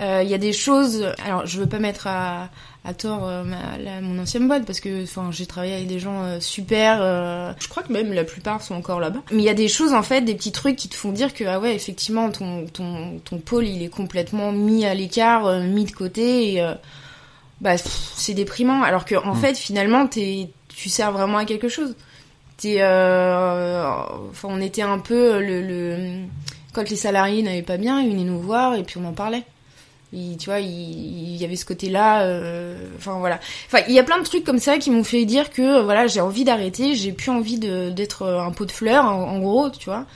Euh, 0.00 0.22
Il 0.24 0.30
y 0.30 0.34
a 0.34 0.38
des 0.38 0.52
choses, 0.52 1.06
alors 1.24 1.44
je 1.46 1.58
veux 1.60 1.66
pas 1.66 1.80
mettre 1.80 2.06
à, 2.06 2.48
à 2.84 2.94
tort 2.94 3.28
euh, 3.28 3.44
ma, 3.44 3.76
la- 3.78 4.00
mon 4.00 4.18
ancienne 4.20 4.46
boîte 4.48 4.64
parce 4.64 4.80
que, 4.80 5.02
enfin, 5.02 5.28
j'ai 5.30 5.46
travaillé 5.46 5.74
avec 5.74 5.88
des 5.88 5.98
gens 5.98 6.22
euh, 6.24 6.40
super. 6.40 6.98
euh, 7.02 7.52
je 7.58 7.68
crois 7.68 7.82
que 7.82 7.92
même 7.92 8.12
la 8.12 8.24
plupart 8.24 8.62
sont 8.62 8.74
encore 8.74 9.00
là-bas. 9.00 9.20
Mais 9.30 9.42
il 9.42 9.44
y 9.44 9.50
a 9.50 9.54
des 9.54 9.68
choses 9.68 9.92
en 9.92 10.02
fait, 10.02 10.22
des 10.22 10.34
petits 10.34 10.52
trucs 10.52 10.76
qui 10.76 10.88
te 10.88 10.94
font 10.94 11.12
dire 11.12 11.34
que 11.34 11.44
ah 11.44 11.60
ouais, 11.60 11.74
effectivement, 11.74 12.30
ton 12.30 12.66
ton 12.66 13.18
ton 13.24 13.38
pôle 13.38 13.66
il 13.66 13.82
est 13.82 13.88
complètement 13.88 14.52
mis 14.52 14.86
à 14.86 14.94
l'écart, 14.94 15.46
euh, 15.46 15.60
mis 15.62 15.84
de 15.84 15.90
côté 15.92 16.52
et 16.54 16.62
euh, 16.62 16.72
bah 17.60 17.76
c'est 17.76 18.34
déprimant. 18.34 18.82
Alors 18.82 19.04
que 19.04 19.16
en 19.16 19.34
Mm. 19.34 19.38
fait, 19.40 19.58
finalement, 19.58 20.06
t'es 20.06 20.48
tu 20.68 20.88
sers 20.88 21.10
vraiment 21.12 21.38
à 21.38 21.44
quelque 21.44 21.68
chose. 21.68 21.94
T'es, 22.56 22.76
euh, 22.80 23.84
enfin, 24.30 24.48
on 24.50 24.60
était 24.60 24.82
un 24.82 24.98
peu 24.98 25.40
le, 25.40 25.62
le 25.62 25.96
quand 26.72 26.88
les 26.88 26.96
salariés 26.96 27.42
n'avaient 27.42 27.62
pas 27.62 27.76
bien, 27.76 28.00
ils 28.00 28.10
venaient 28.10 28.24
nous 28.24 28.40
voir 28.40 28.74
et 28.76 28.82
puis 28.82 28.98
on 29.02 29.04
en 29.08 29.12
parlait. 29.12 29.42
Il, 30.12 30.36
tu 30.38 30.46
vois, 30.48 30.60
il, 30.60 30.68
il 30.70 31.36
y 31.36 31.44
avait 31.44 31.56
ce 31.56 31.64
côté-là. 31.66 32.22
euh, 32.22 32.78
Enfin 32.96 33.18
voilà. 33.18 33.38
Enfin, 33.66 33.82
il 33.88 33.94
y 33.94 33.98
a 33.98 34.02
plein 34.04 34.18
de 34.18 34.24
trucs 34.24 34.44
comme 34.44 34.58
ça 34.58 34.78
qui 34.78 34.90
m'ont 34.90 35.04
fait 35.04 35.24
dire 35.26 35.50
que 35.50 35.62
euh, 35.62 35.82
voilà, 35.82 36.06
j'ai 36.06 36.20
envie 36.20 36.44
d'arrêter, 36.44 36.94
j'ai 36.94 37.12
plus 37.12 37.30
envie 37.30 37.58
d'être 37.58 38.26
un 38.26 38.50
pot 38.52 38.64
de 38.64 38.72
fleurs, 38.72 39.04
en, 39.04 39.24
en 39.24 39.38
gros, 39.38 39.68
tu 39.70 39.84
vois. 39.84 40.06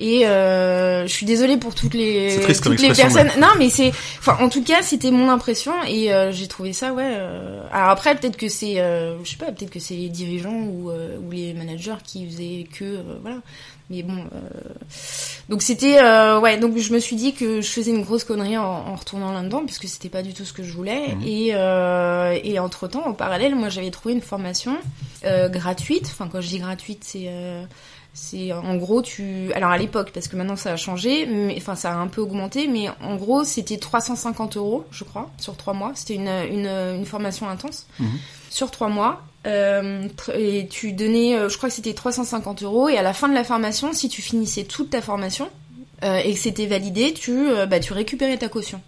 Et 0.00 0.28
euh, 0.28 1.08
je 1.08 1.12
suis 1.12 1.26
désolée 1.26 1.56
pour 1.56 1.74
toutes 1.74 1.94
les 1.94 2.36
comme 2.44 2.54
toutes 2.76 2.80
les 2.82 2.92
personnes. 2.92 3.32
Non, 3.40 3.48
mais 3.58 3.68
c'est, 3.68 3.88
enfin, 4.20 4.36
en 4.40 4.48
tout 4.48 4.62
cas, 4.62 4.80
c'était 4.82 5.10
mon 5.10 5.28
impression 5.28 5.72
et 5.88 6.12
euh, 6.12 6.30
j'ai 6.30 6.46
trouvé 6.46 6.72
ça, 6.72 6.92
ouais. 6.92 7.02
euh, 7.04 7.62
Alors 7.72 7.88
après, 7.90 8.14
peut-être 8.14 8.36
que 8.36 8.48
c'est, 8.48 8.78
euh, 8.78 9.16
je 9.24 9.30
sais 9.30 9.36
pas, 9.36 9.46
peut-être 9.50 9.70
que 9.72 9.80
c'est 9.80 9.94
les 9.94 10.08
dirigeants 10.08 10.54
ou 10.54 10.90
euh, 10.90 11.18
ou 11.18 11.32
les 11.32 11.52
managers 11.52 11.96
qui 12.04 12.28
faisaient 12.28 12.66
que, 12.72 12.84
euh, 12.84 13.02
voilà. 13.22 13.38
Mais 13.90 14.02
bon, 14.02 14.18
euh, 14.34 14.40
donc 15.48 15.62
c'était, 15.62 15.98
euh, 16.02 16.38
ouais. 16.40 16.58
Donc 16.58 16.76
je 16.76 16.92
me 16.92 16.98
suis 16.98 17.16
dit 17.16 17.32
que 17.32 17.60
je 17.62 17.68
faisais 17.70 17.90
une 17.90 18.02
grosse 18.02 18.24
connerie 18.24 18.58
en, 18.58 18.64
en 18.64 18.94
retournant 18.96 19.32
là-dedans 19.32 19.62
puisque 19.64 19.88
c'était 19.88 20.10
pas 20.10 20.22
du 20.22 20.34
tout 20.34 20.44
ce 20.44 20.52
que 20.52 20.62
je 20.62 20.72
voulais. 20.72 21.14
Mhm. 21.14 21.22
Et 21.26 21.48
euh, 21.54 22.38
et 22.44 22.58
entre 22.58 22.86
temps, 22.88 23.06
en 23.06 23.14
parallèle, 23.14 23.54
moi, 23.54 23.68
j'avais 23.70 23.90
trouvé 23.90 24.14
une 24.14 24.20
formation 24.20 24.76
gratuite. 25.50 26.04
Enfin, 26.06 26.28
quand 26.30 26.40
je 26.40 26.48
dis 26.48 26.58
gratuite, 26.58 27.02
c'est 27.04 27.30
c'est 28.14 28.52
en 28.52 28.74
gros 28.76 29.00
tu 29.00 29.52
alors 29.54 29.70
à 29.70 29.78
l'époque 29.78 30.10
parce 30.12 30.26
que 30.26 30.34
maintenant 30.34 30.56
ça 30.56 30.72
a 30.72 30.76
changé 30.76 31.24
mais 31.26 31.54
enfin 31.56 31.76
ça 31.76 31.92
a 31.92 31.94
un 31.94 32.08
peu 32.08 32.20
augmenté 32.20 32.66
mais 32.66 32.88
en 33.00 33.14
gros 33.14 33.44
c'était 33.44 33.76
350 33.76 34.56
euros 34.56 34.84
je 34.90 35.04
crois 35.04 35.30
sur 35.38 35.56
trois 35.56 35.72
mois 35.74 35.92
c'était 35.94 36.14
une, 36.14 36.26
une, 36.26 36.66
une 36.66 37.04
formation 37.06 37.48
intense 37.48 37.86
Mhm. 38.00 38.08
sur 38.50 38.72
trois 38.72 38.88
mois 38.88 39.22
euh, 39.48 40.06
et 40.34 40.68
tu 40.68 40.92
donnais 40.92 41.36
euh, 41.36 41.48
je 41.48 41.56
crois 41.56 41.68
que 41.68 41.74
c'était 41.74 41.94
350 41.94 42.62
euros 42.62 42.88
et 42.88 42.98
à 42.98 43.02
la 43.02 43.12
fin 43.12 43.28
de 43.28 43.34
la 43.34 43.44
formation 43.44 43.92
si 43.92 44.08
tu 44.08 44.22
finissais 44.22 44.64
toute 44.64 44.90
ta 44.90 45.02
formation 45.02 45.48
et 46.00 46.32
que 46.32 46.38
c'était 46.38 46.66
validé, 46.66 47.12
tu, 47.12 47.48
bah, 47.68 47.80
tu 47.80 47.92
récupérais 47.92 48.36
ta 48.36 48.48
caution. 48.48 48.80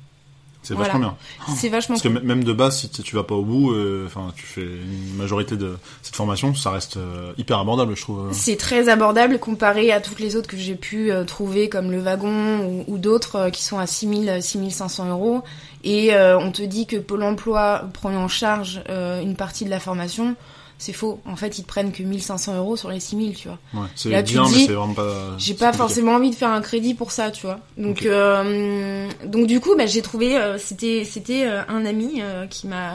C'est 0.62 0.74
vachement 0.74 0.98
bien. 0.98 1.16
C'est 1.56 1.68
vachement 1.68 1.94
Parce 1.94 2.02
que 2.02 2.08
même 2.08 2.44
de 2.44 2.52
base, 2.52 2.80
si 2.80 2.88
tu 2.90 3.16
vas 3.16 3.22
pas 3.22 3.34
au 3.34 3.44
bout, 3.44 3.74
enfin, 4.06 4.32
tu 4.36 4.44
fais 4.44 4.62
une 4.62 5.16
majorité 5.16 5.56
de 5.56 5.76
cette 6.02 6.16
formation, 6.16 6.54
ça 6.54 6.70
reste 6.70 6.98
hyper 7.38 7.58
abordable, 7.58 7.96
je 7.96 8.02
trouve. 8.02 8.28
C'est 8.32 8.56
très 8.56 8.88
abordable 8.88 9.38
comparé 9.38 9.90
à 9.90 10.00
toutes 10.00 10.20
les 10.20 10.36
autres 10.36 10.48
que 10.48 10.56
j'ai 10.56 10.74
pu 10.74 11.10
trouver, 11.26 11.68
comme 11.68 11.90
le 11.90 12.00
wagon 12.00 12.84
ou, 12.86 12.98
d'autres 12.98 13.50
qui 13.50 13.64
sont 13.64 13.78
à 13.78 13.86
6000, 13.86 14.42
6500 14.42 15.08
euros. 15.08 15.42
Et 15.82 16.14
on 16.14 16.52
te 16.52 16.62
dit 16.62 16.86
que 16.86 16.96
Pôle 16.96 17.22
Emploi 17.22 17.84
prend 17.94 18.14
en 18.14 18.28
charge 18.28 18.82
une 18.88 19.36
partie 19.36 19.64
de 19.64 19.70
la 19.70 19.80
formation 19.80 20.36
c'est 20.80 20.94
faux. 20.94 21.20
En 21.26 21.36
fait, 21.36 21.58
ils 21.58 21.62
te 21.62 21.68
prennent 21.68 21.92
que 21.92 22.02
1500 22.02 22.56
euros 22.56 22.74
sur 22.74 22.90
les 22.90 23.00
6000, 23.00 23.36
tu 23.36 23.48
vois. 23.48 23.58
Ouais, 23.74 23.86
c'est 23.94 24.08
bien, 24.08 24.44
mais 24.50 24.66
c'est 24.66 24.72
vraiment 24.72 24.94
pas. 24.94 25.34
J'ai 25.36 25.52
pas 25.52 25.74
forcément 25.74 26.12
envie 26.12 26.30
de 26.30 26.34
faire 26.34 26.48
un 26.48 26.62
crédit 26.62 26.94
pour 26.94 27.12
ça, 27.12 27.30
tu 27.30 27.44
vois. 27.44 27.60
Donc, 27.76 28.06
euh, 28.06 29.06
donc 29.26 29.46
du 29.46 29.60
coup, 29.60 29.76
bah, 29.76 29.84
j'ai 29.84 30.00
trouvé, 30.00 30.38
euh, 30.38 30.56
c'était, 30.56 31.04
c'était 31.04 31.46
euh, 31.46 31.60
un 31.68 31.84
ami 31.84 32.22
qui 32.48 32.66
m'a, 32.66 32.94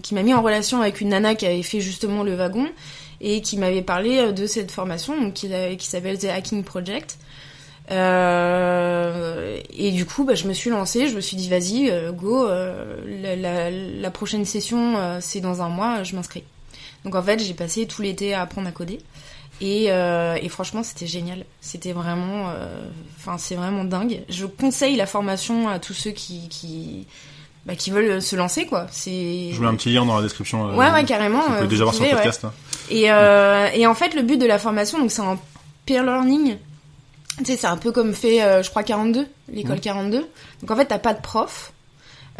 qui 0.00 0.14
m'a, 0.14 0.22
mis 0.22 0.34
en 0.34 0.42
relation 0.42 0.80
avec 0.80 1.00
une 1.00 1.10
nana 1.10 1.36
qui 1.36 1.46
avait 1.46 1.62
fait 1.62 1.80
justement 1.80 2.24
le 2.24 2.34
wagon 2.34 2.68
et 3.20 3.40
qui 3.40 3.56
m'avait 3.56 3.82
parlé 3.82 4.32
de 4.32 4.46
cette 4.46 4.72
formation, 4.72 5.20
donc 5.20 5.34
qui, 5.34 5.48
qui 5.78 5.86
s'appelle 5.86 6.18
The 6.18 6.24
Hacking 6.24 6.64
Project. 6.64 7.18
et 7.88 9.92
du 9.92 10.06
coup, 10.06 10.24
bah, 10.24 10.34
je 10.34 10.48
me 10.48 10.54
suis 10.54 10.70
lancée, 10.70 11.06
je 11.06 11.14
me 11.14 11.20
suis 11.20 11.36
dit 11.36 11.48
vas-y, 11.48 11.92
go, 12.14 12.48
la, 12.48 13.36
la, 13.36 13.70
la, 13.70 14.10
prochaine 14.10 14.44
session 14.44 15.18
c'est 15.20 15.40
dans 15.40 15.62
un 15.62 15.68
mois, 15.68 16.02
je 16.02 16.16
m'inscris. 16.16 16.42
Donc 17.04 17.14
en 17.14 17.22
fait, 17.22 17.38
j'ai 17.40 17.54
passé 17.54 17.86
tout 17.86 18.02
l'été 18.02 18.34
à 18.34 18.42
apprendre 18.42 18.68
à 18.68 18.72
coder. 18.72 19.00
Et, 19.60 19.86
euh, 19.90 20.36
et 20.40 20.48
franchement, 20.48 20.82
c'était 20.82 21.06
génial. 21.06 21.44
C'était 21.60 21.92
vraiment, 21.92 22.50
euh, 22.50 22.66
enfin, 23.18 23.38
c'est 23.38 23.54
vraiment 23.54 23.84
dingue. 23.84 24.22
Je 24.28 24.46
conseille 24.46 24.96
la 24.96 25.06
formation 25.06 25.68
à 25.68 25.78
tous 25.78 25.94
ceux 25.94 26.10
qui, 26.10 26.48
qui, 26.48 27.06
bah, 27.66 27.76
qui 27.76 27.90
veulent 27.90 28.20
se 28.20 28.34
lancer, 28.34 28.66
quoi. 28.66 28.86
C'est. 28.90 29.50
Je 29.52 29.60
mets 29.60 29.68
un 29.68 29.74
petit 29.74 29.92
lien 29.92 30.04
dans 30.04 30.16
la 30.16 30.22
description. 30.22 30.68
Euh, 30.68 30.74
ouais, 30.74 30.90
ouais, 30.90 31.04
carrément. 31.04 31.42
Vous 31.42 31.54
pouvez 31.54 31.68
déjà 31.68 31.84
voir 31.84 31.94
sur 31.94 32.04
le 32.04 32.10
podcast. 32.10 32.44
Hein. 32.44 32.52
Et, 32.90 33.04
et 33.04 33.86
en 33.86 33.94
fait, 33.94 34.14
le 34.14 34.22
but 34.22 34.38
de 34.38 34.46
la 34.46 34.58
formation, 34.58 34.98
donc 34.98 35.10
c'est 35.10 35.22
en 35.22 35.38
peer 35.86 36.02
learning. 36.02 36.56
Tu 37.38 37.44
sais, 37.46 37.56
c'est 37.56 37.66
un 37.66 37.78
peu 37.78 37.92
comme 37.92 38.14
fait, 38.14 38.62
je 38.62 38.68
crois, 38.68 38.82
42, 38.82 39.26
l'école 39.52 39.80
42. 39.80 40.18
Mmh. 40.18 40.22
Donc 40.60 40.70
en 40.70 40.76
fait, 40.76 40.86
t'as 40.86 40.98
pas 40.98 41.14
de 41.14 41.20
prof, 41.20 41.72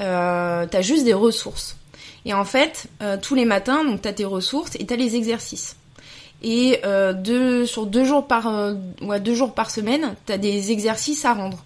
euh, 0.01 0.67
t'as 0.71 0.83
juste 0.83 1.05
des 1.05 1.15
ressources. 1.15 1.77
Et 2.25 2.35
en 2.35 2.45
fait, 2.45 2.87
euh, 3.03 3.17
tous 3.21 3.35
les 3.35 3.45
matins, 3.45 3.85
donc 3.85 4.03
t'as 4.03 4.13
tes 4.13 4.25
ressources 4.25 4.77
et 4.77 4.87
t'as 4.87 4.97
les 4.97 5.17
exercices. 5.17 5.77
Et 6.43 6.81
euh, 6.85 7.13
deux, 7.13 7.67
sur 7.67 7.87
deux 7.87 8.05
jours 8.05 8.27
par, 8.27 8.49
euh, 8.49 8.75
ouais, 9.01 9.21
deux 9.21 9.35
jours 9.35 9.55
par 9.55 9.71
semaine, 9.71 10.15
t'as 10.27 10.39
des 10.39 10.73
exercices 10.73 11.25
à 11.25 11.35
rendre. 11.35 11.65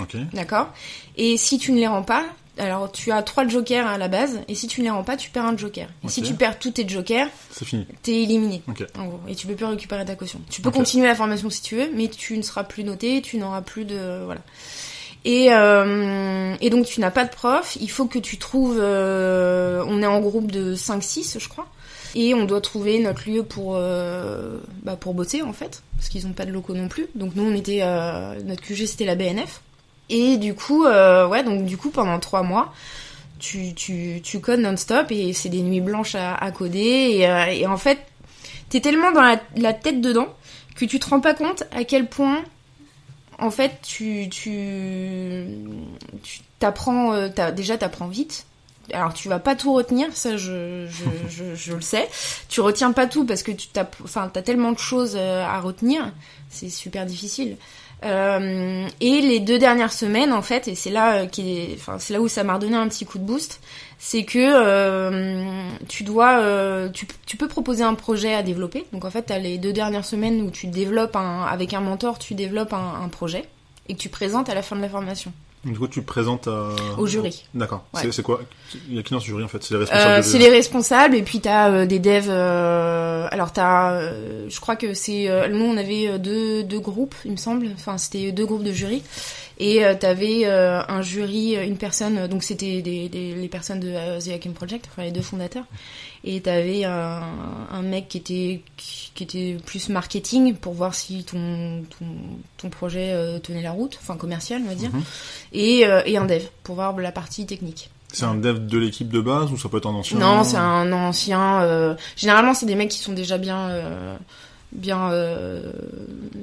Ok. 0.00 0.16
D'accord? 0.32 0.68
Et 1.16 1.36
si 1.36 1.58
tu 1.58 1.72
ne 1.72 1.78
les 1.78 1.86
rends 1.86 2.02
pas, 2.02 2.24
alors 2.58 2.92
tu 2.92 3.10
as 3.10 3.22
trois 3.22 3.46
jokers 3.46 3.86
à 3.86 3.98
la 3.98 4.08
base, 4.08 4.40
et 4.48 4.54
si 4.54 4.66
tu 4.66 4.80
ne 4.80 4.84
les 4.84 4.90
rends 4.90 5.04
pas, 5.04 5.16
tu 5.16 5.30
perds 5.30 5.46
un 5.46 5.56
joker. 5.56 5.88
Et 6.04 6.08
si 6.08 6.22
tu 6.22 6.34
perds 6.34 6.58
tous 6.58 6.72
tes 6.72 6.88
jokers, 6.88 7.28
c'est 7.50 7.64
fini. 7.64 7.86
T'es 8.02 8.22
éliminé. 8.22 8.62
Ok. 8.68 8.84
En 8.98 9.06
gros, 9.06 9.20
et 9.28 9.34
tu 9.34 9.46
peux 9.46 9.54
plus 9.54 9.64
récupérer 9.64 10.04
ta 10.04 10.14
caution. 10.14 10.40
Tu 10.50 10.62
peux 10.62 10.70
continuer 10.70 11.06
la 11.06 11.14
formation 11.14 11.50
si 11.50 11.62
tu 11.62 11.76
veux, 11.76 11.90
mais 11.94 12.08
tu 12.08 12.36
ne 12.36 12.42
seras 12.42 12.64
plus 12.64 12.84
noté, 12.84 13.22
tu 13.22 13.38
n'auras 13.38 13.62
plus 13.62 13.84
de 13.84 14.22
voilà. 14.24 14.40
Et, 15.24 15.52
euh, 15.52 16.56
et 16.60 16.70
donc 16.70 16.86
tu 16.86 17.00
n'as 17.00 17.12
pas 17.12 17.24
de 17.24 17.30
prof, 17.30 17.76
il 17.80 17.90
faut 17.90 18.06
que 18.06 18.18
tu 18.18 18.38
trouves, 18.38 18.78
euh, 18.80 19.84
on 19.86 20.02
est 20.02 20.06
en 20.06 20.20
groupe 20.20 20.50
de 20.50 20.74
5-6 20.74 21.38
je 21.38 21.48
crois, 21.48 21.68
et 22.16 22.34
on 22.34 22.44
doit 22.44 22.60
trouver 22.60 22.98
notre 22.98 23.30
lieu 23.30 23.44
pour, 23.44 23.76
euh, 23.76 24.58
bah 24.82 24.96
pour 24.96 25.14
bosser 25.14 25.42
en 25.42 25.52
fait, 25.52 25.82
parce 25.96 26.08
qu'ils 26.08 26.26
n'ont 26.26 26.32
pas 26.32 26.44
de 26.44 26.50
locaux 26.50 26.74
non 26.74 26.88
plus. 26.88 27.06
Donc 27.14 27.36
nous 27.36 27.44
on 27.44 27.54
était, 27.54 27.80
euh, 27.82 28.34
notre 28.44 28.62
QG 28.62 28.86
c'était 28.86 29.04
la 29.04 29.14
BNF, 29.14 29.60
et 30.10 30.38
du 30.38 30.54
coup, 30.54 30.86
euh, 30.86 31.28
ouais 31.28 31.44
donc 31.44 31.66
du 31.66 31.76
coup 31.76 31.90
pendant 31.90 32.18
3 32.18 32.42
mois, 32.42 32.72
tu, 33.38 33.74
tu, 33.74 34.20
tu 34.24 34.40
codes 34.40 34.60
non-stop 34.60 35.06
et 35.10 35.32
c'est 35.32 35.48
des 35.48 35.62
nuits 35.62 35.80
blanches 35.80 36.16
à, 36.16 36.50
coder, 36.50 37.18
et, 37.18 37.28
euh, 37.28 37.46
et, 37.46 37.66
en 37.68 37.76
fait 37.76 37.98
t'es 38.70 38.80
tellement 38.80 39.12
dans 39.12 39.22
la, 39.22 39.40
la 39.56 39.72
tête 39.72 40.00
dedans 40.00 40.28
que 40.74 40.84
tu 40.84 40.98
te 40.98 41.08
rends 41.08 41.20
pas 41.20 41.34
compte 41.34 41.62
à 41.70 41.84
quel 41.84 42.08
point 42.08 42.42
en 43.42 43.50
fait, 43.50 43.72
tu, 43.82 44.28
tu, 44.30 45.46
tu 46.22 46.40
t'apprends, 46.58 47.12
euh, 47.12 47.28
déjà 47.52 47.76
t'apprends 47.76 48.08
vite. 48.08 48.46
Alors 48.92 49.14
tu 49.14 49.28
vas 49.28 49.38
pas 49.38 49.54
tout 49.54 49.72
retenir, 49.72 50.08
ça 50.14 50.36
je, 50.36 50.86
je, 50.88 51.54
je, 51.54 51.72
le 51.72 51.80
sais. 51.80 52.08
Tu 52.48 52.60
retiens 52.60 52.92
pas 52.92 53.06
tout 53.06 53.24
parce 53.24 53.42
que 53.42 53.52
tu 53.52 53.68
t'as, 53.68 53.86
enfin 54.04 54.30
t'as 54.32 54.42
tellement 54.42 54.72
de 54.72 54.78
choses 54.78 55.16
euh, 55.16 55.44
à 55.44 55.60
retenir, 55.60 56.12
c'est 56.50 56.68
super 56.68 57.06
difficile. 57.06 57.56
Euh, 58.04 58.88
et 59.00 59.20
les 59.20 59.38
deux 59.38 59.58
dernières 59.58 59.92
semaines 59.92 60.32
en 60.32 60.42
fait, 60.42 60.66
et 60.66 60.74
c'est 60.74 60.90
là 60.90 61.26
qui, 61.26 61.68
enfin 61.74 61.98
c'est 61.98 62.12
là 62.12 62.20
où 62.20 62.26
ça 62.26 62.42
m'a 62.42 62.54
redonné 62.54 62.76
un 62.76 62.88
petit 62.88 63.04
coup 63.04 63.18
de 63.18 63.24
boost, 63.24 63.60
c'est 63.98 64.24
que 64.24 64.38
euh, 64.40 65.68
tu 65.88 66.02
dois, 66.02 66.40
euh, 66.40 66.88
tu, 66.88 67.36
peux 67.36 67.46
proposer 67.46 67.84
un 67.84 67.94
projet 67.94 68.34
à 68.34 68.42
développer. 68.42 68.84
Donc 68.92 69.04
en 69.04 69.10
fait, 69.10 69.26
tu 69.26 69.40
les 69.40 69.58
deux 69.58 69.72
dernières 69.72 70.04
semaines 70.04 70.42
où 70.42 70.50
tu 70.50 70.66
développes 70.66 71.14
un, 71.14 71.42
avec 71.42 71.74
un 71.74 71.80
mentor, 71.80 72.18
tu 72.18 72.34
développes 72.34 72.72
un, 72.72 73.02
un, 73.04 73.08
projet 73.08 73.48
et 73.88 73.94
que 73.94 73.98
tu 74.00 74.08
présentes 74.08 74.48
à 74.48 74.54
la 74.54 74.62
fin 74.62 74.74
de 74.74 74.80
la 74.80 74.88
formation. 74.88 75.32
Du 75.64 75.78
coup, 75.78 75.86
tu 75.86 76.02
présentes 76.02 76.48
à... 76.48 76.70
au 76.98 77.06
jury. 77.06 77.44
D'accord. 77.54 77.84
C'est 77.94 78.22
quoi? 78.22 78.40
Il 78.88 78.96
y 78.96 78.98
a 78.98 79.02
qui 79.02 79.12
dans 79.12 79.20
ce 79.20 79.26
jury 79.26 79.44
en 79.44 79.48
fait? 79.48 79.62
C'est 79.62 79.74
les 79.74 79.80
responsables. 79.80 80.10
Euh, 80.10 80.22
c'est 80.22 80.38
les 80.38 80.48
responsables 80.50 81.14
et 81.14 81.22
puis 81.22 81.40
t'as 81.40 81.70
euh, 81.70 81.86
des 81.86 82.00
devs. 82.00 82.28
Euh, 82.28 83.28
alors 83.30 83.52
t'as, 83.52 83.92
euh, 83.92 84.46
je 84.48 84.60
crois 84.60 84.76
que 84.76 84.92
c'est 84.94 85.28
nous 85.50 85.64
on 85.64 85.76
avait 85.76 86.18
deux 86.18 86.64
deux 86.64 86.80
groupes, 86.80 87.14
il 87.24 87.32
me 87.32 87.36
semble. 87.36 87.68
Enfin 87.74 87.96
c'était 87.96 88.32
deux 88.32 88.46
groupes 88.46 88.64
de 88.64 88.72
jury. 88.72 89.02
Et 89.58 89.84
euh, 89.84 89.94
t'avais 89.94 90.40
euh, 90.46 90.80
un 90.88 91.02
jury, 91.02 91.54
une 91.54 91.76
personne, 91.76 92.26
donc 92.26 92.42
c'était 92.42 92.82
des, 92.82 93.08
des, 93.08 93.34
les 93.34 93.48
personnes 93.48 93.78
de 93.78 93.92
euh, 93.94 94.18
The 94.18 94.30
Hacking 94.30 94.54
Project, 94.54 94.88
enfin 94.90 95.04
les 95.04 95.12
deux 95.12 95.22
fondateurs. 95.22 95.64
Et 96.24 96.40
t'avais 96.40 96.84
un, 96.84 97.22
un 97.70 97.82
mec 97.82 98.08
qui 98.08 98.18
était 98.18 98.62
qui 98.76 99.22
était 99.24 99.56
plus 99.66 99.88
marketing 99.88 100.54
pour 100.54 100.72
voir 100.72 100.94
si 100.94 101.24
ton 101.24 101.82
ton, 101.98 102.06
ton 102.58 102.70
projet 102.70 103.10
euh, 103.12 103.38
tenait 103.40 103.62
la 103.62 103.72
route, 103.72 103.98
enfin 104.00 104.16
commercial 104.16 104.62
on 104.64 104.68
va 104.68 104.74
dire, 104.74 104.90
mhm. 104.92 105.02
et, 105.52 105.80
et 105.80 106.16
un 106.16 106.24
dev 106.24 106.42
pour 106.62 106.76
voir 106.76 106.96
la 106.98 107.12
partie 107.12 107.44
technique. 107.44 107.90
C'est 108.12 108.24
un 108.24 108.34
dev 108.34 108.66
de 108.66 108.78
l'équipe 108.78 109.08
de 109.08 109.20
base 109.20 109.50
ou 109.50 109.58
ça 109.58 109.68
peut 109.68 109.78
être 109.78 109.88
un 109.88 109.94
ancien 109.94 110.18
Non, 110.18 110.44
c'est 110.44 110.58
un 110.58 110.92
ancien. 110.92 111.96
généralement, 112.14 112.54
c'est 112.54 112.66
des 112.66 112.74
mecs 112.74 112.90
qui 112.90 112.98
sont 112.98 113.14
déjà 113.14 113.38
bien 113.38 114.18
bien. 114.72 115.10
Euh, 115.12 115.72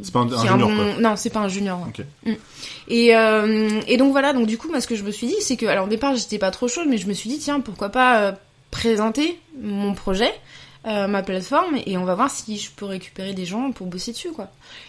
c'est 0.02 0.14
pas 0.14 0.20
un, 0.20 0.46
junior 0.46 0.70
quoi. 0.70 1.02
Non, 1.02 1.16
c'est 1.16 1.30
pas 1.30 1.40
un 1.40 1.48
junior. 1.48 1.86
Okay. 1.90 2.06
Mm. 2.26 2.34
Et 2.88 3.16
euh, 3.16 3.82
et 3.88 3.98
donc 3.98 4.12
voilà, 4.12 4.34
donc 4.34 4.48
du 4.48 4.58
coup, 4.58 4.70
moi 4.70 4.80
ce 4.82 4.88
que 4.88 4.96
je 4.96 5.04
me 5.04 5.12
suis 5.12 5.28
dit, 5.28 5.36
c'est 5.42 5.58
que 5.58 5.66
alors 5.66 5.86
au 5.86 5.90
départ 5.90 6.16
j'étais 6.16 6.38
pas 6.38 6.52
trop 6.52 6.68
chaude, 6.68 6.88
mais 6.88 6.98
je 6.98 7.08
me 7.08 7.14
suis 7.14 7.30
dit 7.30 7.40
tiens 7.40 7.60
pourquoi 7.60 7.90
pas 7.90 8.22
euh, 8.22 8.32
présenter 8.72 9.40
mon 9.60 9.94
projet. 9.94 10.32
Euh, 10.88 11.08
ma 11.08 11.24
plateforme 11.24 11.78
et 11.86 11.98
on 11.98 12.06
va 12.06 12.16
voir 12.16 12.32
si 12.32 12.58
je 12.58 12.72
peux 12.72 12.86
récupérer 12.86 13.34
des 13.34 13.46
gens 13.46 13.74
pour 13.74 13.88
bosser 13.88 14.14
dessus 14.14 14.32
quoi. 14.32 14.48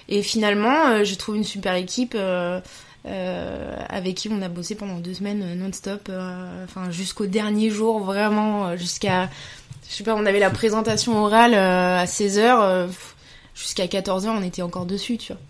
Et 0.08 0.22
finalement 0.22 0.86
euh, 0.86 1.02
j'ai 1.02 1.16
trouvé 1.16 1.38
une 1.38 1.44
super 1.44 1.74
équipe 1.74 2.14
euh, 2.16 2.60
avec 3.88 4.14
qui 4.14 4.28
on 4.30 4.40
a 4.40 4.48
bossé 4.48 4.76
pendant 4.76 4.98
deux 4.98 5.14
semaines 5.14 5.58
non-stop, 5.58 6.08
enfin 6.62 6.92
jusqu'au 6.92 7.26
dernier 7.26 7.70
jour 7.70 7.98
vraiment 7.98 8.76
jusqu'à 8.76 9.28
je 9.88 9.96
sais 9.96 10.04
pas 10.04 10.14
on 10.14 10.26
avait 10.26 10.38
la 10.38 10.50
présentation 10.50 11.20
orale 11.20 11.54
à 11.54 12.06
16 12.06 12.38
heures 12.38 12.88
jusqu'à 13.56 13.86
14h 13.86 14.28
on 14.28 14.44
était 14.44 14.62
encore 14.62 14.86
dessus 14.86 15.18
tu 15.18 15.32
vois. 15.32 15.42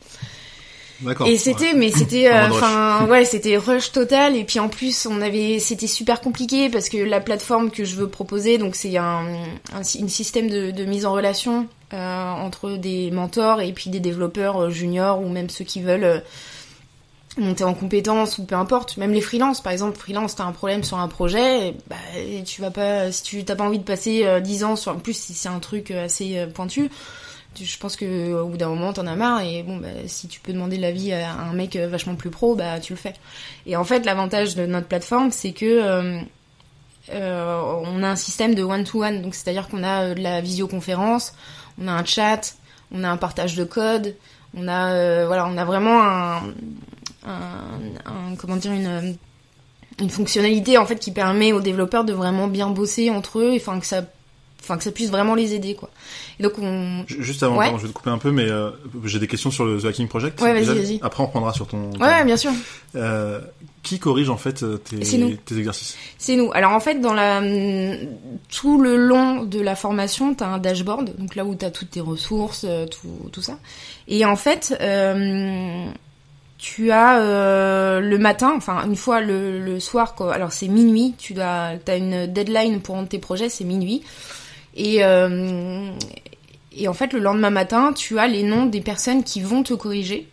Et 1.27 1.39
c'était, 1.39 1.73
mais 1.75 1.91
c'était, 1.91 2.29
euh, 2.29 2.49
enfin, 2.51 3.07
ouais, 3.07 3.25
c'était 3.25 3.57
rush 3.57 3.93
total. 3.93 4.37
Et 4.37 4.45
puis 4.45 4.59
en 4.59 4.69
plus, 4.69 5.07
on 5.07 5.23
avait, 5.23 5.59
c'était 5.59 5.87
super 5.87 6.21
compliqué 6.21 6.69
parce 6.69 6.89
que 6.89 6.99
la 6.99 7.21
plateforme 7.21 7.71
que 7.71 7.85
je 7.85 7.97
veux 7.97 8.09
proposer, 8.09 8.59
donc 8.59 8.75
c'est 8.75 8.97
un, 8.97 9.25
un, 9.73 9.83
système 9.83 10.49
de, 10.49 10.71
de, 10.71 10.85
mise 10.85 11.07
en 11.07 11.13
relation 11.13 11.67
euh, 11.95 12.31
entre 12.33 12.73
des 12.73 13.11
mentors 13.11 13.61
et 13.63 13.73
puis 13.73 13.89
des 13.89 14.01
développeurs 14.01 14.65
euh, 14.65 14.71
juniors 14.71 15.21
ou 15.21 15.29
même 15.29 15.49
ceux 15.49 15.65
qui 15.65 15.81
veulent 15.81 16.05
euh, 16.05 16.21
monter 17.39 17.65
en 17.65 17.73
compétences 17.73 18.37
ou 18.37 18.45
peu 18.45 18.55
importe. 18.55 18.99
Même 18.99 19.13
les 19.13 19.23
freelances, 19.23 19.63
par 19.63 19.73
exemple, 19.73 19.97
freelance, 19.97 20.37
t'as 20.37 20.45
un 20.45 20.53
problème 20.53 20.85
sur 20.85 20.99
un 20.99 21.09
projet, 21.09 21.75
bah, 21.89 21.97
tu 22.45 22.61
vas 22.61 22.71
pas, 22.71 23.11
si 23.11 23.23
tu 23.23 23.45
t'as 23.45 23.57
pas 23.57 23.65
envie 23.65 23.79
de 23.79 23.85
passer 23.85 24.27
10 24.43 24.65
ans 24.65 24.77
sur, 24.77 24.93
en 24.93 24.99
plus, 24.99 25.17
si 25.17 25.33
c'est 25.33 25.49
un 25.49 25.61
truc 25.61 25.93
assez 25.93 26.47
pointu 26.53 26.91
je 27.59 27.79
pense 27.79 27.97
que 27.97 28.33
au 28.41 28.49
bout 28.49 28.57
d'un 28.57 28.69
moment 28.69 28.93
t'en 28.93 29.07
as 29.07 29.17
marre 29.17 29.43
et 29.43 29.63
bon 29.63 29.79
bah, 29.79 29.89
si 30.07 30.29
tu 30.29 30.41
peux 30.41 30.53
demander 30.53 30.77
l'avis 30.77 31.13
à 31.13 31.33
un 31.33 31.53
mec 31.53 31.77
euh, 31.77 31.89
vachement 31.89 32.15
plus 32.15 32.31
pro 32.31 32.55
bah 32.55 32.81
tu 32.81 32.93
le 32.93 32.99
fais. 32.99 33.15
Et 33.67 33.77
en 33.77 33.85
fait 33.85 34.05
l'avantage 34.05 34.55
de 34.55 34.67
notre 34.67 34.87
plateforme 34.87 35.31
c'est 35.31 35.53
que 35.53 35.67
euh, 35.67 36.21
euh, 37.13 37.83
on 37.87 38.03
a 38.03 38.09
un 38.09 38.17
système 38.17 38.55
de 38.55 38.63
one 38.63 38.85
to 38.85 39.03
one 39.03 39.23
donc 39.23 39.35
c'est 39.35 39.49
à 39.51 39.53
dire 39.53 39.69
qu'on 39.69 39.83
a 39.83 40.15
de 40.15 40.23
la 40.23 40.41
visioconférence 40.41 41.33
on 41.81 41.89
a 41.89 41.93
un 41.93 42.05
chat 42.05 42.55
on 42.93 43.03
a 43.03 43.09
un 43.09 43.17
partage 43.17 43.57
de 43.57 43.65
code 43.65 44.15
on 44.55 44.69
a 44.69 45.27
voilà 45.27 45.47
on 45.47 45.57
a 45.57 45.65
vraiment 45.65 46.01
un, 47.27 48.35
comment 48.39 48.57
dire 48.57 48.73
une 48.73 49.17
une 50.01 50.11
fonctionnalité 50.11 50.79
en 50.79 50.87
fait 50.87 50.97
qui 50.97 51.11
permet 51.11 51.53
aux 51.53 51.61
développeurs 51.61 52.05
de 52.05 52.13
vraiment 52.13 52.47
bien 52.47 52.69
bosser 52.69 53.11
entre 53.11 53.41
eux 53.41 53.53
enfin 53.57 53.81
que 53.81 53.87
ça 53.87 54.03
enfin 54.63 54.77
que 54.79 54.85
ça 54.85 54.93
puisse 54.93 55.11
vraiment 55.11 55.35
les 55.35 55.55
aider 55.55 55.75
quoi. 55.75 55.91
Et 56.39 56.43
donc 56.43 56.53
on 56.61 57.05
Ju- 57.07 57.23
Juste 57.23 57.43
avant, 57.43 57.57
Ouais. 57.57 57.65
pardon, 57.67 57.79
je 57.79 57.83
vais 57.85 57.89
te 57.89 57.95
couper 57.97 58.11
un 58.11 58.19
peu, 58.19 58.31
mais 58.31 58.49
euh, 58.49 58.71
j'ai 59.05 59.19
des 59.19 59.27
questions 59.27 59.51
sur 59.51 59.65
le 59.65 59.81
The 59.81 59.87
Hacking 59.87 60.09
Project. 60.09 60.41
Ouais, 60.41 60.61
vas-y. 60.63 60.99
Après, 61.03 61.23
on 61.23 61.27
reprendra 61.27 61.53
sur 61.53 61.67
ton. 61.67 61.91
ton- 61.91 62.01
Ouais, 62.05 62.25
bien 62.25 62.37
sûr. 62.37 62.53
Euh, 62.97 63.41
qui 63.83 63.99
corrige 63.99 64.29
en 64.29 64.37
fait 64.37 64.63
euh, 64.63 64.77
tes, 64.77 65.05
C'est 65.05 65.17
nous. 65.19 65.35
tes 65.37 65.57
exercices? 65.57 65.97
C'est 66.19 66.37
nous. 66.37 66.51
Alors 66.53 66.73
en 66.73 66.81
fait, 66.81 67.01
dans 67.01 67.15
la 67.15 67.41
tout 68.51 68.81
le 68.81 68.97
long 68.97 69.43
de 69.45 69.61
la 69.61 69.75
formation, 69.77 70.35
t'as 70.35 70.47
un 70.49 70.59
dashboard, 70.59 71.17
donc 71.17 71.35
là 71.35 71.45
où 71.45 71.55
t'as 71.55 71.71
toutes 71.71 71.91
tes 71.91 72.01
ressources, 72.01 72.65
euh, 72.69 72.87
tout, 72.87 73.31
tout 73.33 73.43
ça. 73.43 73.59
Et 74.09 74.25
en 74.25 74.37
fait, 74.37 74.77
euh, 74.81 75.87
tu 76.59 76.91
as 76.91 77.21
euh, 77.21 78.01
le 78.01 78.19
matin, 78.19 78.53
enfin 78.55 78.85
une 78.87 78.97
fois 78.97 79.21
le, 79.23 79.61
le 79.65 79.81
soir, 79.81 80.15
quoi, 80.15 80.35
alors 80.35 80.53
c'est 80.53 80.69
minuit. 80.69 81.15
Tu 81.19 81.33
dois, 81.33 81.71
t'as 81.85 81.97
une 81.97 82.27
deadline 82.27 82.81
pour 82.81 82.97
un 82.99 83.05
de 83.05 83.09
tes 83.09 83.19
projets, 83.19 83.49
c'est 83.49 83.65
minuit. 83.65 84.03
Et 84.75 85.05
euh, 85.05 85.91
et 86.77 86.87
en 86.89 86.95
fait, 86.95 87.13
le 87.13 87.19
lendemain 87.19 87.51
matin, 87.51 87.93
tu 87.93 88.19
as 88.19 88.27
les 88.29 88.43
noms 88.45 88.67
des 88.67 88.81
personnes 88.81 89.25
qui 89.25 89.41
vont 89.41 89.63
te 89.63 89.75
corriger. 89.75 90.29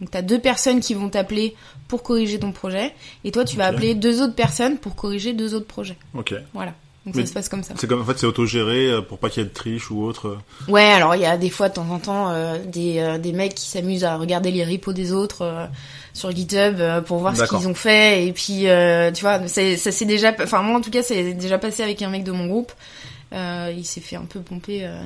Donc 0.00 0.10
t'as 0.10 0.22
deux 0.22 0.40
personnes 0.40 0.80
qui 0.80 0.94
vont 0.94 1.08
t'appeler 1.08 1.54
pour 1.88 2.02
corriger 2.02 2.38
ton 2.40 2.50
projet, 2.50 2.92
et 3.24 3.30
toi 3.30 3.44
tu 3.44 3.56
vas 3.56 3.66
appeler 3.66 3.94
deux 3.94 4.22
autres 4.22 4.34
personnes 4.34 4.78
pour 4.78 4.96
corriger 4.96 5.32
deux 5.34 5.54
autres 5.54 5.66
projets. 5.66 5.96
Ok. 6.14 6.34
Voilà. 6.52 6.72
Donc 7.06 7.14
Mais- 7.16 7.22
ça 7.22 7.28
se 7.28 7.32
passe 7.34 7.48
comme 7.50 7.62
ça. 7.62 7.74
C'est 7.76 7.86
comme 7.86 8.00
en 8.00 8.04
fait 8.04 8.18
c'est 8.18 8.26
autogéré 8.26 8.88
euh, 8.90 9.02
pour 9.02 9.18
pas 9.18 9.28
qu'il 9.28 9.42
y 9.42 9.46
ait 9.46 9.48
de 9.48 9.54
triche 9.54 9.90
ou 9.90 10.02
autre. 10.02 10.28
euh. 10.28 10.72
Ouais, 10.72 10.82
alors 10.82 11.14
il 11.14 11.20
y 11.20 11.26
a 11.26 11.36
des 11.36 11.50
fois 11.50 11.68
de 11.68 11.74
temps 11.74 11.88
en 11.90 11.98
temps 11.98 12.30
euh, 12.30 12.58
des, 12.64 12.98
euh, 12.98 13.18
des 13.18 13.32
mecs 13.32 13.54
qui 13.54 13.66
s'amusent 13.68 14.04
à 14.04 14.16
regarder 14.16 14.50
les 14.50 14.64
repos 14.64 14.92
des 14.94 15.12
autres 15.12 15.42
euh, 15.42 15.66
sur 16.14 16.30
GitHub 16.34 16.76
pour 17.06 17.18
voir 17.18 17.36
ce 17.36 17.44
qu'ils 17.44 17.68
ont 17.68 17.74
fait 17.74 18.26
et 18.26 18.32
puis 18.32 18.64
tu 19.14 19.20
vois, 19.20 19.46
c'est- 19.46 19.76
ça 19.76 19.92
s'est 19.92 20.06
déjà 20.06 20.32
enfin 20.42 20.62
moi 20.62 20.78
en 20.78 20.80
tout 20.80 20.90
cas 20.90 21.02
c'est 21.02 21.34
déjà 21.34 21.58
passé 21.58 21.82
avec 21.82 22.00
un 22.02 22.08
mec 22.08 22.24
de 22.24 22.32
mon 22.32 22.46
groupe. 22.46 22.72
Euh, 23.32 23.72
il 23.76 23.84
s'est 23.84 24.00
fait 24.02 24.14
un 24.16 24.26
peu 24.26 24.40
pomper 24.40 24.80
euh, 24.84 25.02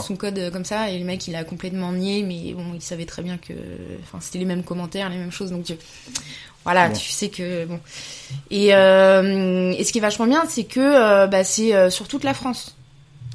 son 0.00 0.16
code 0.16 0.38
euh, 0.38 0.50
comme 0.50 0.64
ça 0.64 0.88
et 0.88 0.98
le 0.98 1.04
mec 1.04 1.26
il 1.28 1.34
a 1.36 1.44
complètement 1.44 1.92
nié 1.92 2.22
mais 2.22 2.54
bon 2.54 2.72
il 2.74 2.80
savait 2.80 3.04
très 3.04 3.22
bien 3.22 3.36
que 3.36 3.52
enfin 4.02 4.18
c'était 4.20 4.38
les 4.38 4.46
mêmes 4.46 4.62
commentaires 4.62 5.10
les 5.10 5.18
mêmes 5.18 5.32
choses 5.32 5.50
donc 5.50 5.64
tu- 5.64 5.74
voilà 6.64 6.88
Bon. 6.88 6.94
tu 6.96 7.10
sais 7.10 7.28
que 7.28 7.66
bon 7.66 7.78
et, 8.50 8.74
euh, 8.74 9.72
et 9.76 9.84
ce 9.84 9.92
qui 9.92 9.98
est 9.98 10.00
vachement 10.00 10.26
bien 10.26 10.44
c'est 10.48 10.64
que 10.64 10.80
euh, 10.80 11.26
bah, 11.26 11.44
c'est 11.44 11.74
euh, 11.74 11.90
sur 11.90 12.08
toute 12.08 12.24
la 12.24 12.32
France 12.34 12.76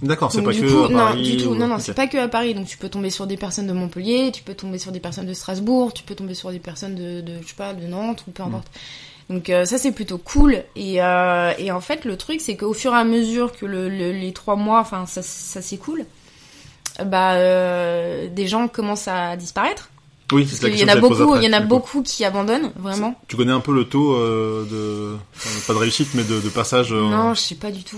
D'accord, 0.01 0.31
c'est 0.31 0.41
pas 0.41 0.51
du 0.53 0.61
que 0.61 0.65
coup, 0.65 0.85
à 0.85 0.89
non, 0.89 0.97
Paris 0.97 1.21
du 1.21 1.37
tout, 1.37 1.49
ou- 1.49 1.55
non, 1.55 1.67
non, 1.67 1.77
c'est 1.77 1.93
pas 1.93 2.07
que 2.07 2.17
à 2.17 2.27
Paris. 2.27 2.55
Donc 2.55 2.65
tu 2.65 2.75
peux 2.75 2.89
tomber 2.89 3.11
sur 3.11 3.27
des 3.27 3.37
personnes 3.37 3.67
de 3.67 3.71
Montpellier, 3.73 4.31
tu 4.33 4.41
peux 4.41 4.55
tomber 4.55 4.79
sur 4.79 4.91
des 4.91 4.99
personnes 4.99 5.27
de 5.27 5.33
Strasbourg, 5.35 5.93
tu 5.93 6.01
peux 6.01 6.15
tomber 6.15 6.33
sur 6.33 6.49
des 6.49 6.57
personnes 6.57 6.95
de, 6.95 7.21
de 7.21 7.33
je 7.43 7.47
sais 7.49 7.53
pas, 7.55 7.75
de 7.75 7.85
Nantes 7.85 8.23
ou 8.27 8.31
peu 8.31 8.41
importe. 8.41 8.65
Donc 9.29 9.49
euh, 9.49 9.65
ça 9.65 9.77
c'est 9.77 9.91
plutôt 9.91 10.17
cool. 10.17 10.63
Et, 10.75 11.01
euh, 11.01 11.53
et 11.57 11.71
en 11.71 11.79
fait 11.81 12.03
le 12.05 12.17
truc 12.17 12.41
c'est 12.41 12.55
qu'au 12.57 12.73
fur 12.73 12.93
et 12.93 12.97
à 12.97 13.03
mesure 13.03 13.51
que 13.53 13.65
le, 13.65 13.87
le- 13.89 14.11
les 14.11 14.33
trois 14.33 14.55
mois, 14.55 14.79
enfin 14.79 15.05
ça, 15.05 15.21
ça 15.21 15.61
s'écoule, 15.61 16.05
bah 17.05 17.33
euh, 17.33 18.27
des 18.29 18.47
gens 18.47 18.67
commencent 18.67 19.07
à 19.07 19.35
disparaître. 19.37 19.89
Oui, 20.33 20.47
c'est 20.49 20.69
qu'il 20.69 20.79
y 20.79 20.83
en 20.85 20.87
a 20.87 20.95
beaucoup, 20.95 21.35
il 21.35 21.43
y 21.43 21.47
en 21.49 21.51
a 21.51 21.59
beaucoup 21.59 22.01
qui 22.03 22.23
abandonnent 22.23 22.71
vraiment. 22.77 23.15
Tu 23.27 23.35
connais 23.35 23.51
un 23.51 23.59
peu 23.59 23.73
le 23.73 23.83
taux 23.83 24.15
de 24.17 25.17
enfin, 25.35 25.49
pas 25.67 25.73
de 25.73 25.77
réussite 25.79 26.07
mais 26.13 26.23
de, 26.23 26.39
de 26.39 26.47
passage. 26.49 26.93
Non, 26.93 27.33
je 27.33 27.41
sais 27.41 27.55
pas 27.55 27.69
du 27.69 27.83
tout. 27.83 27.97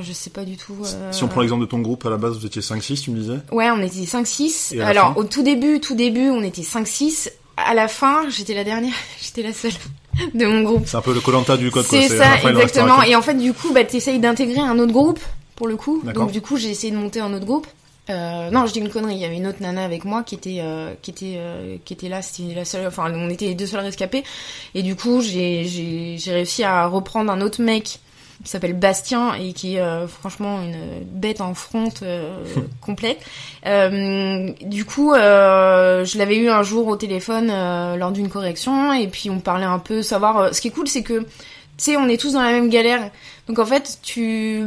Je 0.00 0.12
sais 0.12 0.30
pas 0.30 0.44
du 0.44 0.56
tout. 0.56 0.76
Si 1.10 1.24
on 1.24 1.28
prend 1.28 1.40
l'exemple 1.40 1.62
de 1.62 1.66
ton 1.68 1.80
groupe 1.80 2.06
à 2.06 2.10
la 2.10 2.18
base, 2.18 2.38
vous 2.38 2.46
étiez 2.46 2.62
5-6, 2.62 3.02
tu 3.02 3.10
me 3.10 3.18
disais? 3.18 3.38
Ouais, 3.50 3.68
on 3.72 3.78
était 3.82 3.96
5-6. 4.04 4.76
Et 4.76 4.80
à 4.80 4.84
la 4.84 4.90
Alors, 4.90 5.16
au 5.18 5.24
tout 5.24 5.42
début, 5.42 5.80
tout 5.80 5.96
début, 5.96 6.30
on 6.30 6.42
était 6.44 6.62
5-6. 6.62 7.30
À 7.66 7.74
la 7.74 7.88
fin, 7.88 8.28
j'étais 8.28 8.54
la 8.54 8.64
dernière, 8.64 8.94
j'étais 9.22 9.42
la 9.42 9.52
seule 9.52 9.72
de 10.34 10.46
mon 10.46 10.62
groupe. 10.62 10.84
C'est 10.86 10.96
un 10.96 11.02
peu 11.02 11.14
le 11.14 11.20
colanta 11.20 11.56
du 11.56 11.70
code. 11.70 11.84
C'est 11.84 12.08
ça, 12.08 12.36
exactement. 12.36 13.02
Et 13.02 13.16
en 13.16 13.22
fait, 13.22 13.34
du 13.34 13.52
coup, 13.52 13.72
bah, 13.72 13.84
t'essayes 13.84 14.18
d'intégrer 14.18 14.60
un 14.60 14.78
autre 14.78 14.92
groupe, 14.92 15.20
pour 15.56 15.68
le 15.68 15.76
coup. 15.76 16.02
Donc, 16.14 16.32
du 16.32 16.40
coup, 16.40 16.56
j'ai 16.56 16.70
essayé 16.70 16.92
de 16.92 16.98
monter 16.98 17.20
un 17.20 17.32
autre 17.32 17.46
groupe. 17.46 17.66
Euh, 18.10 18.50
non, 18.50 18.66
je 18.66 18.72
dis 18.72 18.80
une 18.80 18.90
connerie. 18.90 19.14
Il 19.14 19.20
y 19.20 19.24
avait 19.24 19.36
une 19.36 19.46
autre 19.46 19.58
nana 19.60 19.84
avec 19.84 20.04
moi 20.04 20.22
qui 20.22 20.34
était, 20.34 20.58
euh, 20.60 20.92
qui 21.02 21.12
était, 21.12 21.34
euh, 21.36 21.76
qui 21.84 21.92
était 21.92 22.08
là. 22.08 22.20
C'était 22.20 22.54
la 22.54 22.64
seule. 22.64 22.86
Enfin, 22.86 23.12
on 23.14 23.30
était 23.30 23.46
les 23.46 23.54
deux 23.54 23.66
seuls 23.66 23.80
rescapés. 23.80 24.24
Et 24.74 24.82
du 24.82 24.96
coup, 24.96 25.20
j'ai 25.20 26.18
réussi 26.26 26.64
à 26.64 26.86
reprendre 26.86 27.30
un 27.30 27.40
autre 27.40 27.62
mec 27.62 28.00
qui 28.42 28.50
s'appelle 28.50 28.74
Bastien 28.74 29.34
et 29.34 29.52
qui 29.52 29.76
est 29.76 29.80
euh, 29.80 30.06
franchement 30.06 30.60
une 30.62 31.04
bête 31.04 31.40
en 31.40 31.54
front 31.54 31.92
euh, 32.02 32.36
complète. 32.80 33.18
Euh, 33.66 34.50
du 34.62 34.84
coup, 34.84 35.12
euh, 35.12 36.04
je 36.04 36.18
l'avais 36.18 36.36
eu 36.36 36.48
un 36.48 36.62
jour 36.62 36.86
au 36.88 36.96
téléphone 36.96 37.50
euh, 37.50 37.96
lors 37.96 38.10
d'une 38.10 38.28
correction 38.28 38.92
et 38.92 39.06
puis 39.06 39.30
on 39.30 39.40
parlait 39.40 39.64
un 39.64 39.78
peu 39.78 40.02
savoir. 40.02 40.54
ce 40.54 40.60
qui 40.60 40.68
est 40.68 40.72
cool, 40.72 40.88
c'est 40.88 41.02
que 41.02 41.20
tu 41.20 41.26
sais, 41.90 41.96
on 41.96 42.08
est 42.08 42.20
tous 42.20 42.34
dans 42.34 42.42
la 42.42 42.52
même 42.52 42.68
galère. 42.68 43.10
Donc 43.48 43.58
en 43.58 43.66
fait, 43.66 43.98
tu 44.02 44.64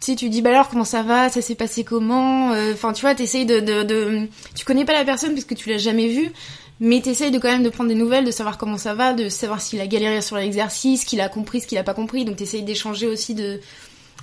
sais, 0.00 0.14
tu 0.14 0.28
dis 0.28 0.42
bah 0.42 0.50
alors 0.50 0.68
comment 0.68 0.84
ça 0.84 1.02
va, 1.02 1.28
ça 1.28 1.42
s'est 1.42 1.54
passé 1.54 1.84
comment, 1.84 2.52
Euh, 2.52 2.72
enfin 2.72 2.92
tu 2.92 3.02
vois, 3.02 3.14
t'essayes 3.14 3.46
de, 3.46 3.60
de, 3.60 3.82
de, 3.82 4.28
tu 4.54 4.64
connais 4.64 4.84
pas 4.84 4.92
la 4.92 5.04
personne 5.04 5.32
parce 5.32 5.44
que 5.44 5.54
tu 5.54 5.68
l'as 5.70 5.78
jamais 5.78 6.08
vue, 6.08 6.32
mais 6.80 7.00
t'essayes 7.00 7.30
de 7.30 7.38
quand 7.38 7.48
même 7.48 7.62
de 7.62 7.70
prendre 7.70 7.88
des 7.88 7.94
nouvelles, 7.94 8.24
de 8.24 8.30
savoir 8.30 8.58
comment 8.58 8.76
ça 8.76 8.94
va, 8.94 9.14
de 9.14 9.28
savoir 9.28 9.60
s'il 9.60 9.80
a 9.80 9.86
galéré 9.86 10.20
sur 10.20 10.36
l'exercice, 10.36 11.04
qu'il 11.04 11.20
a 11.20 11.28
compris, 11.28 11.60
ce 11.60 11.66
qu'il 11.66 11.78
a 11.78 11.84
pas 11.84 11.94
compris, 11.94 12.24
donc 12.24 12.36
t'essayes 12.36 12.62
d'échanger 12.62 13.06
aussi 13.06 13.34
de, 13.34 13.60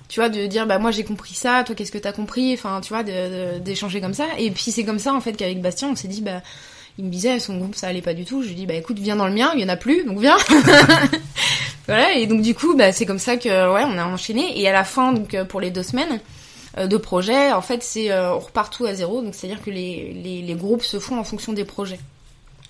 tu 0.08 0.20
vois, 0.20 0.30
de 0.30 0.46
dire 0.46 0.68
bah 0.68 0.78
moi 0.78 0.92
j'ai 0.92 1.04
compris 1.04 1.34
ça, 1.34 1.64
toi 1.66 1.74
qu'est-ce 1.76 1.92
que 1.92 1.98
t'as 1.98 2.12
compris, 2.12 2.54
enfin 2.54 2.82
tu 2.82 2.94
vois, 2.94 3.04
d'échanger 3.04 4.02
comme 4.02 4.14
ça, 4.14 4.28
et 4.38 4.52
puis 4.52 4.72
c'est 4.72 4.84
comme 4.84 5.00
ça 5.00 5.14
en 5.14 5.22
fait 5.22 5.34
qu'avec 5.34 5.62
Bastien 5.62 5.90
on 5.90 5.96
s'est 5.96 6.08
dit 6.08 6.22
bah 6.22 6.42
il 7.00 7.06
me 7.06 7.10
disait 7.10 7.40
son 7.40 7.58
groupe 7.58 7.76
ça 7.76 7.88
allait 7.88 8.02
pas 8.02 8.14
du 8.14 8.26
tout, 8.26 8.44
je 8.44 8.50
lui 8.50 8.56
dit 8.56 8.66
bah 8.68 8.76
écoute 8.76 9.00
viens 9.00 9.16
dans 9.16 9.28
le 9.28 9.34
mien, 9.34 9.52
il 9.56 9.62
y 9.62 9.66
en 9.66 9.70
a 9.70 9.78
plus, 9.78 10.04
donc 10.04 10.20
viens. 10.20 10.38
voilà 11.88 12.14
et 12.14 12.28
donc 12.28 12.42
du 12.42 12.54
coup 12.54 12.76
bah 12.76 12.92
c'est 12.92 13.06
comme 13.06 13.20
ça 13.20 13.38
que 13.38 13.50
ouais 13.50 13.84
on 13.86 13.98
a 13.98 14.06
enchaîné. 14.06 14.60
Et 14.62 14.68
à 14.68 14.72
la 14.72 14.84
fin 14.84 15.12
donc 15.12 15.34
euh, 15.34 15.44
pour 15.44 15.60
les 15.60 15.72
deux 15.72 15.82
semaines 15.82 16.20
euh, 16.78 16.86
de 16.86 16.98
projet 16.98 17.52
en 17.52 17.62
fait 17.62 17.82
c'est 17.82 18.12
euh, 18.12 18.36
on 18.36 18.40
repart 18.40 18.72
tout 18.72 18.86
à 18.86 18.94
zéro. 18.94 19.22
Donc 19.24 19.34
c'est 19.34 19.48
à 19.48 19.50
dire 19.50 19.64
que 19.64 19.72
les 19.72 20.56
groupes 20.56 20.84
se 20.84 21.00
font 21.00 21.18
en 21.18 21.24
fonction 21.24 21.54
des 21.54 21.66
projets. 21.66 22.00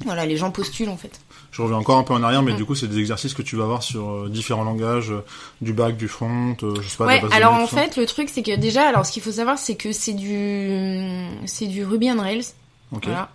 Voilà 0.06 0.26
les 0.26 0.38
gens 0.38 0.52
postulent 0.52 0.90
en 0.90 0.98
fait. 0.98 1.20
Je 1.52 1.62
reviens 1.62 1.78
encore 1.78 1.98
un 2.00 2.04
peu 2.04 2.14
en 2.14 2.24
arrière, 2.24 2.42
mais 2.42 2.54
du 2.54 2.66
coup, 2.66 2.74
c'est 2.74 2.88
des 2.88 2.98
exercices 3.00 3.34
que 3.36 3.44
tu 3.44 3.56
vas 3.56 3.66
voir 3.66 3.84
sur 3.84 4.10
euh, 4.10 4.30
différents 4.30 4.64
langages, 4.64 5.12
euh, 5.12 5.24
du 5.62 5.72
back, 5.72 5.98
du 5.98 6.08
front, 6.08 6.56
euh, 6.64 6.82
je 6.82 6.90
sais 6.90 6.98
pas. 6.98 7.06
de 7.06 7.10
la 7.10 7.16
Ouais, 7.16 7.22
base 7.22 7.30
de 7.30 7.36
alors 7.36 7.54
en 7.54 7.68
fait, 7.68 7.96
le 7.96 8.06
truc, 8.08 8.30
c'est 8.30 8.42
que 8.42 8.56
déjà, 8.56 8.88
alors 8.88 9.06
ce 9.06 9.12
qu'il 9.12 9.22
faut 9.22 9.32
savoir, 9.32 9.60
c'est 9.60 9.76
que 9.76 9.92
c'est 9.92 10.14
du, 10.14 11.28
c'est 11.46 11.68
du 11.68 11.86
Ruby 11.86 12.12
on 12.12 12.20
Rails. 12.20 12.46
Voilà. 12.92 13.30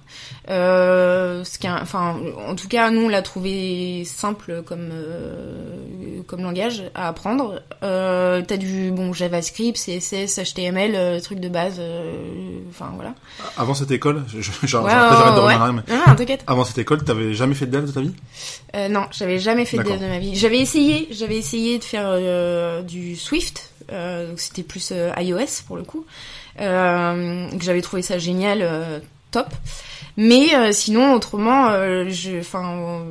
Euh, 0.51 1.45
ce 1.45 1.59
qui 1.59 1.69
enfin, 1.69 2.17
en 2.47 2.55
tout 2.55 2.69
cas, 2.69 2.91
nous, 2.91 3.03
on 3.03 3.09
l'a 3.09 3.23
trouvé 3.23 4.05
simple 4.05 4.63
comme, 4.65 4.91
euh, 4.93 6.23
comme 6.27 6.43
langage 6.43 6.85
à 6.95 7.09
apprendre. 7.09 7.63
Euh, 7.83 8.43
t'as 8.47 8.57
du, 8.57 8.91
bon, 8.91 9.13
JavaScript, 9.13 9.77
CSS, 9.77 10.39
HTML, 10.39 11.21
trucs 11.23 11.41
de 11.41 11.49
base, 11.49 11.81
enfin, 12.71 12.93
voilà. 12.95 13.15
Avant 13.57 13.75
cette 13.75 13.91
école, 13.91 14.25
j'arrête 14.63 15.35
de 15.35 15.41
revenir 15.41 15.73
Non, 15.73 16.15
t'inquiète. 16.15 16.45
avant 16.47 16.65
cette 16.65 16.79
école, 16.79 17.03
t'avais 17.03 17.35
jamais 17.35 17.55
fait 17.55 17.67
de 17.67 17.73
dev 17.73 17.87
de 17.87 17.93
ta 17.93 18.01
vie? 18.01 18.15
Non, 18.91 19.07
j'avais 19.11 19.39
jamais 19.39 19.65
fait 19.65 19.79
de 19.79 19.83
dev 19.83 20.01
de 20.01 20.07
ma 20.07 20.19
vie. 20.19 20.37
J'avais 20.37 20.59
essayé, 20.59 21.09
j'avais 21.11 21.37
essayé 21.37 21.79
de 21.79 21.85
faire 21.85 22.83
du 22.85 23.17
Swift, 23.17 23.73
donc 23.91 24.39
c'était 24.39 24.63
plus 24.63 24.93
iOS 25.19 25.63
pour 25.67 25.77
le 25.77 25.83
coup, 25.83 26.07
que 26.57 27.59
j'avais 27.61 27.83
trouvé 27.83 28.03
ça 28.03 28.19
génial, 28.19 29.03
top. 29.31 29.49
Mais 30.17 30.55
euh, 30.55 30.73
sinon, 30.73 31.13
autrement, 31.15 31.69
euh, 31.71 32.07
je, 32.09 32.41
enfin, 32.41 32.65
euh, 32.77 33.03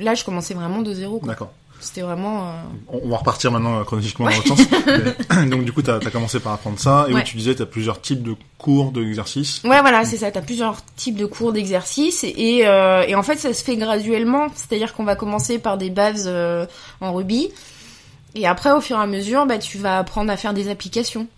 là, 0.00 0.14
je 0.14 0.24
commençais 0.24 0.54
vraiment 0.54 0.82
de 0.82 0.92
zéro. 0.92 1.18
quoi. 1.18 1.28
D'accord. 1.28 1.52
C'était 1.80 2.00
vraiment. 2.00 2.52
On 2.88 3.08
va 3.08 3.18
repartir 3.18 3.52
maintenant 3.52 3.84
chronologiquement 3.84 4.26
dans 4.28 4.34
l'autre 4.34 4.48
sens. 4.48 4.66
Mais- 5.36 5.46
Donc 5.46 5.62
du 5.64 5.72
coup, 5.72 5.80
t'as 5.82 5.98
as 5.98 6.10
commencé 6.10 6.40
par 6.40 6.54
apprendre 6.54 6.76
ça, 6.80 7.06
et 7.08 7.14
Ouais. 7.14 7.20
où 7.20 7.24
tu 7.24 7.36
disais, 7.36 7.54
t'as 7.54 7.66
plusieurs 7.66 8.00
types 8.00 8.24
de 8.24 8.34
cours, 8.58 8.90
d'exercices. 8.90 9.62
Ouais, 9.62 9.80
voilà, 9.80 10.04
c'est 10.04 10.16
ça. 10.16 10.32
T'as 10.32 10.40
plusieurs 10.40 10.84
types 10.96 11.14
de 11.14 11.24
cours 11.26 11.52
d'exercices 11.52 12.24
et, 12.24 12.64
et 12.64 13.14
en 13.14 13.22
fait, 13.22 13.36
ça 13.36 13.54
se 13.54 13.62
fait 13.62 13.76
graduellement. 13.76 14.48
C'est-à-dire 14.56 14.92
qu'on 14.92 15.04
va 15.04 15.14
commencer 15.14 15.60
par 15.60 15.78
des 15.78 15.90
bases 15.90 16.28
en 17.00 17.12
Ruby 17.14 17.50
et 18.34 18.44
après, 18.48 18.72
au 18.72 18.80
fur 18.80 18.98
et 18.98 19.00
à 19.02 19.06
mesure, 19.06 19.46
bah, 19.46 19.58
tu 19.58 19.78
vas 19.78 19.98
apprendre 19.98 20.32
à 20.32 20.36
faire 20.36 20.54
des 20.54 20.68
applications, 20.68 21.28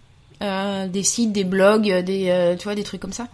des 0.40 1.02
sites, 1.02 1.32
des 1.32 1.44
blogs, 1.44 1.92
des, 2.02 2.54
tu 2.58 2.64
vois, 2.64 2.74
des 2.74 2.82
trucs 2.84 3.00
comme 3.02 3.12
ça. 3.12 3.26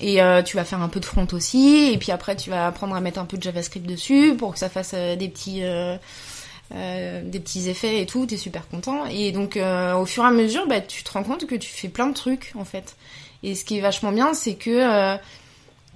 Et 0.00 0.20
euh, 0.20 0.42
tu 0.42 0.56
vas 0.56 0.64
faire 0.64 0.82
un 0.82 0.88
peu 0.88 1.00
de 1.00 1.04
front 1.04 1.26
aussi, 1.32 1.90
et 1.92 1.98
puis 1.98 2.12
après 2.12 2.36
tu 2.36 2.50
vas 2.50 2.66
apprendre 2.66 2.94
à 2.94 3.00
mettre 3.00 3.18
un 3.18 3.24
peu 3.24 3.38
de 3.38 3.42
JavaScript 3.42 3.86
dessus 3.86 4.34
pour 4.36 4.52
que 4.52 4.58
ça 4.58 4.68
fasse 4.68 4.92
euh, 4.94 5.16
des 5.16 5.28
petits 5.28 5.60
euh, 5.62 5.96
des 6.70 7.40
petits 7.40 7.68
effets 7.68 8.02
et 8.02 8.06
tout. 8.06 8.26
T'es 8.26 8.36
super 8.36 8.68
content. 8.68 9.06
Et 9.06 9.32
donc 9.32 9.56
au 9.56 10.06
fur 10.06 10.24
et 10.24 10.26
à 10.26 10.30
mesure, 10.30 10.66
bah, 10.66 10.80
tu 10.80 11.04
te 11.04 11.12
rends 11.12 11.22
compte 11.22 11.46
que 11.46 11.54
tu 11.54 11.70
fais 11.70 11.88
plein 11.88 12.08
de 12.08 12.14
trucs 12.14 12.52
en 12.58 12.64
fait. 12.64 12.96
Et 13.42 13.54
ce 13.54 13.64
qui 13.64 13.78
est 13.78 13.80
vachement 13.80 14.10
bien, 14.12 14.34
c'est 14.34 14.54
que 14.54 15.16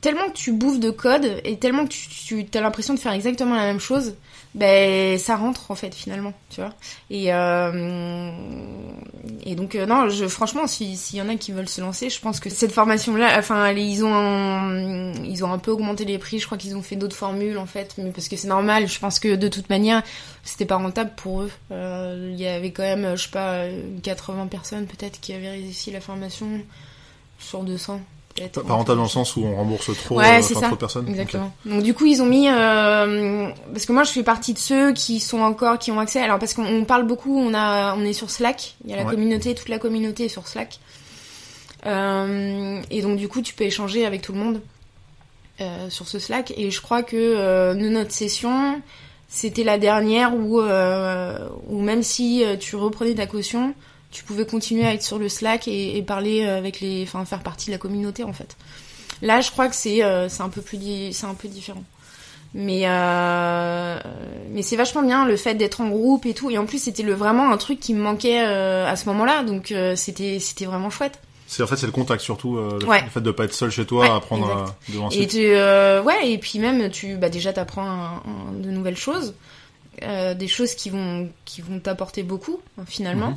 tellement 0.00 0.28
que 0.28 0.36
tu 0.36 0.52
bouffes 0.52 0.80
de 0.80 0.90
code 0.90 1.40
et 1.44 1.58
tellement 1.58 1.84
que 1.84 1.90
tu, 1.92 2.46
tu 2.46 2.58
as 2.58 2.60
l'impression 2.60 2.94
de 2.94 2.98
faire 2.98 3.12
exactement 3.12 3.54
la 3.54 3.64
même 3.64 3.80
chose, 3.80 4.14
ben 4.54 5.16
ça 5.18 5.36
rentre 5.36 5.70
en 5.70 5.74
fait 5.74 5.94
finalement, 5.94 6.32
tu 6.48 6.60
vois. 6.60 6.74
Et 7.08 7.32
euh, 7.32 8.32
et 9.44 9.54
donc 9.54 9.74
euh, 9.74 9.86
non, 9.86 10.08
je 10.08 10.26
franchement, 10.26 10.66
s'il 10.66 10.96
y 11.12 11.22
en 11.22 11.28
a 11.28 11.36
qui 11.36 11.52
veulent 11.52 11.68
se 11.68 11.80
lancer, 11.80 12.10
je 12.10 12.20
pense 12.20 12.40
que 12.40 12.50
cette 12.50 12.72
formation 12.72 13.14
là, 13.14 13.38
enfin 13.38 13.70
ils 13.72 14.04
ont 14.04 15.12
ils 15.22 15.44
ont 15.44 15.52
un 15.52 15.58
peu 15.58 15.70
augmenté 15.70 16.04
les 16.04 16.18
prix. 16.18 16.40
Je 16.40 16.46
crois 16.46 16.58
qu'ils 16.58 16.76
ont 16.76 16.82
fait 16.82 16.96
d'autres 16.96 17.16
formules 17.16 17.58
en 17.58 17.66
fait, 17.66 17.94
mais 17.98 18.10
parce 18.10 18.28
que 18.28 18.36
c'est 18.36 18.48
normal. 18.48 18.88
Je 18.88 18.98
pense 18.98 19.20
que 19.20 19.36
de 19.36 19.48
toute 19.48 19.70
manière, 19.70 20.02
c'était 20.42 20.66
pas 20.66 20.76
rentable 20.76 21.12
pour 21.16 21.42
eux. 21.42 21.50
Euh, 21.70 22.30
il 22.32 22.40
y 22.40 22.46
avait 22.46 22.72
quand 22.72 22.82
même, 22.82 23.16
je 23.16 23.24
sais 23.24 23.30
pas, 23.30 23.66
80 24.02 24.46
personnes 24.48 24.86
peut-être 24.86 25.20
qui 25.20 25.32
avaient 25.32 25.50
réussi 25.50 25.92
la 25.92 26.00
formation 26.00 26.46
sur 27.38 27.62
200. 27.62 28.00
Pas 28.36 28.74
rentable 28.74 28.98
dans 28.98 29.04
le 29.04 29.08
sens 29.08 29.36
où 29.36 29.44
on 29.44 29.56
rembourse 29.56 29.90
trop, 29.96 30.18
ouais, 30.18 30.40
euh, 30.40 30.54
trop 30.54 30.70
de 30.70 30.76
personnes. 30.76 31.08
Exactement. 31.08 31.52
Donc 31.64 31.82
du 31.82 31.94
coup 31.94 32.06
ils 32.06 32.22
ont 32.22 32.26
mis 32.26 32.48
euh, 32.48 33.50
parce 33.72 33.86
que 33.86 33.92
moi 33.92 34.04
je 34.04 34.12
fais 34.12 34.22
partie 34.22 34.54
de 34.54 34.58
ceux 34.58 34.92
qui 34.92 35.20
sont 35.20 35.40
encore 35.40 35.78
qui 35.78 35.90
ont 35.90 35.98
accès. 35.98 36.20
Alors 36.20 36.38
parce 36.38 36.54
qu'on 36.54 36.84
parle 36.84 37.06
beaucoup, 37.06 37.36
on 37.36 37.52
a 37.54 37.94
on 37.96 38.04
est 38.04 38.12
sur 38.12 38.30
Slack. 38.30 38.76
Il 38.84 38.90
y 38.90 38.94
a 38.94 38.96
la 38.96 39.04
communauté, 39.04 39.54
toute 39.54 39.68
la 39.68 39.78
communauté 39.78 40.26
est 40.26 40.28
sur 40.28 40.46
Slack. 40.46 40.78
Euh, 41.86 42.80
et 42.90 43.02
donc 43.02 43.16
du 43.16 43.28
coup 43.28 43.42
tu 43.42 43.54
peux 43.54 43.64
échanger 43.64 44.06
avec 44.06 44.22
tout 44.22 44.32
le 44.32 44.38
monde 44.38 44.60
euh, 45.60 45.90
sur 45.90 46.08
ce 46.08 46.18
Slack. 46.18 46.54
Et 46.56 46.70
je 46.70 46.80
crois 46.80 47.02
que 47.02 47.74
notre 47.74 48.12
session 48.12 48.80
c'était 49.28 49.64
la 49.64 49.76
dernière 49.76 50.34
où 50.34 50.60
où 50.60 51.82
même 51.82 52.02
si 52.02 52.44
tu 52.60 52.76
reprenais 52.76 53.14
ta 53.14 53.26
caution 53.26 53.74
tu 54.10 54.24
pouvais 54.24 54.46
continuer 54.46 54.86
à 54.86 54.94
être 54.94 55.02
sur 55.02 55.18
le 55.18 55.28
Slack 55.28 55.68
et, 55.68 55.96
et 55.96 56.02
parler 56.02 56.44
avec 56.44 56.80
les, 56.80 57.02
enfin 57.02 57.24
faire 57.24 57.42
partie 57.42 57.66
de 57.66 57.72
la 57.72 57.78
communauté 57.78 58.24
en 58.24 58.32
fait. 58.32 58.56
Là, 59.22 59.40
je 59.40 59.50
crois 59.50 59.68
que 59.68 59.74
c'est 59.74 60.02
euh, 60.02 60.28
c'est 60.28 60.42
un 60.42 60.48
peu 60.48 60.62
plus 60.62 61.12
c'est 61.12 61.26
un 61.26 61.34
peu 61.34 61.48
différent. 61.48 61.84
Mais 62.52 62.82
euh, 62.84 63.98
mais 64.50 64.62
c'est 64.62 64.76
vachement 64.76 65.02
bien 65.02 65.24
le 65.24 65.36
fait 65.36 65.54
d'être 65.54 65.80
en 65.80 65.88
groupe 65.88 66.26
et 66.26 66.34
tout. 66.34 66.50
Et 66.50 66.58
en 66.58 66.66
plus, 66.66 66.82
c'était 66.82 67.02
le 67.02 67.14
vraiment 67.14 67.50
un 67.52 67.56
truc 67.56 67.78
qui 67.78 67.94
me 67.94 68.00
manquait 68.00 68.44
euh, 68.44 68.90
à 68.90 68.96
ce 68.96 69.08
moment-là, 69.10 69.44
donc 69.44 69.70
euh, 69.70 69.94
c'était 69.94 70.40
c'était 70.40 70.64
vraiment 70.64 70.90
chouette. 70.90 71.20
C'est 71.46 71.62
en 71.62 71.66
fait 71.66 71.76
c'est 71.76 71.86
le 71.86 71.92
contact 71.92 72.22
surtout 72.22 72.56
le, 72.56 72.78
fait 73.10 73.20
de 73.20 73.30
pas 73.32 73.44
être 73.44 73.54
seul 73.54 73.70
chez 73.70 73.84
toi 73.84 74.06
à 74.06 74.16
apprendre 74.16 74.48
à, 74.50 74.76
devant 74.88 75.10
Et 75.10 75.26
tu, 75.26 75.38
ouais 75.38 76.30
et 76.30 76.38
puis 76.38 76.60
même 76.60 76.90
tu 76.90 77.16
bah 77.16 77.28
déjà 77.28 77.52
t'apprends 77.52 78.22
de 78.54 78.70
nouvelles 78.70 78.96
choses, 78.96 79.34
des 80.00 80.46
choses 80.46 80.74
qui 80.74 80.90
vont 80.90 81.28
qui 81.44 81.60
vont 81.60 81.80
t'apporter 81.80 82.22
beaucoup 82.22 82.60
finalement. 82.86 83.30
Mhm. 83.30 83.36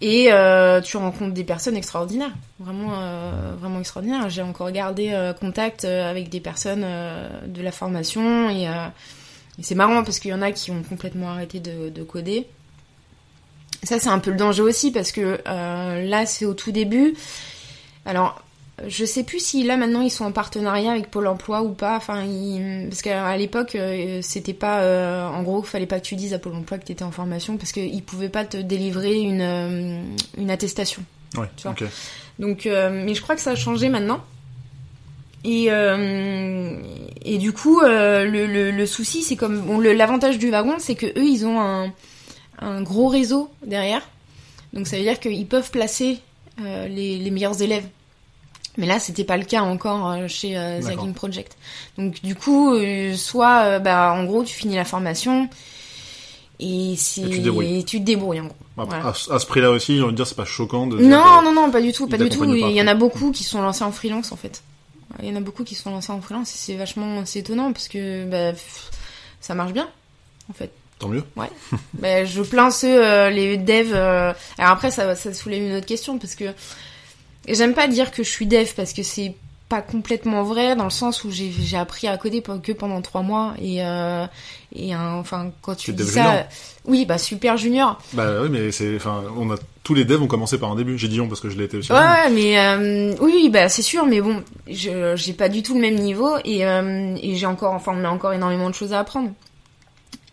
Et 0.00 0.32
euh, 0.32 0.80
tu 0.80 0.96
rencontres 0.96 1.34
des 1.34 1.44
personnes 1.44 1.76
extraordinaires, 1.76 2.32
vraiment, 2.58 3.00
euh, 3.00 3.54
vraiment 3.58 3.80
extraordinaires. 3.80 4.30
J'ai 4.30 4.40
encore 4.40 4.70
gardé 4.70 5.10
euh, 5.12 5.34
contact 5.34 5.84
euh, 5.84 6.10
avec 6.10 6.30
des 6.30 6.40
personnes 6.40 6.82
euh, 6.84 7.28
de 7.46 7.60
la 7.62 7.70
formation 7.70 8.48
et, 8.48 8.66
c'est 9.62 9.74
marrant 9.74 10.02
parce 10.04 10.20
qu'il 10.20 10.30
y 10.30 10.34
en 10.34 10.40
a 10.40 10.52
qui 10.52 10.70
ont 10.70 10.82
complètement 10.82 11.28
arrêté 11.28 11.60
de, 11.60 11.90
de 11.90 12.02
coder. 12.02 12.46
Ça, 13.82 13.98
c'est 13.98 14.08
un 14.08 14.18
peu 14.18 14.30
le 14.30 14.38
danger 14.38 14.62
aussi 14.62 14.90
parce 14.90 15.12
que 15.12 15.38
là, 15.44 16.24
c'est 16.24 16.46
au 16.46 16.54
tout 16.54 16.72
début. 16.72 17.14
Alors, 18.06 18.42
je 18.86 19.04
sais 19.04 19.24
plus 19.24 19.40
si 19.40 19.62
là 19.62 19.76
maintenant 19.76 20.00
ils 20.00 20.10
sont 20.10 20.24
en 20.24 20.32
partenariat 20.32 20.92
avec 20.92 21.10
Pôle 21.10 21.26
Emploi 21.26 21.62
ou 21.62 21.70
pas. 21.70 21.96
Enfin, 21.96 22.24
parce 22.88 23.02
qu'à 23.02 23.36
l'époque 23.36 23.74
euh, 23.74 24.20
c'était 24.22 24.54
pas, 24.54 24.80
euh, 24.80 25.26
en 25.26 25.42
gros, 25.42 25.62
il 25.62 25.66
fallait 25.66 25.86
pas 25.86 26.00
que 26.00 26.06
tu 26.06 26.16
dises 26.16 26.34
à 26.34 26.38
Pôle 26.38 26.54
Emploi 26.54 26.78
que 26.78 26.84
tu 26.84 26.92
étais 26.92 27.02
en 27.02 27.10
formation 27.10 27.56
parce 27.56 27.72
qu'ils 27.72 28.02
pouvaient 28.02 28.28
pas 28.28 28.44
te 28.44 28.56
délivrer 28.56 29.20
une 29.20 29.40
euh, 29.40 30.02
une 30.38 30.50
attestation. 30.50 31.02
Ouais. 31.36 31.48
Tu 31.56 31.64
vois 31.64 31.74
Donc, 32.38 32.64
mais 32.66 33.14
je 33.14 33.22
crois 33.22 33.34
que 33.34 33.42
ça 33.42 33.52
a 33.52 33.56
changé 33.56 33.88
maintenant. 33.88 34.20
Et 35.44 35.66
et 35.66 37.38
du 37.38 37.52
coup, 37.52 37.80
le, 37.80 38.24
le, 38.46 38.70
le, 38.70 38.86
souci 38.86 39.22
c'est 39.22 39.36
comme 39.36 39.60
bon, 39.60 39.78
l'avantage 39.78 40.38
du 40.38 40.50
wagon, 40.50 40.76
c'est 40.78 40.94
que 40.94 41.06
eux 41.06 41.24
ils 41.24 41.46
ont 41.46 41.60
un 41.60 41.92
un 42.58 42.82
gros 42.82 43.08
réseau 43.08 43.50
derrière. 43.64 44.02
Donc 44.72 44.86
ça 44.86 44.96
veut 44.96 45.02
dire 45.02 45.18
qu'ils 45.18 45.46
peuvent 45.46 45.70
placer 45.70 46.18
les, 46.58 47.16
les 47.18 47.30
meilleurs 47.30 47.62
élèves 47.62 47.86
mais 48.76 48.86
là, 48.86 48.98
c'était 48.98 49.24
pas 49.24 49.36
le 49.36 49.44
cas 49.44 49.62
encore 49.62 50.10
euh, 50.10 50.28
chez 50.28 50.56
euh, 50.56 50.80
Zagging 50.80 51.12
Project. 51.12 51.56
Donc 51.98 52.22
du 52.22 52.34
coup, 52.34 52.74
euh, 52.74 53.14
soit, 53.14 53.62
euh, 53.64 53.78
bah, 53.78 54.12
en 54.12 54.24
gros, 54.24 54.44
tu 54.44 54.54
finis 54.54 54.76
la 54.76 54.84
formation 54.84 55.48
et, 56.60 56.94
c'est... 56.96 57.22
tu, 57.22 57.42
te 57.42 57.80
tu 57.82 58.00
te 58.00 58.04
débrouilles 58.04 58.40
en 58.40 58.46
gros. 58.46 58.92
à, 58.92 59.14
ce 59.14 59.46
prix-là 59.46 59.70
aussi, 59.70 59.96
j'ai 59.96 60.02
envie 60.02 60.12
de 60.12 60.16
dire, 60.16 60.26
c'est 60.26 60.36
pas 60.36 60.44
choquant 60.44 60.86
de. 60.86 60.98
Non, 60.98 61.42
non, 61.42 61.52
non, 61.52 61.70
pas 61.70 61.80
du 61.80 61.92
tout, 61.92 62.06
pas 62.06 62.18
du 62.18 62.28
tout. 62.28 62.44
Il 62.44 62.70
y 62.70 62.82
en 62.82 62.86
a 62.86 62.94
beaucoup 62.94 63.32
qui 63.32 63.44
sont 63.44 63.62
lancés 63.62 63.84
en 63.84 63.92
freelance 63.92 64.30
en 64.32 64.36
fait. 64.36 64.62
Il 65.20 65.28
y 65.28 65.32
en 65.32 65.36
a 65.36 65.40
beaucoup 65.40 65.64
qui 65.64 65.74
sont 65.74 65.90
lancés 65.90 66.12
en 66.12 66.20
freelance 66.20 66.54
et 66.54 66.58
c'est 66.58 66.76
vachement, 66.76 67.24
c'est 67.24 67.40
étonnant 67.40 67.72
parce 67.72 67.88
que 67.88 68.24
bah, 68.26 68.56
ça 69.40 69.54
marche 69.54 69.72
bien 69.72 69.88
en 70.48 70.52
fait. 70.52 70.70
Tant 70.98 71.08
mieux. 71.08 71.24
Ouais. 71.34 71.50
bah, 71.94 72.24
je 72.24 72.42
plains 72.42 72.70
ceux, 72.70 73.28
les 73.30 73.56
devs. 73.56 73.94
Alors 73.94 74.70
après, 74.70 74.90
ça, 74.90 75.16
ça 75.16 75.34
soulève 75.34 75.62
une 75.62 75.76
autre 75.76 75.86
question 75.86 76.18
parce 76.18 76.34
que 76.34 76.44
J'aime 77.48 77.74
pas 77.74 77.88
dire 77.88 78.10
que 78.10 78.22
je 78.22 78.28
suis 78.28 78.46
dev 78.46 78.68
parce 78.76 78.92
que 78.92 79.02
c'est 79.02 79.34
pas 79.70 79.80
complètement 79.82 80.42
vrai 80.42 80.74
dans 80.74 80.84
le 80.84 80.90
sens 80.90 81.22
où 81.22 81.30
j'ai 81.30 81.76
appris 81.76 82.08
à 82.08 82.18
coder 82.18 82.42
que 82.42 82.72
pendant 82.72 83.00
trois 83.02 83.22
mois 83.22 83.54
et 83.62 83.84
euh, 83.84 84.26
et 84.74 84.96
enfin 84.96 85.52
quand 85.62 85.76
tu 85.76 85.92
dis 85.92 86.04
ça 86.04 86.48
oui 86.86 87.06
bah 87.06 87.18
super 87.18 87.56
junior. 87.56 88.02
Bah 88.12 88.42
oui 88.42 88.48
mais 88.50 88.72
c'est 88.72 88.96
enfin 88.96 89.22
on 89.36 89.48
a 89.52 89.54
tous 89.84 89.94
les 89.94 90.04
devs 90.04 90.22
ont 90.22 90.26
commencé 90.26 90.58
par 90.58 90.72
un 90.72 90.74
début. 90.74 90.98
J'ai 90.98 91.06
dit 91.06 91.20
on 91.20 91.28
parce 91.28 91.40
que 91.40 91.48
je 91.48 91.56
l'ai 91.56 91.64
été 91.64 91.76
aussi. 91.76 91.92
Ouais 91.92 92.28
mais 92.32 92.58
euh, 92.58 93.14
oui 93.20 93.48
bah 93.48 93.68
c'est 93.68 93.82
sûr 93.82 94.06
mais 94.06 94.20
bon 94.20 94.42
je 94.68 95.14
j'ai 95.14 95.32
pas 95.34 95.48
du 95.48 95.62
tout 95.62 95.74
le 95.74 95.80
même 95.80 95.94
niveau 95.96 96.32
et 96.44 96.66
euh, 96.66 97.14
et 97.22 97.36
j'ai 97.36 97.46
encore 97.46 97.72
enfin 97.72 97.92
on 97.94 98.04
a 98.04 98.10
encore 98.10 98.32
énormément 98.32 98.70
de 98.70 98.74
choses 98.74 98.92
à 98.92 98.98
apprendre 98.98 99.30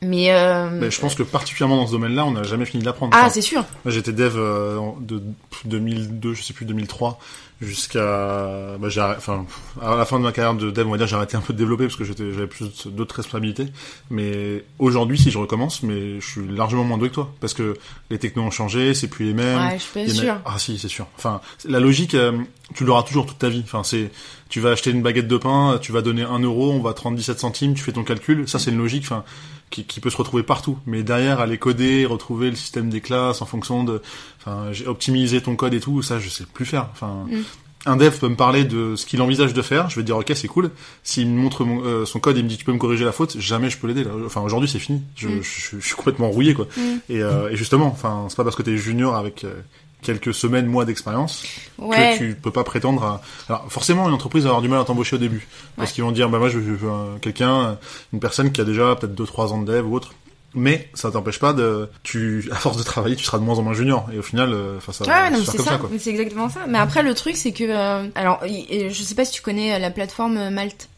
mais, 0.02 0.32
euh... 0.32 0.90
je 0.92 1.00
pense 1.00 1.16
que 1.16 1.24
particulièrement 1.24 1.78
dans 1.78 1.88
ce 1.88 1.92
domaine-là, 1.92 2.26
on 2.26 2.32
n'a 2.32 2.44
jamais 2.44 2.66
fini 2.66 2.82
de 2.82 2.86
l'apprendre. 2.86 3.16
Ah, 3.16 3.30
c'est 3.30 3.42
sûr. 3.42 3.66
J'étais 3.86 4.12
dev 4.12 4.34
euh, 4.36 4.80
de 5.02 5.24
2002, 5.66 6.34
je 6.36 6.44
sais 6.44 6.54
plus 6.54 6.66
2003, 6.66 7.18
jusqu'à, 7.62 8.78
bah, 8.80 8.88
enfin, 9.18 9.46
à 9.82 9.96
la 9.96 10.06
fin 10.06 10.20
de 10.20 10.24
ma 10.24 10.32
carrière 10.32 10.54
de 10.54 10.70
dev, 10.70 10.88
on 10.88 10.92
va 10.92 10.98
dire, 10.98 11.08
j'ai 11.08 11.16
arrêté 11.16 11.36
un 11.36 11.42
peu 11.42 11.54
de 11.54 11.58
développer 11.58 11.86
parce 11.86 11.96
que 11.96 12.04
j'étais, 12.04 12.32
j'avais 12.32 12.48
plus 12.48 12.88
d'autres 12.88 13.16
responsabilités. 13.16 13.68
Mais 14.12 14.64
aujourd'hui, 14.78 15.18
si 15.18 15.32
je 15.32 15.38
recommence, 15.40 15.82
mais 15.82 16.20
je 16.20 16.26
suis 16.28 16.48
largement 16.48 16.84
moins 16.84 17.00
doué 17.00 17.10
que 17.10 17.16
toi 17.16 17.34
parce 17.40 17.56
que 17.56 17.76
les 18.12 18.20
technos 18.20 18.44
ont 18.44 18.52
changé, 18.52 18.94
c'est 18.94 19.08
plus 19.08 19.26
les 19.26 19.34
mêmes. 19.34 19.60
Ouais, 19.60 19.80
je 19.80 19.84
suis 19.84 20.06
pas 20.06 20.10
sûr. 20.10 20.36
Ah 20.46 20.60
si, 20.60 20.78
c'est 20.78 20.88
sûr. 20.88 21.08
Enfin, 21.18 21.42
la 21.68 21.80
logique, 21.80 22.14
euh, 22.14 22.38
tu 22.76 22.84
l'auras 22.84 23.04
toujours 23.04 23.26
toute 23.26 23.40
ta 23.40 23.50
vie. 23.50 23.64
Enfin, 23.64 23.84
c'est, 23.84 24.12
tu 24.50 24.60
vas 24.60 24.72
acheter 24.72 24.92
une 24.92 25.02
baguette 25.02 25.28
de 25.28 25.38
pain, 25.38 25.80
tu 25.82 25.92
vas 25.92 26.02
donner 26.02 26.24
un 26.24 26.40
euro, 26.40 26.72
on 26.72 26.82
va 26.82 26.94
te 26.94 27.02
rendre 27.02 27.18
17 27.18 27.40
centimes, 27.40 27.74
tu 27.74 27.84
fais 27.84 27.94
ton 27.94 28.04
calcul. 28.04 28.48
Ça, 28.48 28.60
c'est 28.60 28.72
une 28.72 28.78
logique. 28.78 29.04
Enfin 29.04 29.24
qui, 29.70 29.84
qui, 29.84 30.00
peut 30.00 30.10
se 30.10 30.18
retrouver 30.18 30.44
partout. 30.44 30.78
Mais 30.86 31.04
derrière, 31.04 31.40
aller 31.40 31.58
coder, 31.58 32.06
retrouver 32.06 32.50
le 32.50 32.56
système 32.56 32.90
des 32.90 33.02
classes 33.02 33.42
en 33.42 33.46
fonction 33.46 33.84
de, 33.84 34.02
enfin, 34.40 34.72
optimiser 34.86 35.42
ton 35.42 35.56
code 35.56 35.74
et 35.74 35.80
tout, 35.80 36.02
ça, 36.02 36.20
je 36.20 36.30
sais 36.30 36.46
plus 36.46 36.66
faire. 36.66 36.88
Enfin, 36.92 37.26
mm. 37.30 37.42
un 37.86 37.98
dev 37.98 38.18
peut 38.18 38.30
me 38.30 38.36
parler 38.36 38.64
de 38.64 38.96
ce 38.96 39.06
qu'il 39.06 39.22
envisage 39.22 39.54
de 39.54 39.62
faire, 39.62 39.90
je 39.90 39.98
vais 39.98 40.04
dire 40.04 40.18
ok, 40.18 40.32
c'est 40.36 40.48
cool. 40.48 40.72
S'il 41.04 41.30
me 41.30 41.40
montre 41.40 41.64
euh, 41.64 42.06
son 42.06 42.20
code 42.20 42.38
et 42.38 42.44
me 42.44 42.48
dit 42.48 42.58
tu 42.58 42.66
peux 42.66 42.74
me 42.74 42.78
corriger 42.78 43.06
la 43.06 43.12
faute, 43.12 43.40
jamais 43.40 43.70
je 43.70 43.78
peux 43.78 43.88
l'aider. 43.88 44.06
Enfin, 44.26 44.42
aujourd'hui, 44.42 44.70
c'est 44.70 44.80
fini. 44.80 45.04
Je, 45.16 45.28
mm. 45.28 45.44
je, 45.44 45.80
suis 45.80 45.96
complètement 45.96 46.30
rouillé, 46.30 46.54
quoi. 46.54 46.68
Mm. 46.78 46.82
Et, 47.10 47.22
euh, 47.22 47.50
et, 47.50 47.58
justement, 47.58 47.88
enfin, 47.88 48.28
c'est 48.30 48.38
pas 48.38 48.44
parce 48.44 48.56
que 48.56 48.64
t'es 48.64 48.78
junior 48.78 49.16
avec 49.16 49.44
euh, 49.44 49.54
quelques 50.02 50.34
semaines, 50.34 50.66
mois 50.68 50.86
d'expérience, 50.86 51.44
que 51.80 52.18
tu 52.18 52.36
peux 52.36 52.52
pas 52.52 52.64
prétendre 52.64 53.04
à... 53.04 53.22
Alors 53.50 53.72
forcément, 53.72 54.08
une 54.08 54.14
entreprise 54.14 54.44
va 54.44 54.50
avoir 54.50 54.62
du 54.62 54.70
mal 54.70 54.80
à 54.80 54.84
t'embaucher 54.84 55.16
au 55.16 55.20
début. 55.20 55.48
Parce 55.76 55.92
qu'ils 55.92 56.04
vont 56.04 56.12
dire, 56.12 56.30
bah 56.30 56.40
moi 56.40 56.50
je 56.50 56.60
veux 56.60 56.78
quelqu'un, 57.22 57.78
une 58.14 58.20
personne 58.20 58.52
qui 58.52 58.62
a 58.62 58.64
déjà 58.64 58.96
peut-être 58.96 59.16
2-3 59.16 59.54
ans 59.54 59.62
de 59.62 59.72
dev 59.72 59.86
ou 59.86 59.96
autre. 59.96 60.14
Mais 60.54 60.90
ça 60.94 61.12
t'empêche 61.12 61.40
pas 61.40 61.54
de, 61.54 61.90
tu, 62.04 62.50
à 62.52 62.56
force 62.56 62.78
de 62.78 62.84
travailler, 62.84 63.16
tu 63.16 63.24
seras 63.24 63.38
de 63.38 63.44
moins 63.44 63.60
en 63.60 63.62
moins 63.62 63.74
junior. 63.74 64.08
Et 64.14 64.18
au 64.18 64.24
final, 64.24 64.54
euh, 64.54 64.78
enfin 64.78 64.92
ça, 64.92 65.06
ouais, 65.06 65.30
non, 65.30 65.44
c'est 65.46 65.62
ça, 65.62 65.80
c'est 66.00 66.10
exactement 66.10 66.50
ça. 66.50 66.62
Mais 66.68 66.80
après, 66.80 67.04
le 67.04 67.14
truc, 67.14 67.36
c'est 67.36 67.52
que, 67.52 67.64
euh, 67.64 68.08
alors, 68.16 68.42
je 68.44 69.04
sais 69.04 69.14
pas 69.14 69.26
si 69.26 69.34
tu 69.34 69.42
connais 69.42 69.78
la 69.78 69.92
plateforme 69.92 70.50
Malte. 70.50 70.90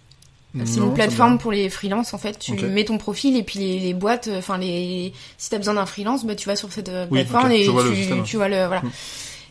C'est 0.66 0.80
une 0.80 0.94
plateforme 0.94 1.38
pour 1.38 1.52
les 1.52 1.70
freelances 1.70 2.14
en 2.14 2.18
fait. 2.18 2.40
Tu 2.40 2.54
mets 2.54 2.86
ton 2.86 2.98
profil 2.98 3.38
et 3.38 3.44
puis 3.44 3.60
les, 3.60 3.80
les 3.80 3.94
boîtes, 3.94 4.30
enfin 4.36 4.58
les, 4.58 5.14
si 5.38 5.50
t'as 5.50 5.58
besoin 5.58 5.76
d'un 5.76 5.86
freelance, 5.86 6.26
bah 6.26 6.36
tu 6.36 6.48
vas 6.48 6.56
sur 6.56 6.72
cette 6.72 6.90
euh, 6.90 7.06
plateforme 7.06 7.52
et 7.52 7.66
tu, 7.66 8.24
tu, 8.24 8.38
vois 8.38 8.50
le 8.50 8.66
voilà. 8.66 8.82
Mm. 8.82 8.92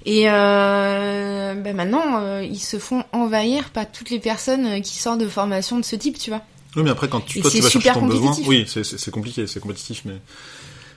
Et 0.05 0.25
euh, 0.27 1.55
bah 1.55 1.73
maintenant, 1.73 2.23
euh, 2.23 2.43
ils 2.43 2.59
se 2.59 2.79
font 2.79 3.05
envahir 3.13 3.71
par 3.71 3.91
toutes 3.91 4.11
les 4.11 4.19
personnes 4.21 4.67
euh, 4.67 4.81
qui 4.81 4.97
sortent 4.97 5.21
de 5.21 5.29
formation 5.29 5.79
de 5.79 5.85
ce 5.85 5.97
type, 5.97 6.19
tu 6.19 6.31
vois. 6.31 6.43
Oui, 6.77 6.83
mais 6.83 6.91
après 6.91 7.09
quand 7.09 7.21
tu, 7.21 7.41
toi, 7.41 7.51
tu 7.51 7.61
vas 7.61 7.69
chercher 7.69 7.93
ton 7.93 8.07
besoin, 8.07 8.35
oui, 8.47 8.67
c'est 8.67 9.11
compliqué, 9.11 9.47
c'est 9.47 9.61
compétitif, 9.61 10.03
mais. 10.05 10.15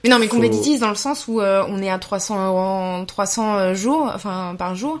Mais 0.04 0.10
non, 0.10 0.18
mais 0.18 0.26
compétitif 0.26 0.80
dans 0.80 0.88
le 0.88 0.96
sens 0.96 1.28
où 1.28 1.40
on 1.40 1.82
est 1.82 1.90
à 1.90 1.98
300 1.98 3.04
300 3.06 3.74
jours, 3.74 4.10
enfin 4.12 4.56
par 4.58 4.74
jour. 4.74 5.00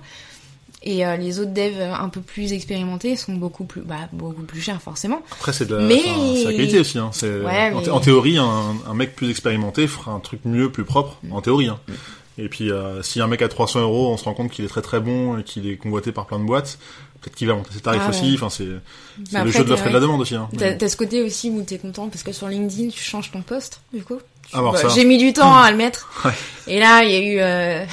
Et 0.84 1.06
euh, 1.06 1.16
les 1.16 1.38
autres 1.38 1.52
devs 1.52 1.80
un 1.80 2.08
peu 2.08 2.20
plus 2.20 2.52
expérimentés 2.52 3.14
sont 3.16 3.34
beaucoup 3.34 3.64
plus, 3.64 3.82
bah, 3.82 4.08
beaucoup 4.12 4.42
plus 4.42 4.60
chers 4.60 4.82
forcément. 4.82 5.22
Après 5.30 5.52
c'est 5.52 5.66
de 5.66 5.76
la, 5.76 5.82
mais... 5.84 6.02
la 6.44 6.52
qualité 6.52 6.80
aussi. 6.80 6.98
Hein. 6.98 7.10
Ouais, 7.22 7.72
en, 7.90 8.00
théorie, 8.00 8.36
un, 8.38 8.74
un, 8.88 8.94
mec 8.94 9.14
plus 9.14 9.30
expérimenté 9.30 9.86
fera 9.86 10.12
un 10.12 10.18
truc 10.20 10.40
mieux, 10.44 10.72
plus 10.72 10.84
propre. 10.84 11.18
Mm. 11.22 11.32
En 11.32 11.40
théorie. 11.40 11.68
Hein. 11.68 11.78
Mm. 11.88 11.92
Et 12.38 12.48
puis 12.48 12.72
euh, 12.72 13.02
si 13.02 13.20
un 13.20 13.26
mec 13.28 13.42
à 13.42 13.48
300 13.48 13.80
euros, 13.80 14.10
on 14.12 14.16
se 14.16 14.24
rend 14.24 14.34
compte 14.34 14.50
qu'il 14.50 14.64
est 14.64 14.68
très 14.68 14.82
très 14.82 14.98
bon 15.00 15.38
et 15.38 15.44
qu'il 15.44 15.68
est 15.68 15.76
convoité 15.76 16.10
par 16.12 16.26
plein 16.26 16.38
de 16.40 16.44
boîtes. 16.44 16.78
peut-être 17.20 17.36
qu'il 17.36 17.46
va 17.46 17.54
monter 17.54 17.70
ses 17.74 17.80
tarifs 17.80 18.02
Ah, 18.04 18.10
aussi. 18.10 18.30
ouais. 18.30 18.34
Enfin, 18.34 18.48
c'est 18.50 18.64
c'est 18.64 19.32
Mais 19.34 19.44
le 19.44 19.50
après, 19.50 19.52
jeu 19.52 19.64
de 19.64 19.70
l'offre 19.70 19.86
et 19.86 19.90
de 19.90 19.94
la 19.94 20.00
demande 20.00 20.20
aussi. 20.22 20.34
Hein. 20.34 20.48
T'as 20.58 20.88
ce 20.88 20.96
côté 20.96 21.22
aussi 21.22 21.50
où 21.50 21.62
t'es 21.62 21.78
content 21.78 22.08
parce 22.08 22.22
que 22.24 22.32
sur 22.32 22.48
LinkedIn 22.48 22.88
tu 22.88 23.02
changes 23.02 23.30
ton 23.30 23.42
poste 23.42 23.82
du 23.92 24.02
coup. 24.02 24.18
Ah, 24.52 24.62
Bah, 24.62 24.72
ça. 24.76 24.88
J'ai 24.88 25.04
mis 25.04 25.18
du 25.18 25.32
temps 25.32 25.54
à 25.54 25.70
le 25.70 25.76
mettre. 25.76 26.08
Ouais. 26.24 26.32
Et 26.66 26.80
là 26.80 27.04
il 27.04 27.10
y 27.12 27.14
a 27.14 27.20
eu. 27.20 27.38
euh, 27.40 27.84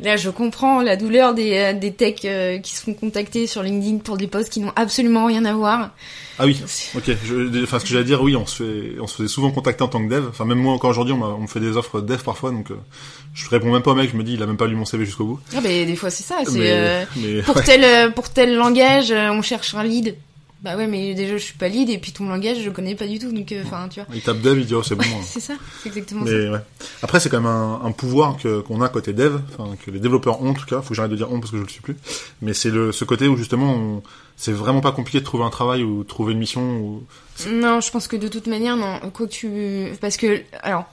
là 0.00 0.16
je 0.16 0.30
comprends 0.30 0.82
la 0.82 0.96
douleur 0.96 1.34
des, 1.34 1.56
euh, 1.56 1.72
des 1.72 1.92
techs 1.92 2.24
euh, 2.24 2.58
qui 2.58 2.74
se 2.74 2.82
font 2.82 2.94
contacter 2.94 3.46
sur 3.46 3.62
LinkedIn 3.62 3.98
pour 3.98 4.16
des 4.16 4.26
postes 4.26 4.50
qui 4.50 4.60
n'ont 4.60 4.72
absolument 4.76 5.26
rien 5.26 5.44
à 5.44 5.54
voir. 5.54 5.90
Ah 6.38 6.46
oui. 6.46 6.60
Ok. 6.96 7.10
Je, 7.24 7.62
enfin, 7.62 7.78
ce 7.78 7.84
que 7.84 7.90
j'allais 7.90 8.04
dire, 8.04 8.22
oui, 8.22 8.36
on 8.36 8.46
se 8.46 8.62
fait, 8.62 9.00
on 9.00 9.06
se 9.06 9.16
faisait 9.16 9.28
souvent 9.28 9.50
contacter 9.50 9.82
en 9.84 9.88
tant 9.88 10.02
que 10.02 10.10
dev. 10.10 10.26
Enfin, 10.28 10.44
même 10.44 10.58
moi 10.58 10.72
encore 10.72 10.90
aujourd'hui, 10.90 11.14
on, 11.14 11.38
me 11.38 11.46
fait 11.46 11.60
des 11.60 11.76
offres 11.76 12.00
dev 12.00 12.22
parfois, 12.22 12.50
donc 12.50 12.70
euh, 12.70 12.76
je 13.34 13.48
réponds 13.48 13.72
même 13.72 13.82
pas 13.82 13.92
au 13.92 13.94
mec. 13.94 14.10
Je 14.10 14.16
me 14.16 14.22
dis, 14.22 14.34
il 14.34 14.42
a 14.42 14.46
même 14.46 14.56
pas 14.56 14.66
lu 14.66 14.74
mon 14.74 14.84
CV 14.84 15.04
jusqu'au 15.04 15.24
bout. 15.24 15.40
Ah 15.54 15.60
bah 15.60 15.68
des 15.68 15.96
fois 15.96 16.10
c'est 16.10 16.22
ça. 16.22 16.38
C'est 16.44 16.58
Mais, 16.58 16.70
euh, 16.72 17.04
mais 17.16 17.42
pour 17.42 17.56
ouais. 17.56 17.62
tel 17.62 18.12
pour 18.12 18.28
tel 18.30 18.54
langage 18.54 19.12
on 19.12 19.42
cherche 19.42 19.74
un 19.74 19.84
lead. 19.84 20.16
Bah 20.62 20.76
ouais 20.76 20.86
mais 20.86 21.12
déjà 21.14 21.32
je 21.36 21.42
suis 21.42 21.54
pas 21.58 21.66
lead 21.66 21.90
et 21.90 21.98
puis 21.98 22.12
ton 22.12 22.28
langage 22.28 22.62
je 22.62 22.70
connais 22.70 22.94
pas 22.94 23.08
du 23.08 23.18
tout 23.18 23.32
donc 23.32 23.50
euh, 23.50 23.62
enfin 23.66 23.88
tu 23.90 23.98
vois. 23.98 24.08
il 24.14 24.22
tape 24.22 24.40
dev, 24.40 24.60
il 24.60 24.66
dit 24.66 24.74
oh 24.76 24.82
c'est 24.84 24.94
bon. 24.94 25.02
hein. 25.02 25.20
C'est 25.24 25.40
ça. 25.40 25.54
C'est 25.82 25.88
exactement 25.88 26.24
ça. 26.24 26.30
Mais 26.32 26.48
ouais. 26.50 26.58
Après, 27.02 27.18
c'est 27.18 27.28
quand 27.28 27.40
même 27.40 27.50
un, 27.50 27.80
un 27.84 27.90
pouvoir 27.90 28.36
que 28.36 28.60
qu'on 28.60 28.80
a 28.80 28.88
côté 28.88 29.12
dev, 29.12 29.38
enfin 29.58 29.74
que 29.84 29.90
les 29.90 29.98
développeurs 29.98 30.40
ont 30.40 30.50
en 30.50 30.54
tout 30.54 30.64
cas. 30.66 30.80
Faut 30.80 30.90
que 30.90 30.94
j'arrête 30.94 31.10
de 31.10 31.16
dire 31.16 31.32
on 31.32 31.40
parce 31.40 31.50
que 31.50 31.56
je 31.58 31.62
le 31.64 31.68
suis 31.68 31.80
plus. 31.80 31.96
Mais 32.42 32.54
c'est 32.54 32.70
le 32.70 32.92
ce 32.92 33.04
côté 33.04 33.26
où 33.26 33.36
justement, 33.36 33.72
on- 33.74 34.02
c'est 34.36 34.52
vraiment 34.52 34.80
pas 34.80 34.92
compliqué 34.92 35.18
de 35.20 35.24
trouver 35.24 35.44
un 35.44 35.50
travail 35.50 35.82
ou 35.82 36.04
trouver 36.04 36.32
une 36.32 36.38
mission. 36.38 36.62
Ou... 36.78 37.04
Non, 37.50 37.80
je 37.80 37.90
pense 37.90 38.06
que 38.08 38.16
de 38.16 38.28
toute 38.28 38.46
manière, 38.46 38.76
non. 38.76 38.98
Quoi 39.12 39.26
que 39.26 39.32
tu, 39.32 39.88
parce 40.00 40.16
que 40.16 40.42
alors, 40.62 40.84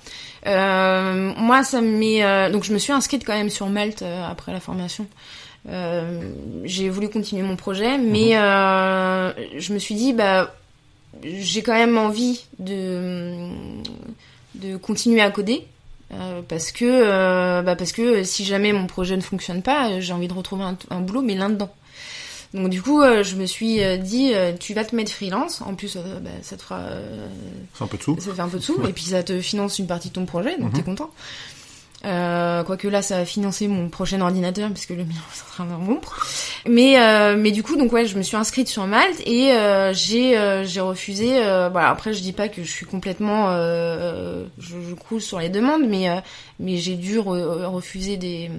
euh, 0.48 1.34
moi, 1.38 1.64
ça 1.64 1.82
me 1.82 1.98
met. 1.98 2.24
euh, 2.24 2.50
donc, 2.52 2.64
je 2.64 2.74
me 2.74 2.78
suis 2.80 2.92
inscrite 2.92 3.24
quand 3.26 3.34
même 3.34 3.50
sur 3.50 3.68
Malte 3.68 4.02
euh, 4.02 4.26
après 4.28 4.52
la 4.52 4.60
formation. 4.60 5.08
Euh, 5.68 6.22
j'ai 6.64 6.90
voulu 6.90 7.10
continuer 7.10 7.44
mon 7.44 7.56
projet, 7.58 7.98
mais 7.98 8.38
euh, 8.38 9.32
je 9.58 9.74
me 9.74 9.80
suis 9.80 9.96
dit, 9.96 10.14
bah, 10.14 10.56
j'ai 11.24 11.62
quand 11.62 11.74
même 11.74 11.98
envie 11.98 12.46
de 12.60 13.50
de 14.56 14.78
continuer 14.78 15.22
à 15.22 15.30
coder. 15.32 15.66
euh, 16.14 16.42
parce 16.48 16.72
que 16.72 16.86
euh, 16.86 17.62
bah 17.62 17.76
parce 17.76 17.92
que 17.92 18.24
si 18.24 18.44
jamais 18.46 18.74
mon 18.74 18.88
projet 18.88 19.16
ne 19.16 19.22
fonctionne 19.22 19.62
pas, 19.62 20.00
j'ai 20.00 20.12
envie 20.14 20.28
de 20.28 20.34
retrouver 20.34 20.64
un, 20.64 20.78
un 20.90 21.02
boulot 21.02 21.22
mais 21.22 21.36
là 21.36 21.50
dedans. 21.50 21.70
Donc 22.56 22.70
du 22.70 22.82
coup, 22.82 23.00
euh, 23.02 23.22
je 23.24 23.36
me 23.36 23.46
suis 23.46 23.80
dit, 24.00 24.32
tu 24.60 24.74
vas 24.74 24.84
te 24.86 24.96
mettre 24.96 25.12
freelance. 25.12 25.62
En 25.62 25.76
plus, 25.76 25.98
bah, 25.98 26.32
ça 26.42 26.58
te 26.58 26.64
fera, 26.64 26.80
un 27.80 27.86
peu 27.88 27.98
de 27.98 28.02
sous. 28.04 28.20
ça 28.20 28.34
fait 28.34 28.42
un 28.42 28.50
peu 28.50 28.58
de 28.58 28.64
sous, 28.64 28.80
Ouais. 28.82 28.90
et 28.90 28.94
puis 28.94 29.04
ça 29.04 29.22
te 29.22 29.40
finance 29.40 29.78
une 29.78 29.86
partie 29.88 30.08
de 30.10 30.14
ton 30.16 30.26
projet, 30.26 30.58
donc 30.58 30.70
Mhm. 30.72 30.74
t'es 30.74 30.82
content. 30.84 31.12
Euh, 32.06 32.64
quoique 32.64 32.88
là, 32.88 33.02
ça 33.02 33.18
va 33.18 33.26
financer 33.26 33.68
mon 33.68 33.90
prochain 33.90 34.22
ordinateur 34.22 34.70
puisque 34.72 34.92
le 34.92 35.04
mien 35.04 35.16
est 35.16 35.42
en 35.44 35.52
train 35.52 35.66
de 35.66 35.74
rompre. 35.74 36.26
Mais 36.66 36.98
euh, 36.98 37.36
mais 37.38 37.52
du 37.52 37.62
coup, 37.62 37.76
donc 37.76 37.92
ouais, 37.92 38.06
je 38.06 38.18
me 38.18 38.22
suis 38.22 38.38
inscrite 38.38 38.70
sur 38.70 38.88
Malte 38.88 39.20
et 39.26 39.52
euh, 39.52 39.92
j'ai 39.94 40.38
euh, 40.38 40.64
j'ai 40.64 40.80
refusé. 40.80 41.44
Euh, 41.46 41.68
voilà, 41.70 41.90
après, 41.90 42.14
je 42.14 42.22
dis 42.22 42.32
pas 42.32 42.48
que 42.48 42.64
je 42.64 42.72
suis 42.72 42.86
complètement, 42.86 43.48
euh, 43.50 44.46
je, 44.60 44.76
je 44.90 44.94
croule 44.96 45.20
sur 45.22 45.40
les 45.40 45.50
demandes, 45.50 45.84
mais 45.88 46.08
mais 46.60 46.78
j'ai 46.78 46.96
dû 46.96 47.20
re- 47.20 47.66
refuser 47.66 48.16
des, 48.16 48.50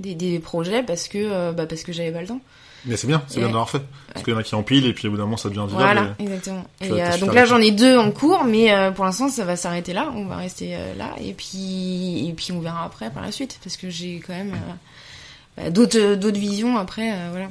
des 0.00 0.16
des 0.16 0.40
projets 0.40 0.82
parce 0.82 1.06
que 1.06 1.52
bah 1.52 1.66
parce 1.66 1.84
que 1.84 1.92
j'avais 1.92 2.10
pas 2.10 2.22
le 2.22 2.26
temps. 2.26 2.40
Mais 2.84 2.96
c'est 2.96 3.06
bien, 3.06 3.22
c'est 3.28 3.38
bien 3.38 3.46
d'avoir 3.48 3.70
fait. 3.70 3.82
Parce 4.12 4.24
qu'il 4.24 4.32
y 4.34 4.36
en 4.36 4.40
a 4.40 4.42
qui 4.42 4.54
empilent 4.54 4.86
et 4.86 4.92
puis 4.92 5.06
au 5.08 5.12
bout 5.12 5.16
d'un 5.16 5.22
moment 5.24 5.36
ça 5.36 5.48
devient 5.48 5.64
vivable. 5.68 5.74
Voilà, 5.84 6.14
et- 6.18 6.22
exactement. 6.24 6.64
Et 6.80 6.90
euh, 6.90 7.16
donc 7.18 7.32
là, 7.34 7.44
j'en 7.44 7.58
ai 7.58 7.70
deux 7.70 7.96
en 7.96 8.10
cours, 8.10 8.44
mais 8.44 8.72
euh, 8.72 8.90
pour 8.90 9.04
l'instant, 9.04 9.28
ça 9.28 9.44
va 9.44 9.56
s'arrêter 9.56 9.92
là. 9.92 10.12
On 10.16 10.24
va 10.26 10.36
rester 10.36 10.74
euh, 10.74 10.94
là, 10.96 11.10
et 11.20 11.32
puis 11.32 12.28
et 12.28 12.32
puis 12.32 12.50
on 12.52 12.60
verra 12.60 12.84
après 12.84 13.10
par 13.10 13.22
la 13.22 13.30
suite, 13.32 13.58
parce 13.62 13.76
que 13.76 13.88
j'ai 13.88 14.20
quand 14.26 14.32
même 14.34 14.54
bah, 15.56 15.70
d'autres 15.70 16.14
d'autres 16.16 16.38
visions 16.40 16.76
après. 16.76 17.12
voilà. 17.30 17.46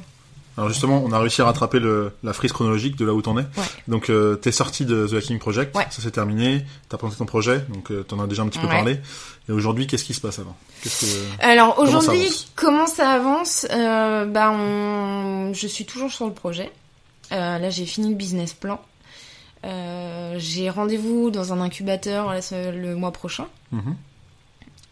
Alors 0.58 0.68
justement, 0.68 1.02
on 1.04 1.12
a 1.12 1.18
réussi 1.18 1.40
à 1.40 1.46
rattraper 1.46 1.78
le, 1.78 2.12
la 2.22 2.32
frise 2.32 2.52
chronologique 2.52 2.96
de 2.96 3.04
là 3.06 3.14
où 3.14 3.22
t'en 3.22 3.38
es. 3.38 3.42
Ouais. 3.42 3.64
Donc 3.88 4.10
euh, 4.10 4.36
t'es 4.36 4.52
sorti 4.52 4.84
de 4.84 5.06
The 5.06 5.14
Hacking 5.14 5.38
Project, 5.38 5.74
Ouais. 5.74 5.86
ça 5.90 6.02
c'est 6.02 6.10
terminé, 6.10 6.64
t'as 6.90 6.98
présenté 6.98 7.18
ton 7.18 7.24
projet, 7.26 7.64
donc 7.70 7.90
euh, 7.90 8.02
t'en 8.02 8.20
as 8.20 8.26
déjà 8.26 8.42
un 8.42 8.48
petit 8.48 8.58
peu 8.58 8.66
Ouais. 8.66 8.72
parlé. 8.72 9.00
Et 9.48 9.52
aujourd'hui, 9.52 9.86
qu'est-ce 9.86 10.04
qui 10.04 10.14
se 10.14 10.20
passe 10.20 10.38
avant? 10.38 10.54
Que... 10.82 10.88
Alors 11.40 11.74
Comment 11.74 11.86
ça 11.90 11.96
aujourd'hui, 11.98 12.20
avance 12.22 12.52
comment 12.54 12.86
ça 12.86 13.10
avance? 13.10 13.66
Euh, 13.70 14.26
Bah, 14.26 14.50
on... 14.52 15.52
je 15.54 15.66
suis 15.66 15.84
toujours 15.86 16.12
sur 16.12 16.26
le 16.26 16.32
projet. 16.32 16.70
Là, 17.30 17.70
j'ai 17.70 17.86
fini 17.86 18.10
le 18.10 18.14
business 18.14 18.52
plan. 18.52 18.78
J'ai 19.64 20.70
rendez-vous 20.70 21.30
dans 21.30 21.52
un 21.52 21.60
incubateur 21.60 22.30
là, 22.32 22.40
le 22.72 22.94
mois 22.94 23.12
prochain. 23.12 23.46
Mhm. 23.72 23.96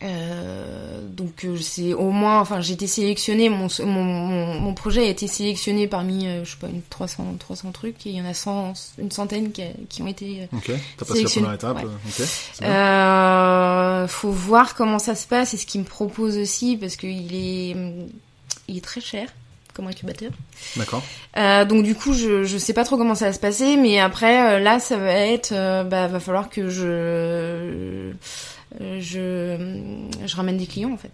Euh, 0.03 1.01
donc 1.07 1.45
euh, 1.45 1.59
c'est 1.59 1.93
au 1.93 2.11
moins, 2.11 2.41
enfin 2.41 2.63
j'ai 2.63 2.73
été 2.73 2.87
sélectionnée, 2.87 3.51
mon, 3.51 3.69
mon, 3.85 4.03
mon, 4.03 4.59
mon 4.61 4.75
projet 4.75 5.03
a 5.03 5.09
été 5.11 5.27
sélectionné 5.27 5.87
parmi, 5.89 6.27
euh, 6.27 6.43
je 6.45 6.53
sais 6.53 6.57
pas, 6.59 6.69
une 6.69 6.81
300, 6.89 7.37
300 7.39 7.71
trucs, 7.73 8.07
et 8.07 8.11
il 8.11 8.17
y 8.17 8.21
en 8.23 8.25
a 8.25 8.33
100, 8.33 8.73
une 8.99 9.11
centaine 9.11 9.53
qui, 9.53 9.61
a- 9.63 9.73
qui 9.91 10.01
ont 10.01 10.07
été... 10.07 10.49
Ok, 10.55 10.71
t'as 10.97 11.05
passé 11.05 11.23
la 11.23 11.29
Sélectionné, 11.29 11.57
première 11.59 11.75
étape. 11.75 11.85
ouais. 11.85 11.91
Ok. 12.21 12.27
Euh, 12.63 14.09
faut 14.09 14.31
voir 14.31 14.75
comment 14.75 14.99
ça 14.99 15.15
se 15.15 15.27
passe 15.27 15.53
et 15.55 15.57
ce 15.57 15.67
qu'il 15.67 15.81
me 15.83 15.87
propose 15.87 16.39
aussi, 16.39 16.77
parce 16.77 16.97
qu'il 16.97 17.35
est, 17.35 17.77
il 18.69 18.77
est 18.79 18.85
très 18.85 19.01
cher 19.03 19.29
comme 19.75 19.87
incubateur. 19.87 20.31
D'accord. 20.77 21.03
Euh, 21.37 21.65
donc 21.65 21.85
du 21.85 21.95
coup, 21.95 22.13
je 22.13 22.43
je 22.45 22.59
sais 22.59 22.73
pas 22.73 22.85
trop 22.85 22.97
comment 22.97 23.15
ça 23.15 23.27
va 23.27 23.33
se 23.33 23.39
passer, 23.39 23.77
mais 23.77 24.01
après 24.01 24.59
là, 24.61 24.81
ça 24.81 24.97
va 24.97 25.13
être, 25.13 25.53
bah 25.85 26.09
va 26.09 26.21
falloir 26.21 26.49
que 26.51 26.69
je 26.69 26.83
euh, 26.87 28.13
je 28.79 30.07
je 30.27 30.37
ramène 30.37 30.57
des 30.59 30.67
clients 30.67 30.93
en 30.93 30.97
fait. 30.97 31.13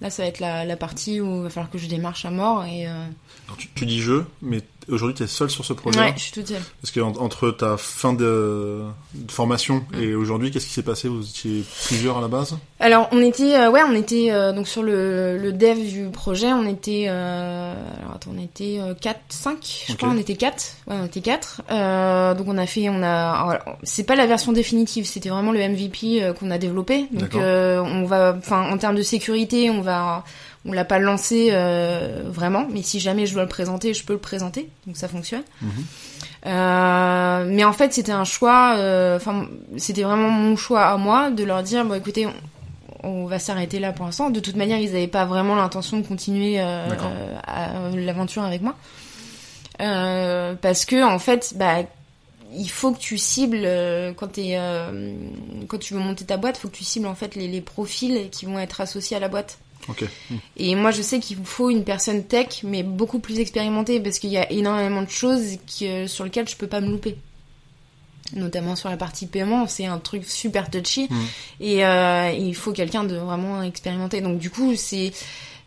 Là, 0.00 0.10
ça 0.10 0.22
va 0.24 0.28
être 0.28 0.40
la, 0.40 0.64
la 0.64 0.76
partie 0.76 1.20
où 1.20 1.36
il 1.38 1.42
va 1.44 1.48
falloir 1.50 1.70
que 1.70 1.78
je 1.78 1.86
démarche 1.86 2.24
à 2.24 2.30
mort 2.32 2.64
et 2.64 2.88
euh, 2.88 3.04
Alors, 3.46 3.56
tu, 3.56 3.68
tu 3.72 3.86
dis 3.86 4.00
je, 4.00 4.22
mais 4.42 4.60
aujourd'hui 4.88 5.14
t'es 5.14 5.28
seul 5.28 5.48
sur 5.48 5.64
ce 5.64 5.72
projet. 5.74 6.00
ouais, 6.00 6.12
je 6.16 6.22
suis 6.22 6.32
toute 6.32 6.48
seule. 6.48 6.62
Parce 6.80 6.90
que 6.90 6.98
en- 6.98 7.12
entre 7.18 7.52
ta 7.52 7.76
fin 7.76 8.12
de, 8.12 8.82
de 9.14 9.30
formation 9.30 9.84
et 10.00 10.14
aujourd'hui, 10.16 10.50
qu'est-ce 10.50 10.66
qui 10.66 10.72
s'est 10.72 10.82
passé? 10.82 11.06
Vous 11.06 11.22
étiez 11.28 11.62
plusieurs 11.86 12.18
à 12.18 12.20
la 12.20 12.26
base? 12.26 12.58
Alors 12.82 13.08
on 13.12 13.22
était 13.22 13.54
euh, 13.56 13.70
ouais 13.70 13.80
on 13.88 13.94
était 13.94 14.28
euh, 14.32 14.52
donc 14.52 14.66
sur 14.66 14.82
le, 14.82 15.38
le 15.38 15.52
dev 15.52 15.78
du 15.78 16.06
projet 16.10 16.52
on 16.52 16.66
était 16.66 17.06
euh, 17.08 17.74
alors 18.00 18.16
attends 18.16 18.32
on 18.36 18.42
était 18.42 18.80
4 19.00 19.20
5 19.28 19.84
je 19.88 19.94
crois 19.94 20.08
on 20.10 20.18
était 20.18 20.34
4 20.34 20.56
ouais 20.88 20.96
on 21.00 21.06
était 21.06 21.20
4 21.20 21.62
euh, 21.70 22.34
donc 22.34 22.48
on 22.48 22.58
a 22.58 22.66
fait 22.66 22.88
on 22.88 23.00
a 23.04 23.60
c'est 23.84 24.02
pas 24.02 24.16
la 24.16 24.26
version 24.26 24.50
définitive 24.52 25.06
c'était 25.06 25.28
vraiment 25.28 25.52
le 25.52 25.60
MVP 25.60 26.22
euh, 26.24 26.32
qu'on 26.32 26.50
a 26.50 26.58
développé. 26.58 27.06
Donc 27.12 27.34
euh, 27.36 27.80
on 27.80 28.04
va 28.04 28.34
enfin 28.36 28.68
en 28.70 28.76
termes 28.78 28.96
de 28.96 29.02
sécurité 29.02 29.70
on 29.70 29.80
va 29.80 30.24
on 30.64 30.72
l'a 30.72 30.84
pas 30.84 30.98
lancé 30.98 31.50
euh, 31.52 32.22
vraiment. 32.26 32.66
Mais 32.70 32.82
si 32.82 32.98
jamais 33.00 33.26
je 33.26 33.34
dois 33.34 33.42
le 33.42 33.48
présenter 33.48 33.94
je 33.94 34.04
peux 34.04 34.12
le 34.14 34.18
présenter. 34.18 34.68
Donc 34.88 34.96
ça 34.96 35.06
fonctionne. 35.08 35.42
Mhm. 35.60 35.70
euh, 36.46 37.44
mais 37.48 37.64
en 37.64 37.72
fait, 37.72 37.92
c'était 37.92 38.12
un 38.12 38.24
choix. 38.24 38.74
euh, 38.76 39.16
Enfin, 39.16 39.46
c'était 39.76 40.02
vraiment 40.02 40.30
mon 40.30 40.56
choix 40.56 40.82
à 40.86 40.96
moi 40.96 41.30
de 41.30 41.44
leur 41.44 41.62
dire 41.62 41.84
bon, 41.84 41.94
écoutez, 41.94 42.26
on, 43.02 43.26
va 43.26 43.38
s'arrêter 43.38 43.78
là 43.78 43.92
pour 43.92 44.06
l'instant. 44.06 44.30
De 44.30 44.40
toute 44.40 44.56
manière, 44.56 44.78
ils 44.78 44.92
n'avaient 44.92 45.06
pas 45.06 45.24
vraiment 45.24 45.54
l'intention 45.54 45.98
de 45.98 46.06
continuer 46.06 46.60
euh, 46.60 46.88
euh, 47.48 47.96
l'aventure 47.96 48.42
avec 48.42 48.62
moi, 48.62 48.76
Euh, 49.80 50.54
parce 50.54 50.84
que 50.84 51.02
en 51.02 51.18
fait, 51.18 51.54
bah 51.56 51.78
il 52.54 52.68
faut 52.68 52.92
que 52.92 52.98
tu 52.98 53.16
cibles 53.16 53.66
quand 54.16 54.28
tu 54.28 55.94
veux 55.94 56.00
monter 56.00 56.24
ta 56.26 56.36
boîte, 56.36 56.58
faut 56.58 56.68
que 56.68 56.76
tu 56.76 56.84
cibles 56.84 57.06
en 57.06 57.14
fait 57.14 57.34
les, 57.34 57.48
les 57.48 57.62
profils 57.62 58.28
qui 58.30 58.44
vont 58.44 58.58
être 58.58 58.80
associés 58.82 59.16
à 59.16 59.20
la 59.20 59.28
boîte. 59.28 59.58
Ok. 59.88 60.04
Mm. 60.30 60.34
Et 60.58 60.74
moi, 60.74 60.90
je 60.90 61.02
sais 61.02 61.18
qu'il 61.18 61.38
faut 61.44 61.70
une 61.70 61.84
personne 61.84 62.22
tech, 62.24 62.62
mais 62.62 62.82
beaucoup 62.82 63.18
plus 63.18 63.40
expérimentée, 63.40 63.98
parce 64.00 64.18
qu'il 64.18 64.30
y 64.30 64.38
a 64.38 64.50
énormément 64.52 65.02
de 65.02 65.10
choses 65.10 65.56
sur 66.06 66.24
lesquelles 66.24 66.48
je 66.48 66.56
peux 66.56 66.68
pas 66.68 66.80
me 66.80 66.90
louper. 66.90 67.16
Notamment 68.34 68.76
sur 68.76 68.88
la 68.88 68.96
partie 68.96 69.26
paiement, 69.26 69.66
c'est 69.66 69.86
un 69.86 69.98
truc 69.98 70.24
super 70.24 70.70
touchy, 70.70 71.06
Mhm. 71.10 71.26
et 71.60 71.84
euh, 71.84 72.30
il 72.32 72.54
faut 72.54 72.72
quelqu'un 72.72 73.04
de 73.04 73.16
vraiment 73.16 73.62
expérimenté. 73.62 74.20
Donc 74.20 74.38
du 74.38 74.48
coup, 74.50 74.74
c'est 74.76 75.12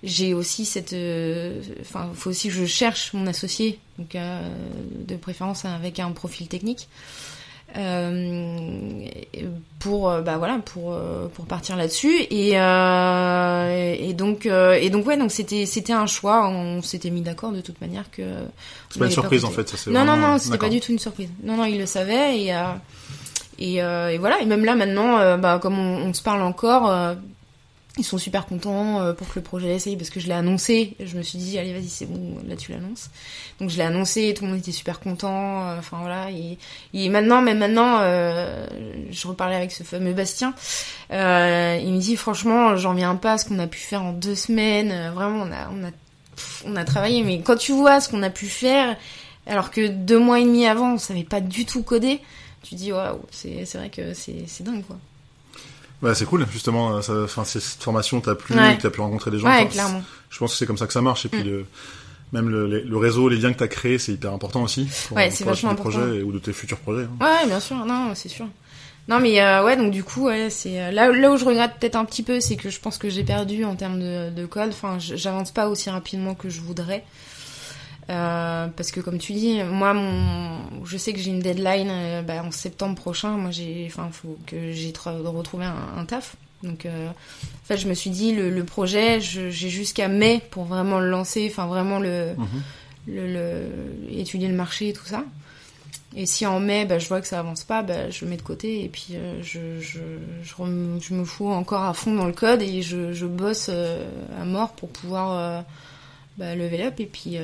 j'ai 0.04 0.34
aussi 0.34 0.66
cette, 0.66 0.94
euh, 0.94 1.62
enfin, 1.82 2.10
faut 2.14 2.30
aussi 2.30 2.48
que 2.50 2.54
je 2.54 2.66
cherche 2.66 3.14
mon 3.14 3.26
associé, 3.28 3.80
donc 3.98 4.16
euh, 4.16 4.48
de 5.08 5.16
préférence 5.16 5.66
avec 5.66 6.00
un 6.00 6.12
profil 6.12 6.48
technique. 6.48 6.88
Euh, 7.78 9.06
pour 9.80 10.10
euh, 10.10 10.22
bah 10.22 10.38
voilà 10.38 10.60
pour 10.64 10.94
euh, 10.94 11.28
pour 11.34 11.46
partir 11.46 11.76
là-dessus. 11.76 12.22
Et 12.32 12.52
et 12.54 14.14
donc 14.14 14.46
et 14.46 14.90
donc 14.90 15.06
ouais 15.08 15.18
donc 15.18 15.32
c'était 15.32 15.66
c'était 15.66 15.94
un 15.94 16.08
choix. 16.08 16.48
On 16.48 16.82
s'était 16.82 17.10
mis 17.10 17.22
d'accord 17.22 17.52
de 17.52 17.62
toute 17.62 17.80
manière 17.82 18.10
que 18.12 18.24
C'est 18.90 19.00
pas 19.00 19.06
une 19.06 19.12
surprise 19.12 19.46
en 19.46 19.52
fait, 19.52 19.68
ça 19.70 19.78
c'est 19.78 19.92
non 19.92 20.00
non 20.06 20.14
vraiment- 20.14 20.32
non 20.34 20.38
c'était 20.38 20.58
pas 20.58 20.70
du 20.70 20.80
tout 20.80 20.92
une 20.92 21.00
surprise. 21.00 21.30
Non 21.44 21.58
non 21.58 21.66
il 21.66 21.78
le 21.78 21.86
savait 21.86 22.40
et 22.40 22.54
et, 23.58 23.82
euh, 23.82 24.10
et 24.10 24.18
voilà. 24.18 24.42
Et 24.42 24.46
même 24.46 24.66
là 24.66 24.76
maintenant 24.76 25.18
euh, 25.20 25.38
bah 25.38 25.60
comme 25.62 25.78
on, 25.80 26.08
on 26.10 26.14
se 26.14 26.22
parle 26.22 26.42
encore 26.42 26.90
euh, 26.90 27.14
ils 27.98 28.04
sont 28.04 28.18
super 28.18 28.46
contents 28.46 29.00
euh, 29.02 29.14
pour 29.14 29.28
que 29.30 29.34
le 29.40 29.42
projet 29.42 29.74
essaye 29.74 29.96
parce 29.96 30.10
que 30.10 30.20
je 30.20 30.28
l'ai 30.28 30.34
annoncé. 30.34 30.96
Je 31.00 31.18
me 31.18 31.22
suis 31.24 31.38
dit 31.38 31.58
allez 31.58 31.72
vas-y 31.72 31.88
c'est 31.88 32.06
bon 32.06 32.38
là 32.46 32.56
tu 32.58 32.72
l'annonces. 32.74 33.10
Donc 33.62 33.70
je 33.70 33.78
l'ai 33.78 33.84
annoncé, 33.84 34.34
tout 34.36 34.44
le 34.44 34.50
monde 34.52 34.60
était 34.60 34.74
super 34.74 35.00
content. 35.00 35.70
euh, 35.70 35.80
Enfin 35.80 36.00
voilà 36.02 36.30
et, 36.32 36.58
et 36.94 37.08
maintenant 37.10 37.42
même 37.42 37.60
maintenant 37.60 38.00
euh, 38.02 38.68
je 39.12 39.28
reparlais 39.28 39.56
avec 39.56 39.72
ce 39.72 39.84
fameux 39.84 40.14
Bastien. 40.14 40.54
Euh, 41.12 41.80
il 41.82 41.94
me 41.94 42.00
dit 42.00 42.18
franchement 42.18 42.76
j'en 42.76 42.94
viens 42.94 43.16
pas 43.16 43.34
à 43.34 43.38
ce 43.38 43.46
qu'on 43.46 43.60
a 43.60 43.68
pu 43.68 43.80
faire 43.80 44.04
en 44.04 44.12
deux 44.12 44.36
semaines. 44.36 44.92
Euh, 44.92 45.12
Vraiment 45.12 45.44
on 45.44 45.52
a 45.54 45.70
on 45.72 45.88
a 45.88 45.92
on 46.66 46.76
a 46.76 46.84
travaillé, 46.84 47.24
mais 47.24 47.40
quand 47.40 47.56
tu 47.56 47.72
vois 47.72 48.02
ce 48.02 48.10
qu'on 48.10 48.22
a 48.22 48.30
pu 48.30 48.48
faire, 48.48 48.98
alors 49.48 49.72
que 49.72 49.88
deux 49.88 50.20
mois 50.20 50.42
et 50.42 50.44
demi 50.44 50.66
avant, 50.68 50.96
on 50.96 50.98
savait 50.98 51.24
pas 51.24 51.40
du 51.40 51.66
tout 51.66 51.82
coder, 51.82 52.20
tu 52.62 52.76
dis 52.76 52.92
waouh, 52.92 53.22
c'est 53.32 53.64
c'est 53.64 53.78
vrai 53.78 53.90
que 53.90 54.14
c'est 54.14 54.44
c'est 54.48 54.64
dingue 54.66 54.84
quoi. 54.86 54.98
Ouais, 56.06 56.16
c'est 56.16 56.26
cool, 56.26 56.46
justement. 56.52 57.02
Ça, 57.02 57.14
enfin, 57.24 57.44
cette 57.44 57.64
formation 57.84 58.22
t'a 58.22 58.36
plu, 58.36 58.56
Ouais. 58.56 58.78
t'as 58.78 58.90
pu 58.90 59.02
rencontrer 59.02 59.32
des 59.32 59.40
gens. 59.40 59.48
Ouais, 59.48 59.68
clairement. 59.68 60.04
Je 60.30 60.38
pense 60.40 60.52
que 60.52 60.58
c'est 60.58 60.66
comme 60.66 60.78
ça 60.78 60.88
que 60.88 60.94
ça 60.94 61.02
marche. 61.02 61.26
Et 61.26 61.30
puis, 61.30 61.42
Mm. 61.44 61.48
le, 61.48 61.66
même 62.34 62.50
le, 62.50 62.98
réseau, 62.98 63.30
les 63.30 63.38
liens 63.38 63.54
que 63.54 63.60
t'as 63.60 63.68
créés, 63.68 63.98
c'est 63.98 64.12
hyper 64.14 64.34
important 64.34 64.64
aussi. 64.64 64.88
Pour, 65.08 65.18
Ouais, 65.18 65.30
c'est 65.32 65.44
vachement 65.44 65.72
important. 65.72 65.92
projets 66.00 66.18
et- 66.18 66.24
ou 66.24 66.32
de 66.32 66.40
tes 66.40 66.54
futurs 66.54 66.78
projets. 66.80 67.04
hein. 67.06 67.24
Ouais, 67.26 67.48
bien 67.48 67.60
sûr, 67.60 67.78
non, 67.86 68.14
c'est 68.16 68.30
sûr. 68.30 68.48
Non, 69.08 69.20
mais 69.20 69.40
euh, 69.40 69.64
ouais, 69.64 69.78
donc 69.78 69.92
du 69.92 70.04
coup, 70.04 70.26
ouais, 70.26 70.50
c'est 70.50 70.82
euh, 70.82 70.92
là, 70.92 71.12
là 71.12 71.32
où 71.32 71.38
je 71.38 71.46
regrette 71.46 71.74
peut-être 71.80 71.96
un 71.96 72.06
petit 72.06 72.24
peu, 72.24 72.40
c'est 72.40 72.56
que 72.56 72.70
je 72.72 72.80
pense 72.80 72.98
que 72.98 73.08
j'ai 73.10 73.24
perdu 73.24 73.64
en 73.64 73.76
termes 73.76 74.00
de, 74.00 74.32
de 74.32 74.46
code. 74.48 74.70
Enfin, 74.70 74.98
j'avance 75.00 75.52
pas 75.52 75.70
aussi 75.70 75.90
rapidement 75.92 76.34
que 76.34 76.50
je 76.50 76.60
voudrais. 76.62 77.04
Euh, 78.10 78.68
parce 78.68 78.92
que 78.92 79.00
comme 79.00 79.18
tu 79.18 79.34
dis, 79.34 79.64
moi, 79.64 79.94
mon, 79.96 80.86
je 80.86 80.96
sais 80.98 81.12
que 81.12 81.20
j'ai 81.20 81.32
une 81.32 81.40
deadline 81.40 81.90
euh, 81.90 82.22
bah, 82.22 82.44
en 82.44 82.52
septembre 82.52 82.96
prochain. 82.96 83.32
Moi, 83.32 83.50
j'ai, 83.52 83.86
enfin, 83.90 84.10
faut 84.12 84.38
que 84.46 84.72
j'ai 84.74 84.94
retrouvé 85.02 85.66
un, 85.66 85.76
un 85.98 86.06
taf. 86.06 86.36
Donc, 86.62 86.86
euh, 86.86 87.10
en 87.10 87.66
fait, 87.66 87.78
je 87.78 87.88
me 87.88 87.94
suis 87.96 88.12
dit, 88.12 88.34
le, 88.34 88.50
le 88.52 88.64
projet, 88.64 89.20
je- 89.22 89.50
j'ai 89.50 89.70
jusqu'à 89.70 90.08
mai 90.08 90.42
pour 90.52 90.66
vraiment 90.66 91.00
le 91.00 91.10
lancer, 91.10 91.48
enfin, 91.52 91.66
vraiment 91.66 91.98
le, 92.00 92.34
Mhm. 92.38 92.48
le, 93.08 93.34
le- 93.34 94.20
étudier 94.20 94.48
le 94.50 94.56
marché 94.56 94.90
et 94.90 94.94
tout 94.94 95.06
ça. 95.06 95.24
Et 96.16 96.26
si 96.28 96.46
en 96.46 96.60
mai, 96.60 96.86
bah, 96.86 96.98
je 97.00 97.08
vois 97.08 97.22
que 97.22 97.28
ça 97.28 97.40
avance 97.40 97.64
pas, 97.64 97.82
bah, 97.82 98.10
je 98.12 98.24
le 98.24 98.30
mets 98.32 98.38
de 98.38 98.42
côté 98.44 98.84
et 98.86 98.88
puis 98.88 99.08
euh, 99.16 99.42
je, 99.44 99.80
je, 99.82 100.00
je, 100.44 100.56
rem- 100.56 101.00
je 101.02 101.14
me 101.14 101.26
fous 101.26 101.50
encore 101.50 101.84
à 101.84 101.94
fond 101.94 102.14
dans 102.16 102.26
le 102.28 102.32
code 102.34 102.62
et 102.62 102.82
je, 102.82 103.12
bosse 103.26 103.68
euh, 103.70 104.08
à 104.40 104.46
mort 104.46 104.72
pour 104.74 104.90
pouvoir 104.90 105.32
euh, 105.38 105.62
bah, 106.38 106.56
level 106.56 106.82
up 106.84 107.00
et 107.00 107.06
puis, 107.06 107.38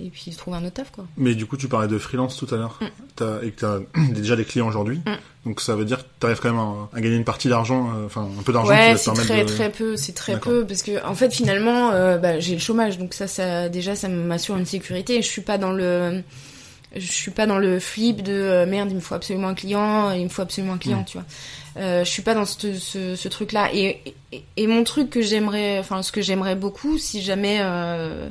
et 0.00 0.10
puis 0.10 0.30
trouver 0.36 0.56
un 0.58 0.64
autre 0.64 0.74
taf. 0.74 0.90
Quoi. 0.90 1.06
Mais 1.16 1.34
du 1.34 1.46
coup, 1.46 1.56
tu 1.56 1.68
parlais 1.68 1.88
de 1.88 1.98
freelance 1.98 2.36
tout 2.36 2.46
à 2.54 2.56
l'heure. 2.58 2.78
Mm. 2.80 3.24
Et 3.44 3.50
que 3.50 3.60
t'as 3.60 3.78
déjà 4.12 4.36
des 4.36 4.44
clients 4.44 4.68
aujourd'hui. 4.68 4.98
Mm. 4.98 5.48
Donc, 5.48 5.60
ça 5.60 5.74
veut 5.76 5.84
dire 5.84 5.98
que 5.98 6.04
t'arrives 6.20 6.40
quand 6.40 6.50
même 6.50 6.58
à, 6.58 6.88
à 6.92 7.00
gagner 7.00 7.16
une 7.16 7.24
partie 7.24 7.48
d'argent, 7.48 7.90
euh, 7.94 8.06
enfin, 8.06 8.28
un 8.38 8.42
peu 8.42 8.52
d'argent 8.52 8.68
qui 8.72 8.74
Ouais, 8.78 8.92
va 8.92 8.98
te 8.98 9.04
c'est 9.04 9.12
très 9.12 9.44
de... 9.44 9.48
très 9.48 9.70
peu, 9.70 9.96
c'est 9.96 10.12
très 10.12 10.38
peu 10.40 10.66
parce 10.66 10.82
que 10.82 11.04
en 11.06 11.14
fait 11.14 11.32
finalement 11.32 11.90
euh, 11.92 12.18
bah, 12.18 12.40
j'ai 12.40 12.54
le 12.54 12.60
chômage 12.60 12.98
donc 12.98 13.14
ça 13.14 13.26
ça 13.28 13.68
déjà 13.68 13.94
ça 13.94 14.08
m'assure 14.08 14.56
une 14.56 14.66
sécurité. 14.66 15.22
Je 15.22 15.26
suis 15.28 15.42
pas 15.42 15.56
dans 15.58 15.72
le 15.72 16.22
je 16.94 17.12
suis 17.12 17.30
pas 17.30 17.46
dans 17.46 17.58
le 17.58 17.78
flip 17.78 18.22
de 18.22 18.32
euh, 18.32 18.66
merde 18.66 18.90
il 18.90 18.96
me 18.96 19.00
faut 19.00 19.14
absolument 19.14 19.48
un 19.48 19.54
client, 19.54 20.10
il 20.12 20.24
me 20.24 20.28
faut 20.28 20.42
absolument 20.42 20.74
un 20.74 20.78
client, 20.78 21.00
Mm. 21.00 21.04
tu 21.04 21.18
vois. 21.18 21.26
Euh, 21.78 22.04
je 22.04 22.10
suis 22.10 22.22
pas 22.22 22.32
dans 22.34 22.46
ce, 22.46 22.72
ce, 22.78 23.16
ce 23.16 23.28
truc 23.28 23.52
là 23.52 23.68
et, 23.72 24.00
et, 24.32 24.42
et 24.56 24.66
mon 24.66 24.82
truc 24.82 25.10
que 25.10 25.20
j'aimerais 25.20 25.78
enfin 25.78 26.02
ce 26.02 26.10
que 26.10 26.22
j'aimerais 26.22 26.56
beaucoup 26.56 26.96
si 26.96 27.20
jamais 27.20 27.58
euh, 27.60 28.30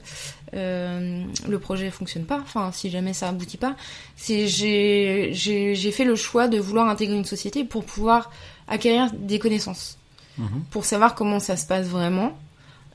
le 0.55 1.57
projet 1.59 1.91
fonctionne 1.91 2.25
pas, 2.25 2.39
enfin 2.41 2.71
si 2.71 2.89
jamais 2.89 3.13
ça 3.13 3.29
aboutit 3.29 3.57
pas, 3.57 3.75
c'est 4.15 4.47
j'ai 4.47 5.29
j'ai 5.33 5.75
j'ai 5.75 5.91
fait 5.91 6.05
le 6.05 6.15
choix 6.15 6.47
de 6.47 6.57
vouloir 6.59 6.87
intégrer 6.89 7.15
une 7.15 7.25
société 7.25 7.63
pour 7.65 7.83
pouvoir 7.83 8.31
acquérir 8.67 9.11
des 9.13 9.39
connaissances 9.39 9.97
Mhm. 10.37 10.63
pour 10.69 10.83
savoir 10.83 11.15
comment 11.15 11.39
ça 11.39 11.55
se 11.55 11.65
passe 11.65 11.87
vraiment. 11.87 12.37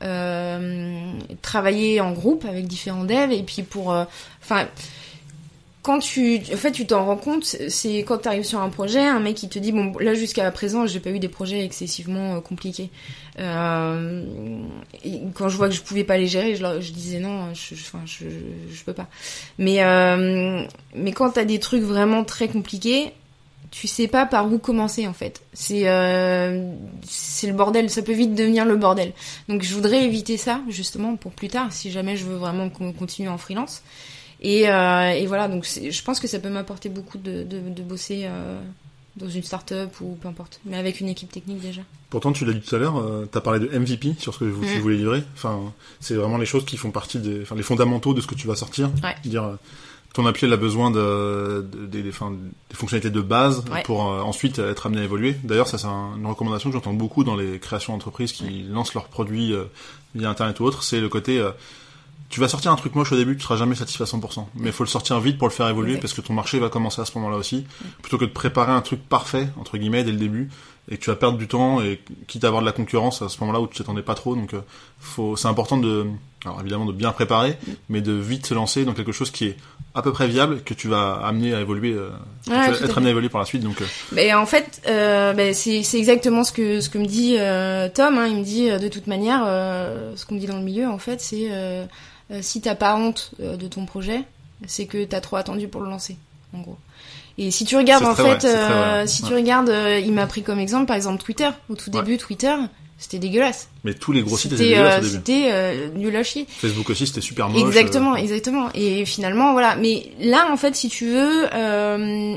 Euh, 0.03 1.13
travailler 1.43 2.01
en 2.01 2.13
groupe 2.13 2.45
avec 2.47 2.67
différents 2.67 3.05
devs 3.05 3.33
et 3.33 3.43
puis 3.43 3.63
pour 3.63 3.93
euh, 3.93 4.05
enfin 4.43 4.67
quand 5.83 5.99
tu 5.99 6.41
en 6.53 6.57
fait 6.57 6.72
tu 6.72 6.87
t'en 6.87 7.05
rends 7.07 7.16
compte 7.16 7.45
c'est 7.45 7.99
quand 7.99 8.18
tu 8.18 8.28
arrives 8.28 8.45
sur 8.45 8.61
un 8.61 8.68
projet 8.68 9.01
un 9.01 9.20
mec 9.20 9.37
qui 9.37 9.49
te 9.49 9.59
dit 9.59 9.72
bon 9.72 9.93
là 9.99 10.14
jusqu'à 10.14 10.51
présent 10.51 10.87
j'ai 10.87 11.01
pas 11.01 11.11
eu 11.11 11.18
des 11.18 11.28
projets 11.28 11.64
excessivement 11.64 12.37
euh, 12.37 12.41
compliqués 12.41 12.91
euh, 13.39 14.24
quand 15.35 15.49
je 15.49 15.57
vois 15.57 15.68
que 15.68 15.74
je 15.74 15.81
pouvais 15.81 16.05
pas 16.05 16.18
les 16.18 16.26
gérer 16.26 16.55
je, 16.57 16.93
disais 16.93 17.18
non 17.20 17.55
je 17.55 17.74
je- 17.74 17.85
je, 18.05 18.24
je, 18.72 18.85
peux 18.85 18.93
pas 18.93 19.07
mais 19.59 19.83
euh, 19.83 20.64
mais 20.95 21.12
quand 21.12 21.31
t'as 21.31 21.45
des 21.45 21.59
trucs 21.59 21.83
vraiment 21.83 22.24
très 22.24 22.49
compliqués 22.49 23.12
tu 23.70 23.87
sais 23.87 24.09
pas 24.09 24.26
par 24.26 24.53
où 24.53 24.59
commencer 24.59 25.07
en 25.07 25.12
fait. 25.12 25.43
C'est 25.53 25.89
euh, 25.89 26.72
c'est 27.09 27.47
le 27.47 27.53
bordel, 27.53 27.89
ça 27.89 28.03
peut 28.03 28.12
vite 28.12 28.35
devenir 28.35 28.64
le 28.64 28.74
bordel. 28.74 29.12
Donc 29.49 29.62
je 29.62 29.72
voudrais 29.72 30.05
éviter 30.05 30.37
ça 30.37 30.61
justement 30.68 31.14
pour 31.14 31.31
plus 31.31 31.47
tard 31.47 31.72
si 31.72 31.93
jamais 31.93 32.16
je 32.16 32.24
veux 32.24 32.35
vraiment 32.35 32.68
con- 32.68 32.93
continuer 32.93 33.28
en 33.28 33.39
freelance. 33.39 33.83
Et, 34.41 34.68
euh, 34.70 35.11
et 35.12 35.26
voilà, 35.26 35.49
donc 35.49 35.64
je 35.66 36.03
pense 36.03 36.18
que 36.20 36.26
ça 36.26 36.38
peut 36.38 36.49
m'apporter 36.49 36.88
beaucoup 36.88 37.18
de, 37.18 37.43
de, 37.45 37.61
de 37.68 37.82
bosser 37.82 38.22
euh, 38.24 38.59
dans 39.16 39.28
une 39.28 39.43
start-up 39.43 39.91
ou 40.01 40.16
peu 40.20 40.28
importe, 40.28 40.61
mais 40.64 40.78
avec 40.78 41.01
une 41.01 41.09
équipe 41.09 41.30
technique 41.30 41.61
déjà. 41.61 41.82
Pourtant, 42.09 42.32
tu 42.32 42.45
l'as 42.47 42.55
dit 42.55 42.61
tout 42.61 42.74
à 42.74 42.78
l'heure, 42.78 42.97
euh, 42.99 43.26
t'as 43.30 43.41
parlé 43.43 43.61
de 43.61 43.66
MVP 43.78 44.14
sur 44.18 44.32
ce 44.34 44.38
que 44.41 44.45
vous, 44.47 44.64
tu 44.64 44.76
Mm. 44.78 44.80
voulais 44.80 44.97
livrer. 44.97 45.22
Enfin, 45.34 45.72
c'est 46.01 46.14
vraiment 46.14 46.38
les 46.38 46.47
choses 46.47 46.64
qui 46.64 46.76
font 46.78 46.91
partie 46.91 47.18
des, 47.18 47.43
enfin, 47.43 47.55
les 47.55 47.62
fondamentaux 47.62 48.14
de 48.14 48.20
ce 48.22 48.26
que 48.26 48.34
tu 48.34 48.47
vas 48.47 48.57
sortir. 48.57 48.91
Ouais. 49.05 49.14
Dire, 49.24 49.45
euh, 49.45 49.57
ton 50.14 50.24
appli 50.26 50.47
elle 50.47 50.53
a 50.55 50.57
besoin 50.57 50.91
de, 50.91 51.68
de- 51.70 51.86
des, 51.86 52.03
des- 52.03 52.09
enfin, 52.09 52.30
des 52.32 52.74
fonctionnalités 52.76 53.11
de 53.14 53.20
base 53.20 53.62
Ouais. 53.70 53.82
pour 53.84 54.11
euh, 54.11 54.22
ensuite 54.22 54.59
être 54.59 54.86
amené 54.86 55.03
à 55.03 55.05
évoluer. 55.05 55.36
D'ailleurs, 55.45 55.68
ça 55.68 55.76
c'est 55.78 55.86
un- 55.86 56.16
une 56.16 56.26
recommandation 56.26 56.70
que 56.70 56.74
j'entends 56.74 56.95
beaucoup 56.95 57.22
dans 57.24 57.36
les 57.36 57.59
créations 57.59 57.93
d'entreprises 57.93 58.32
qui 58.32 58.62
lancent 58.62 58.95
leurs 58.95 59.07
produits 59.09 59.55
via 60.14 60.30
internet 60.30 60.59
ou 60.61 60.64
autre. 60.64 60.82
C'est 60.82 61.01
le 61.01 61.09
côté, 61.11 61.38
euh, 61.38 61.51
tu 62.29 62.41
vas 62.41 62.49
sortir 62.49 62.71
un 62.71 62.77
truc 62.77 62.95
moche 62.95 63.11
au 63.12 63.16
début, 63.16 63.37
tu 63.37 63.43
seras 63.43 63.57
jamais 63.57 63.75
satisfait 63.75 64.05
à 64.05 64.07
100%. 64.07 64.47
Mais 64.55 64.66
il 64.66 64.73
faut 64.73 64.85
le 64.85 64.89
sortir 64.89 65.18
vite 65.21 65.39
pour 65.39 65.49
le 65.49 65.53
faire 65.53 65.68
évoluer 65.68 65.97
parce 65.97 66.12
que 66.12 66.21
ton 66.21 66.33
marché 66.33 66.59
va 66.59 66.68
commencer 66.68 67.01
à 67.01 67.05
ce 67.05 67.16
moment-là 67.18 67.37
aussi. 67.37 67.66
Plutôt 68.03 68.18
que 68.18 68.25
de 68.25 68.31
préparer 68.31 68.73
un 68.73 68.83
truc 68.83 69.01
parfait, 69.09 69.49
entre 69.59 69.79
guillemets, 69.79 70.05
dès 70.05 70.12
le 70.12 70.18
début, 70.18 70.49
et 70.91 70.97
que 70.97 71.03
tu 71.03 71.11
vas 71.11 71.16
perdre 71.16 71.39
du 71.39 71.49
temps 71.49 71.83
et 71.83 72.01
quitte 72.27 72.45
à 72.45 72.49
avoir 72.49 72.62
de 72.62 72.66
la 72.66 72.73
concurrence 72.73 73.23
à 73.23 73.29
ce 73.29 73.39
moment-là 73.41 73.61
où 73.61 73.66
tu 73.66 73.79
t'attendais 73.79 74.03
pas 74.03 74.14
trop. 74.14 74.35
Donc, 74.37 74.55
euh, 74.55 74.61
faut, 74.99 75.37
c'est 75.37 75.49
important 75.49 75.77
de, 75.77 76.07
alors 76.45 76.61
évidemment 76.61 76.87
de 76.87 76.93
bien 76.93 77.12
préparer, 77.12 77.57
mais 77.89 78.01
de 78.01 78.12
vite 78.12 78.47
se 78.47 78.55
lancer 78.55 78.85
dans 78.85 78.95
quelque 78.95 79.12
chose 79.12 79.31
qui 79.31 79.47
est 79.47 79.57
à 79.95 80.03
peu 80.03 80.12
près 80.12 80.29
viable, 80.29 80.62
que 80.62 80.73
tu 80.73 80.89
vas 80.89 81.14
amener 81.14 81.53
à 81.55 81.61
évoluer, 81.61 81.93
euh, 81.93 82.11
tu 82.45 82.51
vas 82.51 82.68
être 82.68 82.97
amené 82.97 83.09
à 83.09 83.11
évoluer 83.11 83.29
par 83.29 83.41
la 83.41 83.45
suite. 83.45 83.62
Donc, 83.62 83.81
euh, 83.81 83.87
Mais 84.12 84.33
en 84.35 84.47
fait, 84.47 84.83
euh, 84.87 85.33
ben, 85.33 85.53
c'est 85.53 85.83
c'est 85.83 85.99
exactement 85.99 86.45
ce 86.45 86.53
que 86.53 86.81
ce 86.81 86.89
que 86.89 86.99
me 86.99 87.07
dit 87.07 87.37
euh, 87.39 87.89
Tom. 87.93 88.16
Hein, 88.18 88.29
il 88.29 88.37
me 88.37 88.45
dit 88.45 88.71
euh, 88.71 88.79
de 88.79 88.89
toute 88.89 89.07
manière, 89.07 89.43
euh, 89.45 90.12
ce 90.16 90.25
qu'on 90.27 90.37
me 90.37 90.41
dit 90.41 90.47
dans 90.47 90.59
le 90.59 90.64
milieu, 90.64 90.89
en 90.89 90.99
fait, 90.99 91.21
c'est 91.21 91.51
si 92.41 92.61
t'as 92.61 92.74
pas 92.74 92.95
honte 92.97 93.33
euh, 93.41 93.57
de 93.57 93.66
ton 93.68 93.87
projet, 93.87 94.22
c'est 94.66 94.87
que 94.87 95.05
t'as 95.05 95.20
trop 95.20 95.37
attendu 95.37 95.68
pour 95.68 95.81
le 95.81 95.89
lancer, 95.91 96.16
en 96.55 96.61
gros. 96.61 96.78
Et 97.39 97.51
si 97.51 97.64
tu 97.64 97.76
regardes, 97.76 98.05
en 98.05 98.14
fait, 98.14 98.22
vrai, 98.22 98.45
euh, 98.47 99.07
si 99.07 99.22
Ouais. 99.22 99.28
tu 99.28 99.35
regardes, 99.35 99.70
euh, 99.70 99.99
il 99.99 100.12
m'a 100.12 100.26
pris 100.26 100.43
comme 100.43 100.59
exemple, 100.59 100.87
par 100.87 100.97
exemple, 100.97 101.22
Twitter. 101.22 101.49
Au 101.70 101.74
tout 101.74 101.91
Ouais. 101.91 102.01
début, 102.03 102.18
Twitter, 102.18 102.55
c'était 103.03 103.18
dégueulasse. 103.18 103.68
mais 103.82 103.94
tous 103.94 104.12
les 104.12 104.22
gros 104.22 104.36
sites 104.36 104.53
étaient 104.53 104.62
dégueulasses 104.68 104.94
euh, 104.94 104.98
au 104.98 105.03
début. 105.03 105.14
c'était 105.16 105.48
euh, 105.53 105.88
nul 105.96 106.14
à 106.14 106.22
chier. 106.22 106.46
Facebook 106.48 106.90
aussi, 106.90 107.07
c'était 107.07 107.20
super 107.22 107.48
moche. 107.48 107.62
Exactement, 107.66 108.12
euh, 108.12 108.16
exactement. 108.18 108.68
Et 108.74 109.05
finalement, 109.07 109.53
voilà. 109.53 109.74
Mais 109.76 110.12
là, 110.20 110.48
en 110.53 110.57
fait, 110.57 110.76
si 110.76 110.88
tu 110.90 111.07
veux, 111.07 111.46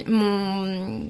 mon, 0.08 1.02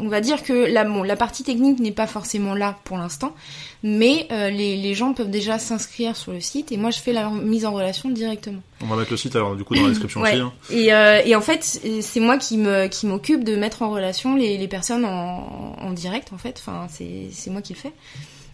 on 0.00 0.08
va 0.08 0.20
dire 0.20 0.42
que 0.42 0.52
la, 0.52 0.84
bon, 0.84 1.02
la 1.02 1.16
partie 1.16 1.44
technique 1.44 1.80
n'est 1.80 1.92
pas 1.92 2.06
forcément 2.06 2.54
là 2.54 2.78
pour 2.84 2.96
l'instant, 2.98 3.34
mais 3.82 4.26
les, 4.30 4.76
les 4.76 4.94
gens 4.94 5.12
peuvent 5.12 5.30
déjà 5.30 5.58
s'inscrire 5.58 6.16
sur 6.16 6.32
le 6.32 6.40
site 6.40 6.72
et 6.72 6.76
moi, 6.76 6.90
je 6.90 6.98
fais 6.98 7.12
la 7.12 7.28
mise 7.30 7.66
en 7.66 7.72
relation 7.72 8.08
directement. 8.10 8.60
On 8.82 8.86
va 8.86 8.96
mettre 8.96 9.10
le 9.10 9.16
site 9.16 9.36
alors 9.36 9.54
du 9.56 9.64
coup 9.64 9.74
dans 9.74 9.82
la 9.82 9.88
description 9.90 10.20
Ouais. 10.22 10.32
aussi. 10.32 10.40
hein. 10.40 10.52
Et, 10.70 10.92
euh, 10.94 11.20
et 11.24 11.34
en 11.36 11.40
fait, 11.40 11.62
c'est 12.00 12.20
moi 12.20 12.38
qui 12.38 12.56
me 12.58 12.86
qui 12.86 13.06
m'occupe 13.06 13.44
de 13.44 13.56
mettre 13.56 13.82
en 13.82 13.90
relation 13.90 14.34
les, 14.36 14.56
les 14.58 14.68
personnes 14.68 15.04
en, 15.04 15.76
en 15.78 15.90
direct, 15.92 16.32
en 16.32 16.38
fait. 16.38 16.56
Enfin, 16.58 16.86
c'est 16.90 17.28
c'est 17.32 17.50
moi 17.50 17.60
qui 17.62 17.74
le 17.74 17.78
fais. 17.78 17.92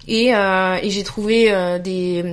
Et, 0.09 0.35
euh, 0.35 0.79
et 0.83 0.91
j'ai 0.91 1.05
trouvé 1.05 1.53
euh, 1.53 1.79
des, 1.79 2.25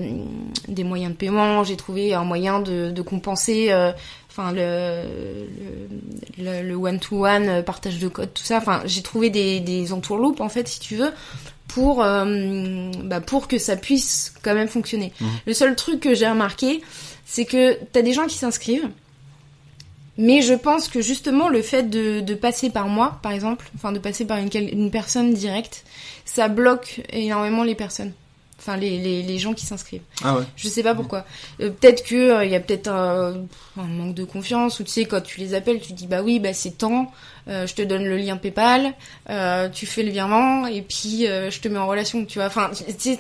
des 0.68 0.84
moyens 0.84 1.12
de 1.12 1.18
paiement, 1.18 1.64
j'ai 1.64 1.76
trouvé 1.76 2.14
un 2.14 2.24
moyen 2.24 2.60
de, 2.60 2.92
de 2.92 3.02
compenser 3.02 3.68
euh, 3.72 3.92
enfin 4.38 4.52
le, 4.52 5.04
le, 6.38 6.62
le, 6.64 6.76
one-to-one, 6.76 7.50
euh, 7.50 7.62
partage 7.62 8.00
de 8.00 8.08
code, 8.08 8.34
tout 8.34 8.44
ça. 8.44 8.58
Enfin, 8.58 8.82
j'ai 8.86 9.02
trouvé 9.02 9.30
des, 9.30 9.60
des 9.60 9.94
entourloupes, 9.94 10.42
en 10.42 10.50
fait, 10.50 10.68
si 10.68 10.80
tu 10.80 10.96
veux, 10.96 11.12
pour, 11.68 12.04
euh, 12.04 12.92
bah, 13.04 13.22
pour 13.22 13.48
que 13.48 13.58
ça 13.58 13.76
puisse 13.76 14.34
quand 14.44 14.54
même 14.54 14.68
fonctionner. 14.68 15.12
Mhm. 15.20 15.28
Le 15.48 15.54
seul 15.54 15.76
truc 15.76 16.00
que 16.00 16.14
j'ai 16.14 16.28
remarqué, 16.28 16.82
c'est 17.26 17.46
que 17.46 17.78
t'as 17.92 18.02
des 18.02 18.14
gens 18.14 18.28
qui 18.28 18.38
s'inscrivent, 18.38 18.90
mais 20.18 20.42
je 20.42 20.54
pense 20.54 20.88
que 20.88 21.02
justement 21.02 21.50
le 21.50 21.62
fait 21.62 21.84
de, 21.84 22.22
de 22.22 22.34
passer 22.36 22.70
par 22.70 22.88
moi, 22.88 23.20
par 23.22 23.32
exemple, 23.32 23.70
enfin 23.76 23.92
de 23.92 24.00
passer 24.00 24.26
par 24.26 24.38
une, 24.38 24.50
une 24.54 24.92
personne 24.92 25.34
directe, 25.34 25.84
ça 26.26 26.48
bloque 26.48 27.02
énormément 27.12 27.64
les 27.64 27.76
personnes. 27.76 28.12
Enfin, 28.60 28.76
les, 28.76 28.98
les, 28.98 29.22
les 29.22 29.38
gens 29.38 29.54
qui 29.54 29.68
s'inscrivent. 29.68 30.02
Ah 30.24 30.36
ouais. 30.36 30.44
Je 30.56 30.68
sais 30.68 30.82
pas 30.82 30.96
pourquoi. 30.96 31.26
Euh, 31.62 31.70
peut-être 31.70 32.04
que 32.04 32.16
euh, 32.16 32.44
il 32.46 32.52
y 32.52 32.56
a 32.56 32.60
peut-être 32.60 32.88
un, 32.88 33.46
un 33.78 33.84
manque 33.84 34.16
de 34.16 34.24
confiance 34.24 34.80
ou 34.80 34.84
tu 34.84 34.90
sais 34.90 35.06
quand 35.06 35.22
tu 35.22 35.40
les 35.40 35.54
appelles, 35.54 35.80
tu 35.80 35.94
dis 35.94 36.08
bah 36.08 36.24
oui 36.24 36.40
bah 36.40 36.54
c'est 36.54 36.72
temps, 36.80 37.12
euh, 37.48 37.68
je 37.68 37.76
te 37.76 37.84
donne 37.84 38.04
le 38.04 38.18
lien 38.18 38.36
PayPal, 38.36 38.94
euh, 39.30 39.70
tu 39.70 39.86
fais 39.86 40.02
le 40.02 40.10
virement 40.10 40.66
et 40.66 40.82
puis 40.82 41.28
euh, 41.28 41.52
je 41.52 41.60
te 41.62 41.68
mets 41.68 41.78
en 41.78 41.86
relation. 41.88 42.26
Tu 42.26 42.40
vois. 42.40 42.48
Enfin, 42.48 42.72
tu 43.00 43.16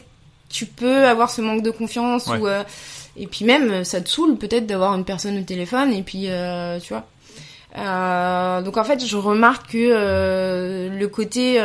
tu 0.49 0.65
peux 0.65 1.05
avoir 1.05 1.29
ce 1.29 1.41
manque 1.41 1.61
de 1.61 1.71
confiance 1.71 2.25
Ouais. 2.27 2.37
ou 2.39 2.47
euh, 2.47 2.63
et 3.18 3.28
puis 3.28 3.45
même 3.45 3.72
euh, 3.72 3.84
ça 3.84 4.01
te 4.01 4.09
saoule 4.09 4.38
peut-être 4.38 4.68
d'avoir 4.68 4.93
une 4.95 5.05
personne 5.05 5.38
au 5.38 5.43
téléphone 5.43 5.91
et 5.93 6.03
puis 6.03 6.28
euh, 6.28 6.80
tu 6.80 6.93
vois. 6.93 7.07
Euh, 7.78 8.61
donc 8.61 8.78
en 8.78 8.84
fait 8.84 9.05
je 9.05 9.18
remarque 9.18 9.72
que 9.72 9.78
euh, 9.78 10.89
le 10.89 11.07
côté 11.07 11.59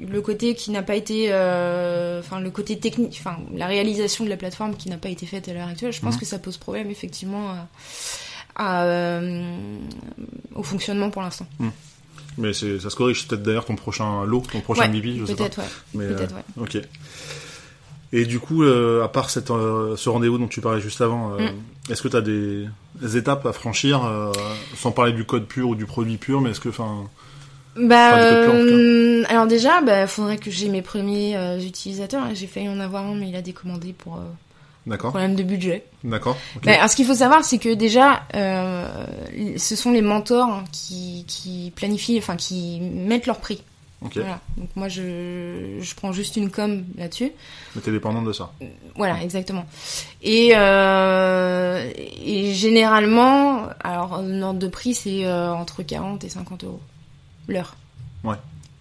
le 0.00 0.20
côté 0.20 0.54
qui 0.54 0.70
n'a 0.70 0.82
pas 0.82 0.94
été, 0.94 1.26
enfin 1.28 2.40
le 2.40 2.50
côté 2.50 2.78
technique, 2.78 3.16
enfin 3.20 3.38
la 3.54 3.66
réalisation 3.66 4.24
de 4.24 4.30
la 4.30 4.36
plateforme 4.36 4.76
qui 4.76 4.88
n'a 4.88 4.96
pas 4.96 5.08
été 5.08 5.26
faite 5.26 5.48
à 5.48 5.52
l'heure 5.52 5.68
actuelle, 5.68 5.92
je 5.92 6.00
pense 6.00 6.16
que 6.16 6.24
ça 6.24 6.38
pose 6.38 6.56
problème 6.56 6.90
effectivement 6.90 7.50
à, 8.54 8.84
à, 8.84 9.20
au 10.54 10.62
fonctionnement 10.62 11.10
pour 11.10 11.22
l'instant. 11.22 11.46
Mais 12.38 12.52
c'est, 12.52 12.78
ça 12.78 12.88
se 12.88 12.96
corrige. 12.96 13.22
C'est 13.22 13.28
peut-être 13.28 13.42
d'ailleurs 13.42 13.64
ton 13.64 13.74
prochain 13.74 14.24
lot, 14.24 14.42
ton 14.52 14.60
prochain 14.60 14.82
Ouais, 14.82 14.88
bibi, 14.88 15.18
je 15.18 15.24
sais 15.24 15.34
pas. 15.34 15.44
Peut-être, 15.44 15.58
ouais. 15.58 15.64
Mais, 15.94 16.06
Peut-être, 16.06 16.34
ok. 16.56 16.78
Et 18.12 18.24
du 18.24 18.40
coup, 18.40 18.62
euh, 18.62 19.04
à 19.04 19.08
part 19.08 19.28
cette, 19.28 19.50
euh, 19.50 19.94
ce 19.96 20.08
rendez-vous 20.08 20.38
dont 20.38 20.48
tu 20.48 20.60
parlais 20.62 20.80
juste 20.80 21.00
avant, 21.02 21.32
euh, 21.34 21.50
Mm. 21.50 21.92
est-ce 21.92 22.00
que 22.02 22.08
tu 22.08 22.16
as 22.16 22.22
des, 22.22 22.64
des 23.02 23.16
étapes 23.18 23.44
à 23.44 23.52
franchir, 23.52 24.00
sans 24.76 24.92
parler 24.92 25.12
du 25.12 25.24
code 25.24 25.46
pur 25.46 25.68
ou 25.68 25.74
du 25.74 25.84
produit 25.84 26.16
pur, 26.16 26.40
mais 26.40 26.50
est-ce 26.50 26.60
que, 26.60 26.70
enfin, 26.70 27.04
Bah, 27.76 28.18
euh, 28.18 29.24
alors 29.28 29.46
déjà, 29.46 29.82
bah, 29.82 30.06
faudrait 30.06 30.38
que 30.38 30.50
j'ai 30.50 30.68
mes 30.68 30.82
premiers 30.82 31.36
euh, 31.36 31.60
utilisateurs. 31.60 32.24
J'ai 32.34 32.46
failli 32.46 32.68
en 32.68 32.80
avoir 32.80 33.04
un, 33.04 33.14
mais 33.14 33.28
il 33.28 33.36
a 33.36 33.42
décommandé 33.42 33.92
pour 33.92 34.16
euh, 34.16 34.96
problème 34.96 35.36
de 35.36 35.42
budget. 35.42 35.84
d'accord, 36.02 36.38
Bah, 36.64 36.72
alors, 36.76 36.88
ce 36.88 36.96
qu'il 36.96 37.04
faut 37.04 37.14
savoir, 37.14 37.44
c'est 37.44 37.58
que 37.58 37.74
déjà, 37.74 38.22
ce 38.32 39.76
sont 39.76 39.92
les 39.92 40.02
mentors 40.02 40.62
qui, 40.72 41.24
qui 41.28 41.72
planifient, 41.76 42.18
enfin, 42.18 42.36
qui 42.36 42.80
mettent 42.80 43.26
leur 43.26 43.38
prix. 43.38 43.62
Voilà. 44.00 44.40
Donc 44.56 44.68
moi, 44.76 44.88
je, 44.88 45.78
je 45.80 45.94
prends 45.94 46.12
juste 46.12 46.36
une 46.36 46.50
com 46.50 46.84
là-dessus. 46.96 47.32
Mais 47.74 47.82
t'es 47.82 47.90
dépendante 47.90 48.24
de 48.24 48.32
ça. 48.32 48.52
Voilà, 48.94 49.22
exactement. 49.22 49.66
Et, 50.22 50.52
euh, 50.54 51.90
et 51.96 52.54
généralement, 52.54 53.68
alors, 53.80 54.14
un 54.14 54.42
ordre 54.42 54.60
de 54.60 54.68
prix, 54.68 54.94
c'est 54.94 55.24
euh, 55.26 55.52
entre 55.52 55.82
40 55.82 56.22
et 56.24 56.28
50 56.28 56.64
euros 56.64 56.80
l'heure. 57.48 57.76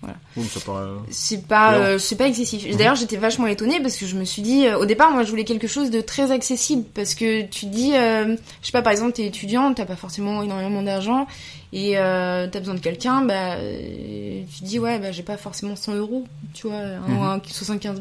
Ça 0.04 0.60
paraît. 0.66 0.89
C'est 1.10 1.48
pas, 1.48 1.72
Non. 1.72 1.84
euh, 1.84 1.98
c'est 1.98 2.16
pas 2.16 2.28
excessif. 2.28 2.66
Mhm. 2.66 2.76
D'ailleurs, 2.78 2.95
j'étais 2.95 3.18
vachement 3.18 3.48
étonnée 3.48 3.80
parce 3.82 3.98
que 3.98 4.06
je 4.06 4.16
me 4.16 4.26
suis 4.26 4.41
dit, 4.43 4.68
euh, 4.68 4.78
au 4.78 4.86
départ, 4.86 5.12
moi, 5.12 5.24
je 5.24 5.30
voulais 5.32 5.43
quelque 5.43 5.68
chose 5.68 5.89
de 5.89 6.02
très 6.02 6.32
accessible 6.32 6.84
parce 6.93 7.16
que 7.16 7.41
tu 7.43 7.66
dis, 7.66 7.93
euh, 7.95 8.36
je 8.62 8.66
sais 8.68 8.72
pas, 8.72 8.82
par 8.84 8.91
exemple, 8.91 9.14
t'es 9.14 9.26
étudiant, 9.26 9.74
t'as 9.74 9.86
pas 9.86 9.95
forcément 9.95 10.43
énormément 10.43 10.84
d'argent 10.84 11.26
et 11.74 11.98
euh, 11.98 12.48
t'as 12.52 12.60
besoin 12.60 12.76
de 12.76 12.80
quelqu'un, 12.80 13.22
bah, 13.24 13.56
euh, 13.56 14.41
tu 14.56 14.64
dis, 14.64 14.78
ouais, 14.80 15.00
bah, 15.00 15.12
j'ai 15.12 15.24
pas 15.24 15.36
forcément 15.38 15.76
100 15.76 15.95
euros, 15.95 16.26
tu 16.54 16.68
vois, 16.68 16.84
Mhm. 17.08 17.22
un 17.22 17.41
75, 17.43 18.00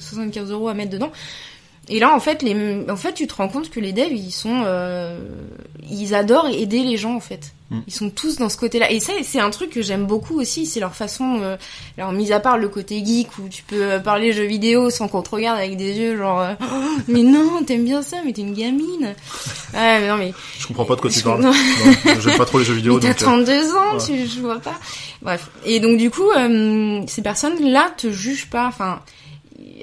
75 0.00 0.50
euros 0.50 0.68
à 0.68 0.74
mettre 0.74 0.90
dedans. 0.90 1.12
Et 1.88 2.00
là, 2.00 2.12
en 2.14 2.20
fait, 2.20 2.42
les, 2.42 2.84
en 2.90 2.96
fait, 2.96 3.12
tu 3.14 3.26
te 3.26 3.34
rends 3.34 3.48
compte 3.48 3.70
que 3.70 3.78
les 3.80 3.92
devs, 3.92 4.12
ils 4.12 4.32
sont, 4.32 4.62
euh, 4.64 5.18
ils 5.88 6.14
adorent 6.14 6.48
aider 6.48 6.82
les 6.82 6.96
gens, 6.96 7.14
en 7.14 7.20
fait. 7.20 7.52
Mm. 7.70 7.78
Ils 7.86 7.92
sont 7.92 8.10
tous 8.10 8.36
dans 8.38 8.48
ce 8.48 8.56
côté-là. 8.56 8.90
Et 8.90 8.98
ça, 9.00 9.12
c'est 9.22 9.38
un 9.38 9.50
truc 9.50 9.70
que 9.70 9.82
j'aime 9.82 10.04
beaucoup 10.04 10.38
aussi, 10.40 10.66
c'est 10.66 10.80
leur 10.80 10.94
façon, 10.96 11.38
euh, 11.42 11.56
alors, 11.96 12.12
mis 12.12 12.32
à 12.32 12.40
part 12.40 12.58
le 12.58 12.68
côté 12.68 13.04
geek 13.04 13.28
où 13.38 13.48
tu 13.48 13.62
peux 13.62 13.82
euh, 13.82 13.98
parler 14.00 14.32
jeux 14.32 14.44
vidéo 14.46 14.90
sans 14.90 15.06
qu'on 15.08 15.22
te 15.22 15.30
regarde 15.30 15.58
avec 15.58 15.76
des 15.76 15.96
yeux 15.96 16.16
genre, 16.16 16.40
euh, 16.40 16.54
Oh, 16.60 17.00
mais 17.08 17.22
non, 17.22 17.62
t'aimes 17.64 17.84
bien 17.84 18.02
ça, 18.02 18.16
mais 18.24 18.32
t'es 18.32 18.42
une 18.42 18.54
gamine. 18.54 19.14
Ouais, 19.74 20.00
mais 20.00 20.08
non, 20.08 20.16
mais. 20.16 20.32
Je 20.58 20.66
comprends 20.66 20.84
pas 20.86 20.96
de 20.96 21.00
quoi 21.00 21.10
tu 21.10 21.20
parles. 21.22 21.48
J'aime 22.20 22.36
pas 22.36 22.46
trop 22.46 22.58
les 22.58 22.64
jeux 22.64 22.74
vidéo, 22.74 22.98
t'as 22.98 23.08
donc. 23.12 23.22
euh, 23.22 23.24
32 23.24 23.74
ans, 23.76 23.94
ouais. 23.94 24.04
tu, 24.04 24.26
je 24.26 24.40
vois 24.40 24.58
pas. 24.58 24.74
Bref. 25.22 25.50
Et 25.64 25.78
donc, 25.80 25.98
du 25.98 26.10
coup, 26.10 26.30
euh, 26.36 27.02
ces 27.06 27.22
personnes-là 27.22 27.90
te 27.96 28.10
jugent 28.10 28.48
pas. 28.50 28.66
Enfin, 28.66 29.00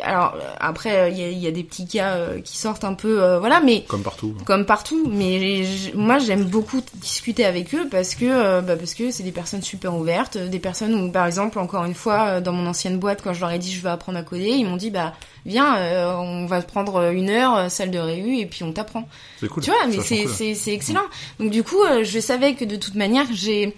alors, 0.01 0.33
euh, 0.35 0.53
après, 0.59 1.11
il 1.11 1.17
y, 1.17 1.39
y 1.39 1.47
a 1.47 1.51
des 1.51 1.63
petits 1.63 1.87
cas 1.87 2.15
euh, 2.15 2.41
qui 2.41 2.57
sortent 2.57 2.83
un 2.83 2.93
peu, 2.93 3.21
euh, 3.21 3.39
voilà, 3.39 3.59
mais 3.59 3.83
Comme 3.87 4.01
partout. 4.01 4.35
comme 4.45 4.65
partout. 4.65 5.07
Mais 5.11 5.63
moi, 5.93 6.19
j'aime 6.19 6.45
beaucoup 6.45 6.81
discuter 6.95 7.45
avec 7.45 7.75
eux 7.75 7.87
parce 7.89 8.15
que, 8.15 8.61
bah, 8.61 8.75
parce 8.75 8.93
que 8.93 9.11
c'est 9.11 9.23
des 9.23 9.31
personnes 9.31 9.61
super 9.61 9.95
ouvertes, 9.95 10.37
des 10.37 10.59
personnes 10.59 10.95
où, 10.95 11.11
par 11.11 11.25
exemple, 11.25 11.59
encore 11.59 11.85
une 11.85 11.93
fois, 11.93 12.41
dans 12.41 12.53
mon 12.53 12.65
ancienne 12.67 12.97
boîte, 12.97 13.21
quand 13.23 13.33
je 13.33 13.41
leur 13.41 13.51
ai 13.51 13.59
dit 13.59 13.71
je 13.73 13.81
veux 13.81 13.89
apprendre 13.89 14.17
à 14.17 14.23
coder, 14.23 14.49
ils 14.49 14.65
m'ont 14.65 14.77
dit 14.77 14.89
bah 14.91 15.13
viens, 15.45 15.77
euh, 15.77 16.15
on 16.15 16.45
va 16.45 16.61
prendre 16.61 17.11
une 17.11 17.29
heure, 17.29 17.69
salle 17.69 17.91
de 17.91 17.99
réu, 17.99 18.37
et 18.39 18.45
puis 18.45 18.63
on 18.63 18.71
t'apprend. 18.71 19.07
C'est 19.39 19.49
cool. 19.49 19.63
Tu 19.63 19.69
vois, 19.71 19.85
mais 19.87 19.99
c'est 20.01 20.23
cool. 20.23 20.31
c'est 20.33 20.55
c'est 20.55 20.73
excellent. 20.73 21.05
Donc 21.39 21.51
du 21.51 21.63
coup, 21.63 21.81
je 22.03 22.19
savais 22.19 22.55
que 22.55 22.65
de 22.65 22.75
toute 22.75 22.95
manière, 22.95 23.25
j'ai 23.33 23.75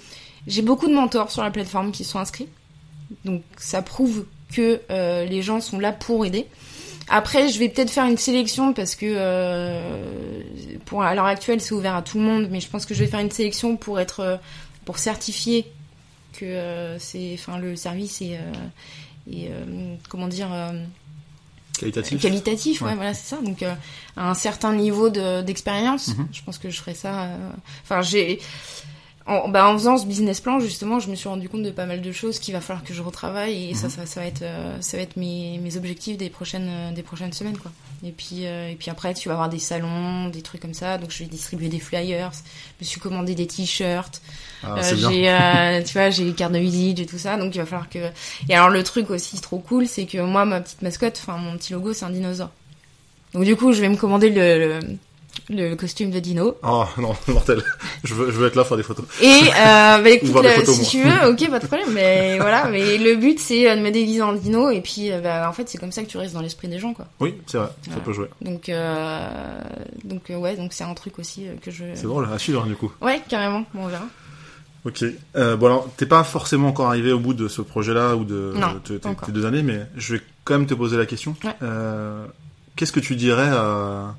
j'ai 0.47 0.61
beaucoup 0.61 0.87
de 0.87 0.93
mentors 0.93 1.31
sur 1.31 1.43
la 1.43 1.51
plateforme 1.51 1.91
qui 1.91 2.03
sont 2.03 2.19
inscrits. 2.19 2.47
Donc 3.23 3.41
ça 3.57 3.81
prouve 3.81 4.25
que 4.53 4.81
euh, 4.91 5.25
les 5.25 5.41
gens 5.41 5.61
sont 5.61 5.79
là 5.79 5.91
pour 5.91 6.25
aider. 6.25 6.45
Après, 7.07 7.49
je 7.49 7.59
vais 7.59 7.69
peut-être 7.69 7.91
faire 7.91 8.05
une 8.05 8.17
sélection 8.17 8.73
parce 8.73 8.95
que 8.95 9.05
euh, 9.07 10.41
pour 10.85 11.03
à 11.03 11.13
l'heure 11.13 11.25
actuelle, 11.25 11.61
c'est 11.61 11.73
ouvert 11.73 11.95
à 11.95 12.01
tout 12.01 12.17
le 12.17 12.23
monde, 12.23 12.47
mais 12.49 12.59
je 12.59 12.67
pense 12.67 12.85
que 12.85 12.93
je 12.93 13.03
vais 13.03 13.09
faire 13.09 13.19
une 13.19 13.31
sélection 13.31 13.77
pour 13.77 13.99
être 13.99 14.19
euh, 14.21 14.37
pour 14.85 14.97
certifier 14.97 15.65
que 16.33 16.45
euh, 16.45 16.97
c'est 16.99 17.31
enfin 17.35 17.57
le 17.59 17.75
service 17.75 18.21
est 18.21 18.39
est, 19.31 19.49
comment 20.09 20.27
dire 20.27 20.47
Qualitatif. 21.77 22.21
qualitatif, 22.21 22.81
ouais, 22.81 22.89
Ouais. 22.89 22.95
voilà, 22.95 23.13
c'est 23.13 23.35
ça. 23.35 23.41
Donc, 23.41 23.61
euh, 23.61 23.73
à 24.15 24.29
un 24.29 24.33
certain 24.33 24.73
niveau 24.73 25.09
de- 25.09 25.41
d'expérience, 25.41 26.09
Mhm. 26.09 26.27
je 26.31 26.41
pense 26.43 26.57
que 26.57 26.69
je 26.69 26.79
ferais 26.79 26.93
ça. 26.93 27.23
euh, 27.23 27.49
Enfin, 27.83 28.01
j'ai. 28.01 28.39
En, 29.27 29.47
bah, 29.49 29.67
en 29.67 29.73
faisant 29.73 29.97
ce 29.97 30.05
business 30.05 30.39
plan, 30.39 30.59
justement, 30.59 30.99
je 30.99 31.09
me 31.09 31.15
suis 31.15 31.27
rendu 31.27 31.49
compte 31.49 31.63
de 31.63 31.71
pas 31.71 31.87
mal 31.87 31.99
de 32.01 32.11
choses 32.11 32.37
qu'il 32.37 32.53
va 32.53 32.61
falloir 32.61 32.83
que 32.83 32.93
je 32.93 33.01
retravaille 33.01 33.71
et 33.71 33.73
ça, 33.73 33.87
Mhm. 33.87 33.93
ça, 33.93 34.05
ça 34.05 34.19
va 34.19 34.27
être, 34.27 34.43
euh, 34.43 34.77
ça 34.81 34.97
va 34.97 35.03
être 35.03 35.17
mes, 35.17 35.57
mes 35.63 35.77
objectifs 35.77 36.15
des 36.15 36.29
prochaines, 36.29 36.67
euh, 36.69 36.91
des 36.91 37.01
prochaines 37.01 37.33
semaines, 37.33 37.57
quoi. 37.57 37.71
Et 38.05 38.11
puis, 38.11 38.45
euh, 38.45 38.69
et 38.69 38.75
puis 38.75 38.91
après, 38.91 39.15
tu 39.15 39.27
vas 39.29 39.33
avoir 39.33 39.49
des 39.49 39.57
salons, 39.57 40.29
des 40.29 40.43
trucs 40.43 40.61
comme 40.61 40.75
ça. 40.75 40.99
Donc, 40.99 41.09
je 41.09 41.19
vais 41.19 41.25
distribuer 41.25 41.69
des 41.69 41.79
flyers. 41.79 42.31
Je 42.79 42.85
me 42.85 42.87
suis 42.87 42.99
commandé 43.01 43.33
des 43.33 43.47
t-shirts. 43.47 44.21
Ah, 44.63 44.75
Euh, 44.77 44.95
j'ai, 44.95 45.27
euh, 45.27 45.81
tu 45.87 45.93
vois, 45.93 46.11
j'ai 46.11 46.23
les 46.25 46.33
cartes 46.33 46.53
de 46.53 46.59
visite 46.59 46.99
et 46.99 47.07
tout 47.07 47.17
ça, 47.17 47.35
donc 47.37 47.55
il 47.55 47.57
va 47.57 47.65
falloir 47.65 47.89
que. 47.89 48.11
Et 48.47 48.53
alors 48.53 48.69
le 48.69 48.83
truc 48.83 49.09
aussi 49.09 49.41
trop 49.41 49.57
cool, 49.57 49.87
c'est 49.87 50.05
que 50.05 50.19
moi, 50.19 50.45
ma 50.45 50.61
petite 50.61 50.83
mascotte, 50.83 51.19
enfin 51.19 51.37
mon 51.37 51.57
petit 51.57 51.73
logo, 51.73 51.93
c'est 51.93 52.05
un 52.05 52.11
dinosaure. 52.11 52.51
Donc 53.33 53.43
du 53.45 53.55
coup, 53.55 53.73
je 53.73 53.81
vais 53.81 53.89
me 53.89 53.95
commander 53.97 54.29
le, 54.29 54.79
le, 54.79 54.79
le 55.49 55.75
costume 55.75 56.11
de 56.11 56.19
dino. 56.19 56.57
Oh 56.63 56.85
non, 56.97 57.15
mortel. 57.27 57.61
Je 58.03 58.13
veux, 58.13 58.27
je 58.31 58.37
veux 58.37 58.47
être 58.47 58.55
là 58.55 58.63
faire 58.63 58.77
des 58.77 58.83
photos. 58.83 59.05
Et 59.21 59.25
euh, 59.27 59.51
bah 60.03 60.09
écoute, 60.09 60.33
là, 60.43 60.51
photos, 60.55 60.75
si 60.75 60.97
moi. 60.99 61.05
tu 61.05 61.09
veux, 61.25 61.29
ok, 61.31 61.49
pas 61.49 61.59
de 61.59 61.65
problème. 61.67 61.89
Mais 61.93 62.37
voilà, 62.39 62.67
mais 62.69 62.97
le 62.97 63.15
but 63.15 63.39
c'est 63.39 63.69
euh, 63.69 63.75
de 63.75 63.81
me 63.81 63.91
déguiser 63.91 64.21
en 64.21 64.33
dino 64.33 64.69
et 64.69 64.81
puis 64.81 65.11
euh, 65.11 65.19
bah, 65.21 65.47
en 65.49 65.53
fait 65.53 65.67
c'est 65.69 65.77
comme 65.77 65.91
ça 65.91 66.03
que 66.03 66.07
tu 66.07 66.17
restes 66.17 66.33
dans 66.33 66.41
l'esprit 66.41 66.67
des 66.67 66.79
gens, 66.79 66.93
quoi. 66.93 67.05
Oui, 67.19 67.35
c'est 67.47 67.57
vrai, 67.57 67.67
ça 67.67 67.73
Voilà. 67.87 68.01
peut 68.03 68.13
jouer. 68.13 68.27
Donc 68.41 68.69
euh, 68.69 69.59
donc 70.03 70.29
euh, 70.29 70.35
ouais, 70.37 70.55
donc 70.55 70.73
c'est 70.73 70.83
un 70.83 70.93
truc 70.93 71.19
aussi 71.19 71.47
euh, 71.47 71.53
que 71.61 71.71
je. 71.71 71.83
C'est 71.95 72.03
drôle, 72.07 72.27
à 72.33 72.37
suivre 72.39 72.63
du 72.65 72.75
coup. 72.75 72.91
Ouais, 73.01 73.21
carrément. 73.27 73.65
Bon, 73.73 73.83
on 73.83 73.87
verra. 73.87 74.05
Ok. 74.85 75.03
Euh, 75.35 75.55
bon 75.57 75.65
alors, 75.65 75.89
t'es 75.97 76.05
pas 76.05 76.23
forcément 76.23 76.67
encore 76.67 76.87
arrivé 76.89 77.11
au 77.11 77.17
bout 77.19 77.33
de 77.33 77.47
ce 77.47 77.61
projet-là 77.63 78.15
ou 78.15 78.23
de 78.23 78.53
tes- 78.83 78.99
deux 79.31 79.45
années, 79.45 79.63
mais 79.63 79.81
je 79.95 80.15
vais 80.15 80.21
quand 80.43 80.59
même 80.59 80.67
te 80.67 80.75
poser 80.75 80.95
la 80.95 81.07
question. 81.07 81.35
Ouais. 81.43 81.55
Euh, 81.63 82.25
Qu'est-ce 82.75 82.91
que 82.91 82.99
tu 82.99 83.15
dirais 83.15 83.47
à, 83.49 84.13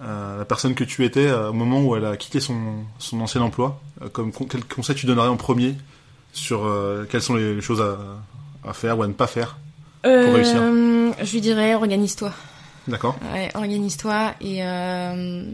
à 0.00 0.36
la 0.38 0.44
personne 0.44 0.74
que 0.74 0.84
tu 0.84 1.04
étais 1.04 1.26
euh, 1.26 1.50
au 1.50 1.52
moment 1.52 1.80
où 1.82 1.94
elle 1.96 2.04
a 2.06 2.16
quitté 2.16 2.40
son, 2.40 2.84
son 2.98 3.20
ancien 3.20 3.42
emploi 3.42 3.80
Euh, 4.02 4.08
Comme 4.08 4.32
con- 4.32 4.46
quel 4.50 4.64
conseil 4.64 4.96
tu 4.96 5.06
donnerais 5.06 5.28
en 5.28 5.36
premier 5.36 5.74
sur 6.32 6.64
euh, 6.64 7.04
quelles 7.10 7.22
sont 7.22 7.34
les 7.34 7.60
choses 7.60 7.82
à, 7.82 7.98
à 8.68 8.72
faire 8.72 8.98
ou 8.98 9.02
à 9.02 9.06
ne 9.08 9.12
pas 9.12 9.26
faire 9.26 9.58
réussir? 10.04 10.62
Euh, 10.62 11.12
je 11.22 11.32
lui 11.32 11.40
dirais 11.40 11.74
organise-toi. 11.74 12.32
D'accord. 12.88 13.16
Ouais, 13.32 13.50
organise-toi 13.54 14.32
et 14.40 14.64
euh, 14.64 15.44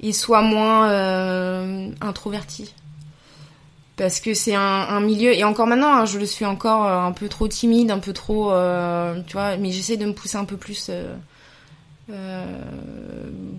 et 0.00 0.12
sois 0.12 0.42
moins 0.42 0.88
euh, 0.90 1.88
introverti. 2.00 2.72
Parce 3.96 4.20
que 4.20 4.34
c'est 4.34 4.54
un, 4.54 4.60
un 4.60 5.00
milieu 5.00 5.32
et 5.32 5.44
encore 5.44 5.66
maintenant, 5.66 5.92
hein, 5.94 6.04
je 6.04 6.18
le 6.18 6.26
suis 6.26 6.44
encore 6.44 6.84
euh, 6.86 7.00
un 7.06 7.12
peu 7.12 7.28
trop 7.28 7.46
timide, 7.48 7.90
un 7.90 7.98
peu 8.00 8.12
trop, 8.12 8.52
euh, 8.52 9.20
tu 9.26 9.32
vois. 9.34 9.56
Mais 9.56 9.70
j'essaie 9.72 9.96
de 9.96 10.04
me 10.06 10.12
pousser 10.12 10.36
un 10.36 10.44
peu 10.44 10.56
plus 10.56 10.88
euh, 10.90 10.92
euh, 10.92 11.14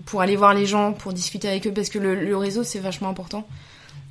pour 0.06 0.20
aller 0.20 0.36
voir 0.36 0.54
les 0.54 0.66
gens, 0.66 0.92
pour 0.92 1.12
discuter 1.12 1.48
avec 1.48 1.66
eux, 1.66 1.72
parce 1.72 1.88
que 1.88 1.98
le, 1.98 2.14
le 2.14 2.36
réseau 2.36 2.62
c'est 2.64 2.78
vachement 2.78 3.08
important. 3.08 3.46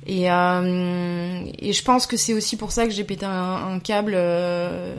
Et, 0.08 0.30
euh, 0.30 1.40
et 1.58 1.72
je 1.72 1.82
pense 1.82 2.06
que 2.06 2.16
c'est 2.16 2.32
aussi 2.32 2.56
pour 2.56 2.70
ça 2.70 2.84
que 2.84 2.92
j'ai 2.92 3.02
pété 3.02 3.26
un, 3.26 3.72
un 3.72 3.80
câble 3.80 4.12
euh, 4.14 4.94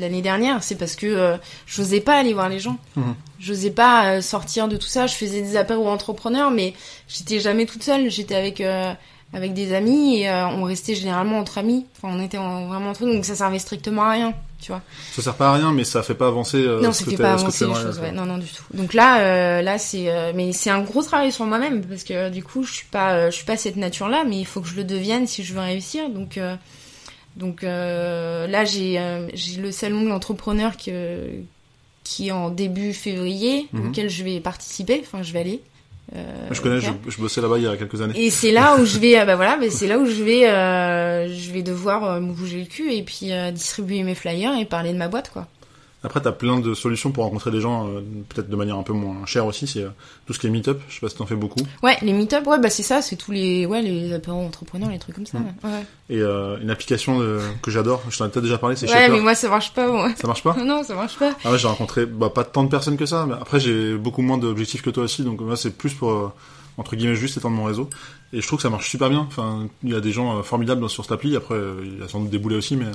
l'année 0.00 0.20
dernière. 0.20 0.64
C'est 0.64 0.74
parce 0.74 0.96
que 0.96 1.06
euh, 1.06 1.36
j'osais 1.66 2.00
pas 2.00 2.18
aller 2.18 2.34
voir 2.34 2.48
les 2.48 2.58
gens. 2.58 2.76
Mhm. 2.96 3.14
J'osais 3.38 3.70
pas 3.70 4.06
euh, 4.06 4.20
sortir 4.20 4.66
de 4.66 4.76
tout 4.76 4.88
ça. 4.88 5.06
Je 5.06 5.14
faisais 5.14 5.42
des 5.42 5.56
apéros 5.56 5.88
entrepreneurs, 5.88 6.50
mais 6.50 6.74
j'étais 7.06 7.38
jamais 7.38 7.66
toute 7.66 7.84
seule. 7.84 8.10
J'étais 8.10 8.34
avec 8.34 8.60
euh, 8.60 8.92
avec 9.32 9.54
des 9.54 9.72
amis 9.74 10.18
et 10.20 10.28
euh, 10.28 10.48
on 10.48 10.64
restait 10.64 10.94
généralement 10.94 11.38
entre 11.38 11.58
amis. 11.58 11.86
Enfin, 11.96 12.14
on 12.16 12.22
était 12.22 12.38
en- 12.38 12.66
vraiment 12.66 12.90
entre 12.90 13.04
nous, 13.06 13.14
donc 13.14 13.24
ça 13.24 13.34
servait 13.36 13.58
strictement 13.60 14.02
à 14.02 14.10
rien, 14.12 14.34
tu 14.60 14.72
vois. 14.72 14.82
Ça 15.12 15.22
sert 15.22 15.34
pas 15.36 15.50
à 15.50 15.52
rien, 15.54 15.72
mais 15.72 15.84
ça 15.84 16.02
fait 16.02 16.14
pas 16.14 16.26
avancer. 16.26 16.56
euh, 16.58 16.80
non, 16.80 16.92
ce 16.92 17.04
ça 17.04 17.10
fait 17.10 17.16
pas 17.16 17.32
avancer 17.34 17.66
les 17.66 17.74
choses. 17.74 17.98
Ouais. 18.00 18.10
Non, 18.12 18.26
non, 18.26 18.38
du 18.38 18.46
tout. 18.48 18.64
Donc 18.74 18.92
là, 18.92 19.20
euh, 19.20 19.62
là, 19.62 19.78
c'est, 19.78 20.08
euh, 20.10 20.32
mais 20.34 20.52
c'est 20.52 20.70
un 20.70 20.80
gros 20.80 21.02
travail 21.02 21.30
sur 21.30 21.44
moi-même 21.46 21.84
parce 21.84 22.02
que 22.04 22.28
du 22.30 22.42
coup, 22.42 22.64
je 22.64 22.72
suis 22.72 22.86
pas, 22.86 23.12
euh, 23.14 23.30
je 23.30 23.36
suis 23.36 23.44
pas 23.46 23.56
cette 23.56 23.76
nature-là, 23.76 24.24
mais 24.28 24.38
il 24.40 24.46
faut 24.46 24.60
que 24.60 24.68
je 24.68 24.74
le 24.74 24.84
devienne 24.84 25.26
si 25.28 25.44
je 25.44 25.54
veux 25.54 25.60
réussir. 25.60 26.08
Donc, 26.10 26.36
euh, 26.36 26.56
donc 27.36 27.62
euh, 27.62 28.46
là, 28.48 28.64
j'ai, 28.64 28.98
euh, 28.98 29.28
j'ai 29.34 29.60
le 29.60 29.70
salon 29.70 30.02
de 30.02 30.08
l'entrepreneur 30.08 30.76
que, 30.76 31.28
qui 32.02 32.28
est 32.28 32.32
en 32.32 32.50
début 32.50 32.92
février, 32.92 33.68
Mhm. 33.72 33.88
auquel 33.90 34.10
je 34.10 34.24
vais 34.24 34.40
participer. 34.40 35.00
Enfin, 35.04 35.22
je 35.22 35.32
vais 35.32 35.38
aller. 35.40 35.60
Euh, 36.16 36.48
Je 36.50 36.60
connais, 36.60 36.80
je, 36.80 36.90
je 37.08 37.18
bossais 37.18 37.40
là-bas 37.40 37.58
il 37.58 37.64
y 37.64 37.66
a 37.68 37.76
quelques 37.76 38.00
années. 38.02 38.14
Et 38.16 38.30
c'est 38.30 38.52
là 38.52 38.76
où 38.76 38.84
je 38.84 38.98
vais, 38.98 39.16
ah 39.16 39.24
bah 39.24 39.36
voilà, 39.36 39.56
bah 39.56 39.66
c'est 39.70 39.86
là 39.86 39.98
où 39.98 40.06
je 40.06 40.22
vais, 40.22 40.48
euh, 40.48 41.28
je 41.32 41.52
vais 41.52 41.62
devoir 41.62 42.04
euh, 42.04 42.20
me 42.20 42.32
bouger 42.32 42.60
le 42.60 42.66
cul 42.66 42.92
et 42.92 43.02
puis 43.02 43.32
euh, 43.32 43.50
distribuer 43.50 44.02
mes 44.02 44.14
flyers 44.14 44.56
et 44.58 44.64
parler 44.64 44.92
de 44.92 44.98
ma 44.98 45.08
boîte, 45.08 45.30
quoi. 45.32 45.46
Après, 46.02 46.20
t'as 46.20 46.32
plein 46.32 46.58
de 46.60 46.72
solutions 46.72 47.12
pour 47.12 47.24
rencontrer 47.24 47.50
des 47.50 47.60
gens, 47.60 47.86
euh, 47.88 48.00
peut-être 48.30 48.48
de 48.48 48.56
manière 48.56 48.76
un 48.76 48.82
peu 48.82 48.94
moins 48.94 49.26
chère 49.26 49.44
aussi. 49.44 49.66
C'est 49.66 49.82
euh, 49.82 49.90
tout 50.26 50.32
ce 50.32 50.38
qui 50.38 50.46
est 50.46 50.50
meet-up. 50.50 50.80
Je 50.88 50.94
sais 50.94 51.00
pas 51.00 51.10
si 51.10 51.16
t'en 51.16 51.26
fais 51.26 51.34
beaucoup. 51.34 51.60
Ouais, 51.82 51.96
les 52.00 52.14
meet-up, 52.14 52.46
ouais, 52.46 52.58
bah 52.58 52.70
c'est 52.70 52.82
ça, 52.82 53.02
c'est 53.02 53.16
tous 53.16 53.32
les, 53.32 53.66
ouais, 53.66 53.82
les 53.82 54.14
apéros 54.14 54.40
entrepreneurs, 54.40 54.88
les 54.88 54.98
trucs 54.98 55.14
comme 55.14 55.26
ça. 55.26 55.38
Mm. 55.38 55.54
Ouais. 55.62 55.84
Et 56.08 56.20
euh, 56.20 56.58
une 56.60 56.70
application 56.70 57.20
euh, 57.20 57.40
que 57.62 57.70
j'adore, 57.70 58.02
je 58.08 58.16
t'en 58.16 58.24
ai 58.24 58.28
peut-être 58.30 58.44
déjà 58.44 58.56
parlé, 58.58 58.76
c'est 58.76 58.86
Ouais, 58.86 58.92
Shaper. 58.92 59.12
mais 59.12 59.20
moi 59.20 59.34
ça 59.34 59.48
marche 59.50 59.74
pas, 59.74 59.86
moi. 59.88 60.10
Ça 60.16 60.26
marche 60.26 60.42
pas 60.42 60.54
non, 60.64 60.82
ça 60.82 60.94
marche 60.94 61.18
pas. 61.18 61.32
Ah 61.44 61.52
ouais, 61.52 61.58
j'ai 61.58 61.68
rencontré 61.68 62.06
bah, 62.06 62.30
pas 62.30 62.44
tant 62.44 62.64
de 62.64 62.68
personnes 62.70 62.96
que 62.96 63.06
ça, 63.06 63.26
mais 63.26 63.34
après 63.34 63.60
j'ai 63.60 63.96
beaucoup 63.96 64.22
moins 64.22 64.38
d'objectifs 64.38 64.82
que 64.82 64.90
toi 64.90 65.04
aussi, 65.04 65.22
donc 65.22 65.40
moi 65.40 65.56
c'est 65.56 65.76
plus 65.76 65.92
pour 65.92 66.10
euh, 66.10 66.32
entre 66.78 66.96
guillemets 66.96 67.14
juste 67.14 67.36
étendre 67.36 67.56
mon 67.56 67.64
réseau. 67.64 67.90
Et 68.32 68.40
je 68.40 68.46
trouve 68.46 68.58
que 68.58 68.62
ça 68.62 68.70
marche 68.70 68.88
super 68.88 69.10
bien. 69.10 69.26
Enfin, 69.26 69.66
il 69.82 69.90
y 69.90 69.94
a 69.94 70.00
des 70.00 70.12
gens 70.12 70.38
euh, 70.38 70.42
formidables 70.42 70.88
sur 70.88 71.02
cette 71.04 71.12
appli. 71.12 71.34
Après, 71.36 71.54
euh, 71.56 71.80
il 71.84 72.00
y 72.00 72.02
a 72.02 72.08
sans 72.08 72.20
doute 72.20 72.30
des 72.30 72.38
boulets 72.38 72.56
aussi, 72.56 72.76
mais 72.76 72.86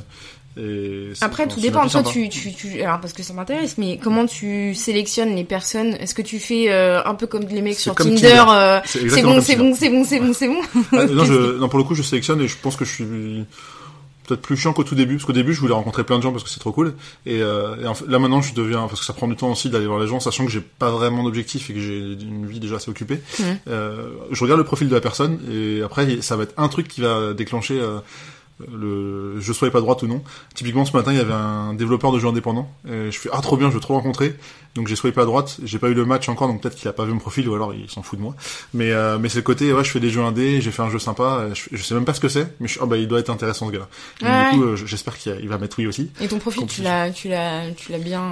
et 0.58 1.12
Après, 1.20 1.48
tout 1.48 1.60
dépend. 1.60 1.86
Toi, 1.88 2.04
tu, 2.04 2.30
tu, 2.30 2.54
tu, 2.54 2.82
alors 2.82 3.02
parce 3.02 3.12
que 3.12 3.22
ça 3.24 3.34
m'intéresse, 3.34 3.78
mais 3.78 4.00
comment 4.02 4.26
tu 4.26 4.74
sélectionnes 4.74 5.36
les 5.36 5.44
personnes? 5.44 5.96
Est-ce 5.96 6.16
que 6.16 6.22
tu 6.22 6.40
fais 6.40 6.72
euh, 6.72 7.04
un 7.04 7.16
peu 7.16 7.28
comme 7.28 7.44
les 7.44 7.62
mecs 7.62 7.78
sur 7.78 7.94
Tinder, 7.96 8.16
Tinder. 8.16 8.44
euh, 8.50 8.80
C'est 8.86 9.22
bon, 9.22 9.42
c'est 9.42 9.56
bon, 9.58 9.74
c'est 9.76 9.90
bon, 9.90 10.06
c'est 10.06 10.20
bon, 10.20 10.34
c'est 10.34 10.48
bon. 10.48 10.62
Ah, 10.94 11.06
non, 11.08 11.26
je, 11.26 11.58
non, 11.60 11.68
pour 11.68 11.80
le 11.80 11.84
coup, 11.84 11.96
je 11.96 12.04
sélectionne 12.04 12.40
et 12.40 12.48
je 12.48 12.56
pense 12.62 12.78
que 12.78 12.86
je 12.86 12.94
suis 12.94 13.46
peut-être 14.26 14.42
plus 14.42 14.58
chiant 14.58 14.74
qu'au 14.74 14.84
tout 14.84 14.96
début, 14.96 15.16
parce 15.16 15.26
qu'au 15.26 15.34
début, 15.34 15.54
je 15.54 15.60
voulais 15.60 15.74
rencontrer 15.74 16.04
plein 16.04 16.18
de 16.18 16.24
gens 16.24 16.32
parce 16.32 16.44
que 16.44 16.50
c'est 16.50 16.60
trop 16.60 16.72
cool. 16.72 16.94
Et, 17.26 17.42
euh, 17.42 17.82
et 17.84 17.88
en 17.88 17.94
fait, 17.94 18.06
là 18.08 18.20
maintenant, 18.20 18.42
je 18.42 18.54
deviens, 18.54 18.88
parce 18.88 19.00
que 19.00 19.06
ça 19.06 19.14
prend 19.14 19.28
du 19.28 19.36
temps 19.36 19.52
aussi 19.52 19.70
d'aller 19.70 19.88
voir 19.88 20.00
les 20.00 20.08
gens, 20.08 20.20
sachant 20.20 20.46
que 20.46 20.52
j'ai 20.52 20.62
pas 20.62 20.92
vraiment 20.92 21.24
d'objectif 21.24 21.70
et 21.70 21.74
que 21.74 21.80
j'ai 21.80 22.00
une 22.00 22.46
vie 22.46 22.60
déjà 22.60 22.78
assez 22.78 22.90
occupée. 22.90 23.22
Mhm. 23.40 23.46
Euh, 23.68 24.10
je 24.32 24.44
regarde 24.44 24.60
le 24.60 24.66
profil 24.66 24.90
de 24.90 24.96
la 24.96 25.02
personne 25.02 25.40
et 25.52 25.82
après, 25.82 26.22
ça 26.22 26.36
va 26.36 26.44
être 26.44 26.54
un 26.58 26.68
truc 26.68 26.88
qui 26.88 27.02
va 27.02 27.34
déclencher 27.34 27.80
euh, 27.80 28.00
le 28.72 29.40
je 29.40 29.54
sois 29.54 29.70
pas 29.70 29.82
droite 29.82 30.02
ou 30.04 30.08
non. 30.08 30.24
Typiquement, 30.54 30.86
ce 30.86 30.96
matin, 30.96 31.12
il 31.12 31.18
y 31.18 31.22
avait 31.22 31.34
un 31.34 31.74
développeur 31.74 32.12
de 32.12 32.20
jeux 32.20 32.28
indépendants. 32.28 32.70
Et 32.88 33.12
je 33.12 33.20
fais 33.20 33.30
ah 33.32 33.42
trop 33.42 33.58
bien, 33.58 33.70
je 33.70 33.76
veux 33.76 33.82
trop 33.82 33.96
rencontrer. 33.96 34.36
Donc 34.76 34.88
j'ai 34.88 34.96
swipé 34.96 35.22
à 35.22 35.26
droite. 35.26 35.58
J'ai 35.64 35.80
pas 35.80 35.88
eu 35.88 35.94
le 35.94 36.06
match 36.06 36.28
encore, 36.30 36.48
donc 36.48 36.62
peut-être 36.62 36.76
qu'il 36.76 36.88
a 36.90 36.94
pas 36.94 37.06
vu 37.06 37.14
mon 37.14 37.20
profil 37.20 37.48
ou 37.48 37.56
alors 37.56 37.74
il 37.74 37.90
s'en 37.90 38.02
fout 38.04 38.20
de 38.20 38.24
moi. 38.24 38.36
Mais 38.74 38.92
euh, 38.92 39.18
mais 39.18 39.30
c'est 39.30 39.38
le 39.40 39.44
côté 39.44 39.72
ouais, 39.74 39.84
je 39.84 39.90
fais 39.92 40.00
des 40.02 40.10
jeux 40.10 40.22
indés, 40.22 40.60
j'ai 40.62 40.72
fait 40.72 40.82
un 40.82 40.90
jeu 40.90 41.00
sympa. 41.00 41.46
Je, 41.54 41.76
je 41.76 41.82
sais 41.84 41.94
même 41.96 42.06
pas 42.06 42.14
ce 42.14 42.20
que 42.20 42.28
c'est, 42.30 42.54
mais 42.60 42.68
je, 42.68 42.80
ah 42.82 42.86
bah 42.86 42.98
il 42.98 43.08
doit 43.08 43.20
être 43.20 43.30
intéressant 43.30 43.68
ce 43.68 43.72
gars-là. 43.72 43.88
Donc, 44.22 44.30
Ouais. 44.30 44.52
Du 44.52 44.58
coup, 44.60 44.64
euh, 44.66 44.76
j'espère 44.76 45.18
qu'il 45.18 45.38
il 45.42 45.48
va 45.50 45.58
mettre 45.58 45.78
oui 45.80 45.88
aussi. 45.88 46.12
Et 46.20 46.28
ton 46.28 46.40
profil, 46.40 46.66
tu 46.68 46.82
l'as, 46.82 47.10
tu 47.12 47.30
l'as, 47.30 47.72
tu 47.72 47.92
l'as 47.92 48.00
bien. 48.00 48.24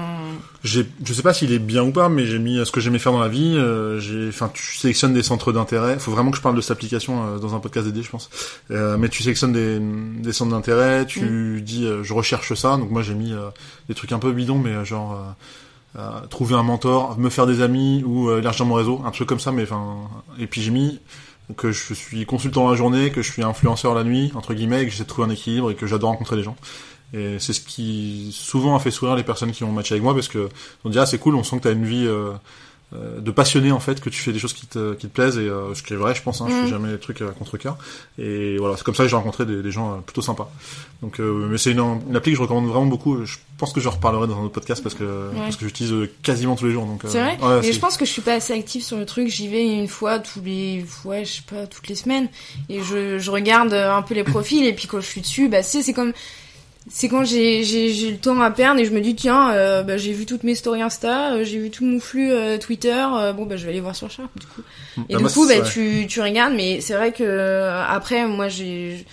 J'ai, 0.63 0.85
je 1.05 1.13
sais 1.13 1.21
pas 1.23 1.33
s'il 1.33 1.51
est 1.53 1.59
bien 1.59 1.83
ou 1.83 1.91
pas, 1.91 2.09
mais 2.09 2.25
j'ai 2.25 2.39
mis 2.39 2.57
euh, 2.57 2.65
ce 2.65 2.71
que 2.71 2.79
j'aimais 2.81 2.99
faire 2.99 3.11
dans 3.13 3.19
la 3.21 3.29
vie. 3.29 3.55
euh, 3.57 3.99
j'ai, 3.99 4.27
enfin, 4.27 4.49
tu 4.53 4.77
sélectionnes 4.77 5.13
des 5.13 5.23
centres 5.23 5.51
d'intérêt. 5.53 5.97
Faut 5.99 6.11
vraiment 6.11 6.31
que 6.31 6.37
je 6.37 6.41
parle 6.41 6.55
de 6.55 6.61
cette 6.61 6.71
application 6.71 7.25
euh, 7.25 7.37
dans 7.39 7.55
un 7.55 7.59
podcast 7.59 7.85
dédié, 7.87 8.03
je 8.03 8.09
pense. 8.09 8.29
Euh, 8.71 8.97
mais 8.97 9.07
tu 9.09 9.23
sélectionnes 9.23 9.53
des, 9.53 9.79
des 9.79 10.33
centres 10.33 10.51
d'intérêt. 10.51 11.05
Tu 11.05 11.61
dis, 11.61 11.85
euh, 11.85 12.03
je 12.03 12.13
recherche 12.13 12.53
ça. 12.53 12.75
Donc 12.77 12.89
moi, 12.91 13.01
j'ai 13.01 13.13
mis 13.13 13.31
euh, 13.33 13.49
des 13.87 13.95
trucs 13.95 14.11
un 14.11 14.19
peu 14.19 14.31
bidons, 14.33 14.59
mais 14.59 14.71
euh, 14.71 14.83
genre 14.85 15.13
euh, 15.13 15.15
euh, 15.15 15.31
trouver 16.29 16.55
un 16.55 16.63
mentor, 16.63 17.17
me 17.19 17.29
faire 17.29 17.45
des 17.45 17.61
amis 17.61 18.03
ou 18.05 18.29
euh, 18.29 18.39
élargir 18.39 18.65
mon 18.65 18.75
réseau, 18.75 19.01
un 19.05 19.11
truc 19.11 19.27
comme 19.27 19.39
ça. 19.39 19.51
Mais 19.51 19.63
enfin, 19.63 19.95
et 20.39 20.47
puis 20.47 20.61
j'ai 20.61 20.71
mis 20.71 20.99
que 21.57 21.71
je 21.71 21.93
suis 21.93 22.25
consultant 22.25 22.69
la 22.69 22.75
journée, 22.75 23.11
que 23.11 23.21
je 23.21 23.31
suis 23.31 23.43
influenceur 23.43 23.93
la 23.93 24.03
nuit, 24.03 24.31
entre 24.35 24.53
guillemets, 24.53 24.81
et 24.81 24.85
que 24.85 24.91
j'essaie 24.91 25.03
de 25.03 25.09
trouver 25.09 25.27
un 25.27 25.31
équilibre 25.31 25.71
et 25.71 25.75
que 25.75 25.85
j'adore 25.85 26.09
rencontrer 26.11 26.37
les 26.37 26.43
gens. 26.43 26.55
Et 27.13 27.37
c'est 27.37 27.53
ce 27.53 27.61
qui 27.61 28.31
souvent 28.33 28.75
a 28.75 28.79
fait 28.79 28.89
sourire 28.89 29.15
les 29.15 29.23
personnes 29.23 29.51
qui 29.51 29.63
ont 29.63 29.71
matché 29.71 29.93
avec 29.93 30.03
moi 30.03 30.15
parce 30.15 30.27
que 30.27 30.49
on 30.83 30.89
dit 30.89 30.97
ah 30.97 31.05
c'est 31.05 31.19
cool, 31.19 31.35
on 31.35 31.43
sent 31.43 31.57
que 31.57 31.63
t'as 31.63 31.73
une 31.73 31.85
vie 31.85 32.07
euh, 32.07 32.31
euh, 32.95 33.19
de 33.19 33.31
passionné 33.31 33.71
en 33.71 33.79
fait, 33.79 33.99
que 34.01 34.09
tu 34.09 34.19
fais 34.21 34.31
des 34.33 34.39
choses 34.39 34.53
qui 34.53 34.67
te, 34.67 34.93
qui 34.93 35.07
te 35.07 35.13
plaisent 35.13 35.37
et 35.37 35.47
euh, 35.47 35.73
ce 35.73 35.81
qui 35.83 35.93
est 35.93 35.97
vrai 35.97 36.13
je 36.15 36.21
pense, 36.21 36.41
hein, 36.41 36.47
je 36.49 36.53
Mm. 36.55 36.63
fais 36.63 36.69
jamais 36.69 36.91
des 36.91 36.99
trucs 36.99 37.21
à 37.21 37.25
contre 37.27 37.57
cœur 37.57 37.77
et 38.19 38.57
voilà 38.57 38.77
c'est 38.77 38.83
comme 38.83 38.95
ça 38.95 39.03
que 39.03 39.09
j'ai 39.09 39.15
rencontré 39.15 39.45
des, 39.45 39.61
des 39.63 39.71
gens 39.71 39.93
euh, 39.93 39.97
plutôt 40.05 40.21
sympas. 40.21 40.51
Donc 41.01 41.19
euh, 41.19 41.47
mais 41.49 41.57
c'est 41.57 41.71
une, 41.71 41.79
une 42.07 42.15
appli 42.15 42.31
que 42.31 42.37
je 42.37 42.41
recommande 42.41 42.67
vraiment 42.67 42.85
beaucoup. 42.85 43.25
Je 43.25 43.37
pense 43.57 43.73
que 43.73 43.81
je 43.81 43.89
reparlerai 43.89 44.27
dans 44.27 44.37
un 44.39 44.43
autre 44.43 44.53
podcast 44.53 44.81
parce 44.83 44.95
que 44.95 45.29
parce 45.35 45.55
que 45.57 45.65
j'utilise 45.65 45.91
euh, 45.93 46.11
quasiment 46.21 46.55
tous 46.55 46.65
les 46.65 46.71
jours. 46.71 46.85
Donc 46.85 47.03
euh, 47.05 47.07
C'est 47.09 47.21
vrai. 47.21 47.37
ouais, 47.41 47.55
Mais 47.57 47.63
c'est- 47.63 47.73
je 47.73 47.79
pense 47.79 47.97
que 47.97 48.05
je 48.05 48.11
suis 48.11 48.21
pas 48.21 48.33
assez 48.33 48.53
active 48.53 48.83
sur 48.83 48.97
le 48.97 49.05
truc. 49.05 49.27
J'y 49.27 49.47
vais 49.47 49.65
une 49.65 49.87
fois 49.87 50.19
tous 50.19 50.41
les, 50.43 50.85
ouais, 51.05 51.25
je 51.25 51.31
sais 51.33 51.41
pas, 51.49 51.67
toutes 51.67 51.87
les 51.87 51.95
semaines. 51.95 52.27
Et 52.69 52.81
je, 52.81 53.17
je 53.19 53.31
regarde 53.31 53.73
un 53.73 54.01
peu 54.01 54.13
les 54.13 54.23
profils. 54.23 54.65
Et 54.65 54.73
puis 54.73 54.87
quand 54.87 54.99
je 55.01 55.05
suis 55.07 55.21
dessus, 55.21 55.49
bah, 55.49 55.61
c'est, 55.63 55.81
c'est 55.81 55.93
comme, 55.93 56.13
c'est 56.89 57.07
quand 57.07 57.23
j'ai, 57.23 57.63
j'ai, 57.63 58.11
le 58.11 58.17
temps 58.17 58.41
à 58.41 58.51
perdre 58.51 58.79
et 58.79 58.85
je 58.85 58.91
me 58.91 58.99
dis, 58.99 59.15
tiens, 59.15 59.51
euh, 59.53 59.83
bah, 59.83 59.97
j'ai 59.97 60.11
vu 60.11 60.25
toutes 60.25 60.43
mes 60.43 60.53
stories 60.53 60.81
Insta, 60.81 61.33
euh, 61.33 61.43
j'ai 61.43 61.57
vu 61.57 61.69
tout 61.69 61.85
mon 61.85 61.99
flux 61.99 62.31
euh, 62.31 62.57
Twitter. 62.57 63.05
bon, 63.35 63.45
bah, 63.45 63.55
je 63.55 63.63
vais 63.63 63.71
aller 63.71 63.79
voir 63.79 63.95
sur 63.95 64.11
Sharp, 64.11 64.29
du 64.37 64.45
coup. 64.47 64.61
Et 65.09 65.13
Bah, 65.13 65.17
du 65.17 65.23
moi, 65.23 65.31
coup, 65.31 65.47
bah, 65.47 65.61
tu, 65.61 66.05
tu 66.07 66.21
regardes. 66.21 66.53
Mais 66.53 66.81
c'est 66.81 66.93
vrai 66.93 67.13
que, 67.13 67.69
après, 67.87 68.27
moi, 68.27 68.49
j'ai, 68.49 69.05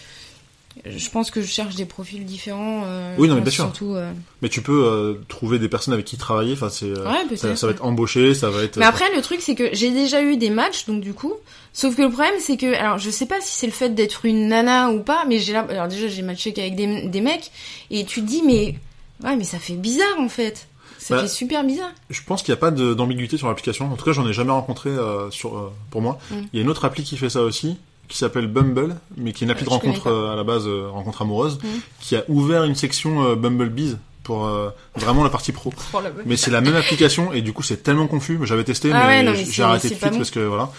je 0.85 1.11
pense 1.11 1.31
que 1.31 1.41
je 1.43 1.47
cherche 1.47 1.75
des 1.75 1.85
profils 1.85 2.25
différents. 2.25 2.83
euh, 2.87 3.15
Oui, 3.19 3.29
non, 3.29 3.35
mais 3.37 3.41
bien 3.41 3.51
sûr. 3.51 3.65
Surtout, 3.65 3.95
euh, 3.95 4.13
Mais 4.43 4.49
tu 4.49 4.63
peux 4.63 4.85
euh, 4.87 5.15
trouver 5.29 5.59
des 5.59 5.69
personnes 5.69 5.95
avec 5.95 6.07
qui 6.07 6.17
travailler. 6.17 6.53
Enfin 6.55 6.69
c'est 6.71 6.91
Ouais, 6.91 7.37
ça, 7.37 7.55
ça 7.57 7.67
va 7.67 7.73
être 7.73 7.85
embauché, 7.85 8.35
ça 8.35 8.51
va 8.51 8.63
être. 8.63 8.77
Mais 8.77 8.85
après, 8.85 9.05
le 9.15 9.23
truc, 9.23 9.41
c'est 9.41 9.55
que 9.55 9.69
j'ai 9.73 9.91
déjà 9.91 10.23
eu 10.23 10.37
des 10.37 10.51
matchs, 10.51 10.87
donc 10.87 11.01
du 11.01 11.13
coup. 11.15 11.35
Sauf 11.73 11.95
que 11.97 12.03
le 12.03 12.09
problème, 12.11 12.35
c'est 12.41 12.57
que, 12.57 12.75
alors, 12.75 12.99
je 12.99 13.11
sais 13.11 13.27
pas 13.27 13.41
si 13.41 13.53
c'est 13.57 13.67
le 13.67 13.73
fait 13.73 13.91
d'être 13.95 14.25
une 14.25 14.49
nana 14.49 14.91
ou 14.91 15.01
pas, 15.01 15.25
mais 15.29 15.39
j'ai 15.39 15.53
là, 15.53 15.65
alors 15.71 15.87
déjà, 15.87 16.09
j'ai 16.09 16.23
matché 16.23 16.53
qu'avec 16.53 16.75
des, 16.75 17.07
des 17.09 17.21
mecs, 17.21 17.53
et 17.93 18.05
tu 18.05 18.23
te 18.23 18.27
dis, 18.27 18.43
mais, 18.45 18.75
ouais, 19.23 19.37
mais 19.37 19.45
ça 19.45 19.59
fait 19.61 19.75
bizarre, 19.75 20.19
en 20.19 20.29
fait. 20.29 20.67
Ça 20.99 21.15
Bah, 21.15 21.23
fait 21.23 21.29
super 21.29 21.63
bizarre. 21.65 21.93
Je 22.11 22.21
pense 22.27 22.43
qu'il 22.43 22.53
n'y 22.53 22.59
a 22.59 22.61
pas 22.61 22.71
d'ambiguïté 22.73 23.39
sur 23.39 23.47
l'application. 23.49 23.91
En 23.91 23.97
tout 23.97 24.05
cas, 24.05 24.13
j'en 24.13 24.29
ai 24.29 24.33
jamais 24.33 24.51
rencontré 24.51 24.91
euh, 24.91 25.31
sur 25.31 25.57
euh, 25.57 25.73
pour 25.91 26.03
moi. 26.03 26.19
Mm. 26.31 26.35
Il 26.53 26.57
y 26.57 26.59
a 26.61 26.63
une 26.63 26.69
autre 26.69 26.85
appli 26.85 27.05
qui 27.05 27.17
fait 27.17 27.31
ça 27.31 27.41
aussi, 27.43 27.77
qui 28.11 28.19
s'appelle 28.19 28.47
Bumble, 28.49 28.97
mais 29.17 29.33
qui 29.33 29.45
est 29.45 29.47
une 29.47 29.51
appli 29.51 29.63
Euh, 29.63 29.67
de 29.67 29.71
rencontre 29.71 30.07
euh, 30.09 30.33
à 30.33 30.37
la 30.37 30.45
base, 30.45 30.67
euh, 30.67 30.89
rencontre 30.91 31.23
amoureuse, 31.23 31.59
Mm. 31.63 31.67
qui 32.01 32.17
a 32.17 32.25
ouvert 32.29 32.65
une 32.65 32.75
section 32.75 33.23
euh, 33.25 33.35
Bumble 33.37 33.71
Bees 33.71 33.97
pour 34.23 34.47
euh, 34.47 34.69
vraiment 34.97 35.25
la 35.25 35.31
partie 35.31 35.53
pro. 35.53 35.73
Oh, 35.95 36.01
la. 36.03 36.11
Mais 36.27 36.37
c'est 36.37 36.51
la 36.51 36.61
même 36.61 36.77
application 36.77 37.33
et 37.33 37.41
du 37.41 37.53
coup 37.55 37.63
c'est 37.63 37.83
tellement 37.83 38.07
confus. 38.07 38.39
J'avais 38.45 38.65
testé, 38.65 38.91
Ah 38.93 39.05
mais, 39.07 39.19
ouais, 39.19 39.23
non, 39.23 39.33
mais 39.33 39.45
j'ai 39.45 39.63
arrêté 39.63 39.89
tout 39.89 39.95
de 39.95 39.99
suite 40.01 40.13
bon. 40.13 40.19
parce 40.19 40.31
que 40.31 40.41
voilà. 40.41 40.71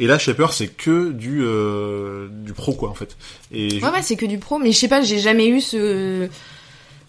Et 0.00 0.06
là, 0.06 0.18
Shaper, 0.18 0.52
c'est 0.52 0.68
que 0.68 1.10
du 1.12 1.42
euh, 1.42 2.28
du 2.30 2.52
pro 2.52 2.72
quoi 2.74 2.88
en 2.90 2.94
fait. 2.94 3.16
Et 3.52 3.78
je- 3.80 3.84
Ouais, 3.84 3.90
ouais, 3.90 4.02
c'est 4.02 4.16
que 4.16 4.26
du 4.26 4.38
pro, 4.38 4.58
mais 4.58 4.72
je 4.72 4.78
sais 4.78 4.88
pas, 4.88 5.02
j'ai 5.02 5.18
jamais 5.18 5.48
eu 5.48 5.60
ce. 5.60 6.28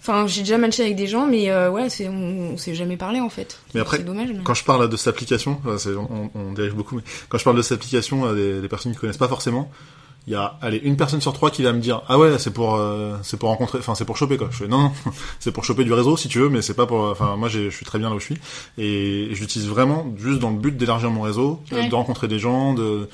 Enfin, 0.02 0.28
j'ai 0.28 0.41
déjà 0.41 0.58
matché 0.58 0.84
avec 0.84 0.95
des 0.95 1.08
gens, 1.08 1.28
mais 1.28 1.50
euh, 1.52 1.70
ouais, 1.70 1.89
c'est, 1.89 2.08
on, 2.08 2.52
on 2.54 2.58
s'est 2.58 2.74
jamais 2.76 2.95
parlé, 2.97 3.20
en 3.20 3.30
fait. 3.30 3.60
Mais 3.74 3.82
après, 3.82 3.97
c'est 3.97 4.04
dommage. 4.04 4.30
Mais... 4.34 4.43
quand 4.43 4.54
je 4.54 4.64
parle 4.64 4.88
de 4.89 4.95
cette 4.97 5.08
application, 5.10 5.60
on, 5.66 6.30
on 6.34 6.54
dérive 6.54 6.74
beaucoup, 6.76 6.95
mais 6.95 7.04
quand 7.28 7.38
je 7.38 7.43
parle 7.43 7.58
de 7.58 7.62
cette 7.62 7.78
application 7.80 8.26
à 8.26 8.34
des, 8.34 8.62
des 8.62 8.68
personnes 8.70 8.93
qui 8.93 8.97
connaissent 8.97 9.18
pas 9.18 9.28
forcément, 9.28 9.70
il 10.28 10.34
y 10.34 10.36
a 10.36 10.58
allez 10.62 10.78
une 10.84 10.95
personne 10.97 11.22
sur 11.22 11.34
trois 11.34 11.50
qui 11.50 11.64
va 11.64 11.72
me 11.74 11.80
dire 11.80 12.02
ah 12.10 12.20
ouais 12.20 12.38
c'est 12.38 12.52
pour 12.54 12.76
euh, 12.76 13.16
c'est 13.24 13.38
pour 13.39 13.50
rencontrer 13.50 13.80
enfin 13.80 13.95
c'est 13.95 14.04
pour 14.04 14.18
choper 14.18 14.38
quoi 14.38 14.50
je 14.52 14.58
fais 14.58 14.68
non 14.68 14.78
non 14.80 14.91
c'est 15.39 15.52
pour 15.52 15.64
choper 15.64 15.86
du 15.86 15.93
réseau 15.93 16.18
si 16.18 16.28
tu 16.28 16.39
veux 16.39 16.50
mais 16.50 16.62
c'est 16.62 16.74
pas 16.74 16.86
pour 16.86 17.00
enfin 17.06 17.36
moi 17.38 17.47
je 17.47 17.70
suis 17.70 17.86
très 17.86 17.97
bien 18.00 18.10
là 18.10 18.16
où 18.16 18.20
je 18.20 18.26
suis 18.26 18.38
et 18.78 19.30
je 19.32 19.39
l'utilise 19.39 19.68
vraiment 19.70 20.14
juste 20.18 20.39
dans 20.39 20.52
le 20.52 20.58
but 20.58 20.76
d'élargir 20.76 21.10
mon 21.10 21.22
réseau 21.22 21.62
euh, 21.72 21.78
Ouais. 21.78 21.88
de 21.88 21.95
rencontrer 21.95 22.28
des 22.28 22.38
gens 22.38 22.74
de 22.74 23.08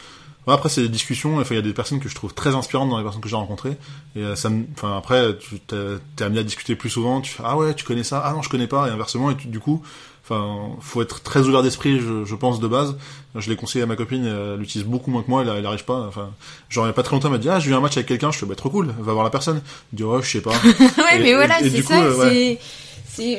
Ouais, 0.48 0.54
après 0.54 0.70
c'est 0.70 0.82
des 0.82 0.90
discussions 0.90 1.38
enfin 1.40 1.56
il 1.56 1.58
y 1.58 1.60
a 1.60 1.64
des 1.64 1.74
personnes 1.74 2.00
que 2.00 2.08
je 2.08 2.14
trouve 2.16 2.34
très 2.34 2.54
inspirantes 2.54 2.90
dans 2.92 2.98
les 3.00 3.04
personnes 3.04 3.22
que 3.22 3.28
j'ai 3.30 3.36
rencontrées 3.36 3.78
et 4.16 4.20
euh, 4.22 4.36
ça 4.36 4.50
me 4.50 4.66
enfin 4.74 4.96
après 4.98 5.36
tu 5.40 5.60
t'es 5.60 6.24
amené 6.24 6.40
à 6.42 6.44
discuter 6.44 6.76
plus 6.76 6.92
souvent 6.92 7.20
tu 7.22 7.32
fais 7.32 7.42
ah 7.44 7.58
ouais 7.58 7.74
tu 7.74 7.84
connais 7.84 8.04
ça 8.04 8.22
ah 8.24 8.32
non 8.34 8.44
je 8.44 8.50
connais 8.50 8.68
pas 8.68 8.88
et 8.88 8.92
inversement 8.92 9.32
et 9.32 9.36
tu- 9.36 9.48
du 9.48 9.60
coup 9.60 9.82
enfin 10.24 10.70
faut 10.82 11.02
être 11.02 11.24
très 11.24 11.42
ouvert 11.42 11.64
d'esprit 11.64 12.00
je, 12.00 12.26
je 12.26 12.36
pense 12.36 12.60
de 12.60 12.68
base 12.68 12.96
je 13.36 13.50
l'ai 13.50 13.56
conseillé 13.56 13.84
à 13.84 13.88
ma 13.88 13.96
copine 13.96 14.24
elle 14.26 14.60
l'utilise 14.60 14.86
beaucoup 14.88 15.10
moins 15.10 15.24
que 15.24 15.30
moi 15.32 15.42
elle, 15.42 15.50
elle 15.50 15.66
arrive 15.66 15.84
pas 15.86 16.02
enfin 16.08 16.30
genre 16.70 16.86
il 16.86 16.90
y 16.90 16.92
a 16.92 16.94
pas 16.94 17.02
très 17.04 17.16
longtemps 17.16 17.30
elle 17.30 17.34
m'a 17.34 17.38
dit 17.40 17.50
ah 17.50 17.60
j'ai 17.60 17.72
eu 17.72 17.74
un 17.74 17.80
match 17.82 17.98
avec 17.98 18.08
quelqu'un 18.08 18.30
je 18.32 18.38
fais 18.38 18.46
bah 18.46 18.54
trop 18.56 18.70
cool 18.70 18.94
va 19.00 19.14
voir 19.14 19.24
la 19.24 19.32
personne 19.32 19.58
elle 19.94 19.98
dit 19.98 20.04
oh 20.04 20.22
je 20.22 20.30
sais 20.30 20.42
pas 20.42 20.52
ouais, 20.78 21.16
Et- 21.16 21.20
mais 21.24 21.34
voilà, 21.34 21.56
c'est 21.60 21.82
ça. 21.82 22.04
euh, 22.04 22.18
ouais. 22.20 22.60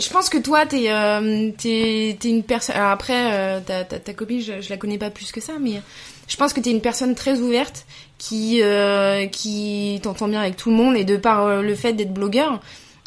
je 0.00 0.11
pense 0.11 0.28
que 0.28 0.38
toi, 0.38 0.64
t'es, 0.66 0.90
euh, 0.90 1.50
t'es, 1.59 2.16
t'es 2.18 2.30
une 2.30 2.42
personne. 2.42 2.76
Après, 2.76 3.32
euh, 3.34 3.61
ta, 3.61 3.84
ta, 3.84 3.98
ta 3.98 4.14
copine, 4.14 4.40
je, 4.40 4.62
je 4.62 4.70
la 4.70 4.76
connais 4.78 4.96
pas 4.96 5.11
plus 5.11 5.32
que 5.32 5.40
ça, 5.42 5.52
mais 5.61 5.82
je 6.29 6.37
pense 6.37 6.53
que 6.53 6.61
t'es 6.61 6.70
une 6.70 6.81
personne 6.81 7.14
très 7.14 7.39
ouverte, 7.41 7.87
qui, 8.18 8.61
euh, 8.62 9.27
qui 9.27 10.01
t'entend 10.03 10.29
bien 10.29 10.41
avec 10.41 10.57
tout 10.57 10.70
le 10.70 10.77
monde, 10.77 10.97
et 10.97 11.05
de 11.05 11.16
par 11.16 11.45
euh, 11.45 11.62
le 11.62 11.74
fait 11.74 11.93
d'être 11.93 12.12
blogueur, 12.14 12.61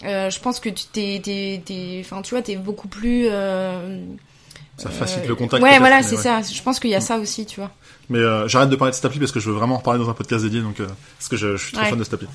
euh, 0.05 0.29
je 0.29 0.39
pense 0.39 0.59
que 0.59 0.69
tu 0.69 0.85
t'es, 0.93 2.01
enfin, 2.01 2.21
tu 2.21 2.31
vois, 2.35 2.41
t'es 2.41 2.55
beaucoup 2.55 2.87
plus. 2.87 3.27
Euh, 3.29 3.99
ça 4.77 4.89
facilite 4.89 5.25
euh, 5.25 5.29
le 5.29 5.35
contact 5.35 5.61
Ouais, 5.61 5.77
voilà, 5.79 6.01
c'est 6.03 6.15
ouais. 6.15 6.21
ça. 6.21 6.41
Je 6.41 6.61
pense 6.61 6.79
qu'il 6.79 6.89
y 6.91 6.95
a 6.95 7.01
ça 7.01 7.17
aussi, 7.17 7.45
tu 7.45 7.59
vois. 7.59 7.71
Mais 8.09 8.19
euh, 8.19 8.47
j'arrête 8.47 8.69
de 8.69 8.75
parler 8.77 8.91
de 8.91 8.95
cette 8.95 9.03
appli 9.05 9.19
parce 9.19 9.31
que 9.33 9.39
je 9.41 9.49
veux 9.49 9.55
vraiment 9.55 9.75
en 9.75 9.77
reparler 9.79 9.99
dans 9.99 10.09
un 10.09 10.13
podcast 10.13 10.43
dédié, 10.43 10.61
donc 10.61 10.79
euh, 10.79 10.87
parce 11.17 11.27
que 11.29 11.35
je, 11.35 11.57
je 11.57 11.63
suis 11.63 11.73
trop 11.73 11.83
Ouais. 11.83 11.89
fan 11.89 11.99
de 11.99 12.03
cette 12.05 12.13
appli. 12.13 12.27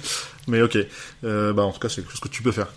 Mais 0.47 0.61
ok, 0.61 0.76
euh, 1.24 1.53
bah 1.55 1.62
en 1.62 1.72
tout 1.72 1.80
cas 1.80 1.89
c'est 1.89 2.03
quelque 2.03 2.11
chose 2.11 2.20
que 2.20 2.28
tu 2.28 2.43
peux 2.43 2.53
faire. 2.53 2.68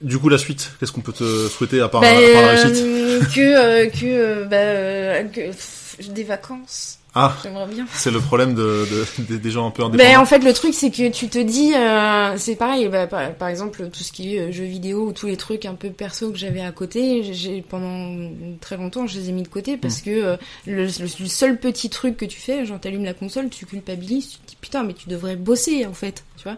Du 0.00 0.18
coup 0.18 0.28
la 0.28 0.36
suite, 0.38 0.72
qu'est-ce 0.80 0.90
qu'on 0.90 1.00
peut 1.00 1.12
te 1.12 1.48
souhaiter 1.48 1.80
à 1.80 1.88
part, 1.88 2.00
Bah, 2.00 2.08
à 2.08 2.12
part 2.12 2.42
la 2.42 2.48
réussite? 2.60 2.84
euh, 2.84 3.20
que 3.32 3.40
euh, 3.40 3.86
que 3.90 3.98
euh, 4.04 4.44
bah, 4.46 4.56
euh, 4.56 5.22
que 5.24 6.10
des 6.10 6.24
vacances. 6.24 6.98
Ah, 7.14 7.36
J'aimerais 7.42 7.66
bien. 7.66 7.84
c'est 7.92 8.10
le 8.10 8.20
problème 8.20 8.54
de, 8.54 8.86
de- 8.90 9.22
des- 9.24 9.38
des 9.38 9.50
gens 9.50 9.66
un 9.66 9.70
peu 9.70 9.82
Ben, 9.82 9.88
indépendants. 9.90 10.22
en 10.22 10.24
fait, 10.24 10.38
le 10.38 10.52
truc, 10.54 10.72
c'est 10.72 10.90
que 10.90 11.10
tu 11.10 11.28
te 11.28 11.38
dis, 11.38 11.74
euh, 11.74 12.34
c'est 12.38 12.56
pareil, 12.56 12.88
bah, 12.88 13.06
par, 13.06 13.34
par 13.34 13.48
exemple, 13.48 13.90
tout 13.92 14.02
ce 14.02 14.12
qui 14.12 14.34
est 14.36 14.40
euh, 14.48 14.50
jeux 14.52 14.64
vidéo 14.64 15.08
ou 15.08 15.12
tous 15.12 15.26
les 15.26 15.36
trucs 15.36 15.66
un 15.66 15.74
peu 15.74 15.90
perso 15.90 16.30
que 16.30 16.38
j'avais 16.38 16.62
à 16.62 16.72
côté, 16.72 17.22
j'ai- 17.22 17.34
j'ai 17.34 17.60
pendant 17.60 18.30
très 18.62 18.78
longtemps, 18.78 19.06
je 19.06 19.18
les 19.18 19.28
ai 19.28 19.32
mis 19.32 19.42
de 19.42 19.48
côté 19.48 19.76
parce 19.76 20.00
que 20.00 20.08
euh, 20.10 20.36
le, 20.66 20.86
le- 20.86 21.20
le 21.20 21.26
seul 21.28 21.58
petit 21.58 21.90
truc 21.90 22.16
que 22.16 22.24
tu 22.24 22.40
fais, 22.40 22.64
genre 22.64 22.80
t'allumes 22.80 23.04
la 23.04 23.12
console, 23.14 23.50
tu 23.50 23.66
culpabilises, 23.66 24.28
tu 24.30 24.38
te 24.38 24.48
dis 24.48 24.56
putain, 24.58 24.82
mais 24.82 24.94
tu 24.94 25.10
devrais 25.10 25.36
bosser 25.36 25.84
en 25.84 25.92
fait, 25.92 26.24
tu 26.38 26.44
vois. 26.44 26.56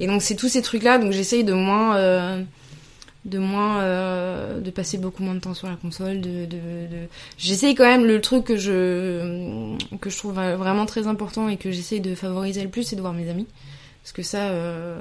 Et 0.00 0.06
donc 0.06 0.20
c'est 0.20 0.34
tous 0.36 0.48
ces 0.50 0.60
trucs-là, 0.60 0.98
donc 0.98 1.12
j'essaye 1.12 1.44
de 1.44 1.54
moins, 1.54 1.96
euh, 1.96 2.42
de 3.24 3.38
moins, 3.38 3.80
euh, 3.80 4.60
de 4.60 4.70
passer 4.70 4.98
beaucoup 4.98 5.22
moins 5.22 5.34
de 5.34 5.40
temps 5.40 5.54
sur 5.54 5.66
la 5.68 5.76
console, 5.76 6.20
de, 6.20 6.44
de, 6.44 6.56
de... 6.90 7.08
j'essaye 7.38 7.74
quand 7.74 7.84
même 7.86 8.04
le 8.04 8.20
truc 8.20 8.44
que 8.44 8.56
je 8.56 9.76
que 10.00 10.10
je 10.10 10.16
trouve 10.18 10.34
vraiment 10.34 10.84
très 10.86 11.06
important 11.06 11.48
et 11.48 11.56
que 11.56 11.70
j'essaye 11.70 12.00
de 12.00 12.14
favoriser 12.14 12.62
le 12.62 12.68
plus, 12.68 12.82
c'est 12.82 12.96
de 12.96 13.00
voir 13.00 13.14
mes 13.14 13.28
amis. 13.30 13.46
Parce 14.02 14.12
que 14.12 14.22
ça, 14.22 14.48
euh, 14.50 14.98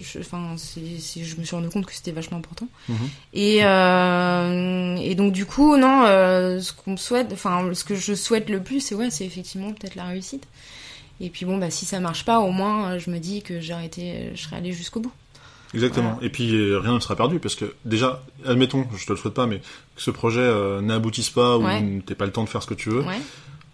je, 0.00 0.18
enfin, 0.18 0.54
c'est- 0.56 1.22
je 1.22 1.36
me 1.36 1.44
suis 1.44 1.54
rendu 1.54 1.68
compte 1.68 1.86
que 1.86 1.92
c'était 1.94 2.10
vachement 2.10 2.38
important. 2.38 2.66
Mhm. 2.88 2.96
Et, 3.34 3.58
euh, 3.64 4.96
et 4.96 5.14
donc 5.14 5.32
du 5.32 5.46
coup, 5.46 5.76
non, 5.76 6.02
euh, 6.06 6.58
ce 6.60 6.72
qu'on 6.72 6.96
souhaite, 6.96 7.32
enfin, 7.32 7.70
ce 7.74 7.84
que 7.84 7.94
je 7.94 8.14
souhaite 8.14 8.48
le 8.50 8.60
plus, 8.60 8.80
c'est 8.80 8.96
ouais, 8.96 9.10
c'est 9.10 9.24
effectivement 9.24 9.72
peut-être 9.72 9.94
la 9.94 10.04
réussite. 10.04 10.48
Et 11.20 11.30
puis 11.30 11.46
bon, 11.46 11.58
bah 11.58 11.70
si 11.70 11.84
ça 11.86 12.00
marche 12.00 12.24
pas, 12.24 12.40
au 12.40 12.50
moins, 12.50 12.98
je 12.98 13.10
me 13.10 13.18
dis 13.18 13.42
que 13.42 13.60
j'ai 13.60 13.72
arrêté, 13.72 14.30
je 14.34 14.42
serais 14.42 14.56
allée 14.56 14.72
jusqu'au 14.72 14.98
bout. 15.00 15.12
Exactement. 15.74 16.18
Et 16.22 16.30
puis 16.30 16.54
euh, 16.54 16.78
rien 16.80 16.94
ne 16.94 17.00
sera 17.00 17.14
perdu 17.16 17.38
parce 17.38 17.54
que 17.54 17.74
déjà, 17.84 18.22
admettons, 18.46 18.86
je 18.96 19.04
te 19.06 19.12
le 19.12 19.18
souhaite 19.18 19.34
pas, 19.34 19.46
mais 19.46 19.58
que 19.58 20.02
ce 20.02 20.10
projet 20.10 20.40
euh, 20.40 20.80
n'aboutisse 20.80 21.30
pas 21.30 21.58
Ouais. 21.58 21.80
ou 21.82 22.00
t'aies 22.02 22.14
pas 22.14 22.26
le 22.26 22.32
temps 22.32 22.44
de 22.44 22.48
faire 22.48 22.62
ce 22.62 22.66
que 22.66 22.74
tu 22.74 22.88
veux, 22.88 23.00
Ouais. 23.02 23.18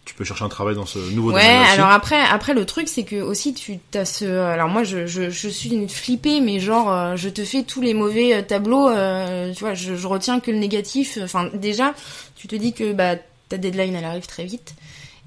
tu 0.04 0.14
peux 0.14 0.24
chercher 0.24 0.44
un 0.44 0.48
travail 0.48 0.74
dans 0.74 0.86
ce 0.86 0.98
nouveau 1.14 1.32
Ouais, 1.32 1.40
domaine 1.42 1.66
alors 1.72 1.90
après, 1.90 2.20
après 2.20 2.52
le 2.52 2.64
truc 2.66 2.88
c'est 2.88 3.04
que 3.04 3.16
aussi 3.22 3.54
tu 3.54 3.78
as 3.94 4.04
ce, 4.04 4.24
alors 4.24 4.68
moi 4.68 4.82
je, 4.84 5.06
je, 5.06 5.30
je 5.30 5.48
suis 5.48 5.70
une 5.70 5.88
flippée, 5.88 6.40
mais 6.40 6.58
genre 6.60 6.92
euh, 6.92 7.16
je 7.16 7.28
te 7.28 7.44
fais 7.44 7.62
tous 7.62 7.80
les 7.80 7.94
mauvais 7.94 8.34
euh, 8.34 8.42
tableaux, 8.42 8.88
euh, 8.88 9.52
tu 9.54 9.60
vois, 9.60 9.74
je, 9.74 9.94
je 9.94 10.06
retiens 10.06 10.40
que 10.40 10.50
le 10.50 10.58
négatif. 10.58 11.18
Enfin 11.22 11.48
déjà, 11.54 11.94
tu 12.36 12.48
te 12.48 12.56
dis 12.56 12.72
que 12.72 12.92
bah 12.92 13.14
ta 13.48 13.56
deadline 13.56 13.94
elle 13.94 14.04
arrive 14.04 14.26
très 14.26 14.44
vite 14.44 14.74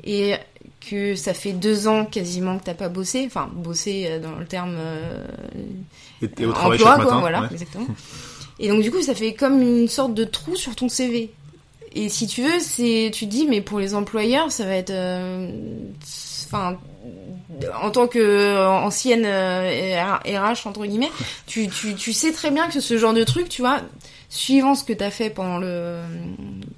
et 0.04 0.36
que 0.90 1.16
ça 1.16 1.34
fait 1.34 1.54
deux 1.54 1.88
ans 1.88 2.06
quasiment 2.06 2.58
que 2.58 2.66
t'as 2.66 2.74
pas 2.74 2.90
bossé, 2.90 3.24
enfin 3.26 3.50
bossé 3.54 4.08
euh, 4.08 4.20
dans 4.20 4.36
le 4.36 4.46
terme 4.46 4.76
euh, 4.78 5.26
et, 6.22 6.30
et 6.40 6.46
au 6.46 6.54
travail 6.54 6.80
emploi, 6.80 6.96
quoi, 6.96 7.04
matin. 7.06 7.20
voilà, 7.20 7.42
ouais. 7.42 7.48
exactement. 7.52 7.88
Et 8.60 8.70
donc 8.70 8.82
du 8.82 8.92
coup, 8.92 9.02
ça 9.02 9.14
fait 9.14 9.34
comme 9.34 9.62
une 9.62 9.88
sorte 9.88 10.14
de 10.14 10.24
trou 10.24 10.56
sur 10.56 10.76
ton 10.76 10.90
CV. 10.90 11.32
Et 11.94 12.10
si 12.10 12.28
tu 12.28 12.44
veux, 12.44 12.60
c'est, 12.60 13.12
tu 13.14 13.26
te 13.26 13.32
dis, 13.32 13.48
mais 13.48 13.62
pour 13.62 13.80
les 13.80 13.96
employeurs, 13.96 14.52
ça 14.52 14.66
va 14.66 14.76
être, 14.76 14.92
euh, 14.92 15.50
enfin, 16.46 16.78
en 17.82 17.90
tant 17.92 18.08
que 18.08 18.68
ancienne 18.68 19.26
euh, 19.26 20.02
RH 20.26 20.68
entre 20.68 20.86
guillemets, 20.86 21.12
tu, 21.46 21.68
tu, 21.70 21.96
tu 21.96 22.14
sais 22.14 22.32
très 22.32 22.52
bien 22.52 22.68
que 22.68 22.80
ce 22.80 22.98
genre 22.98 23.14
de 23.14 23.24
truc, 23.24 23.50
tu 23.50 23.62
vois, 23.62 23.82
suivant 24.30 24.76
ce 24.76 24.84
que 24.84 24.92
t'as 24.94 25.10
fait 25.10 25.30
pendant 25.30 25.58
le, 25.58 26.00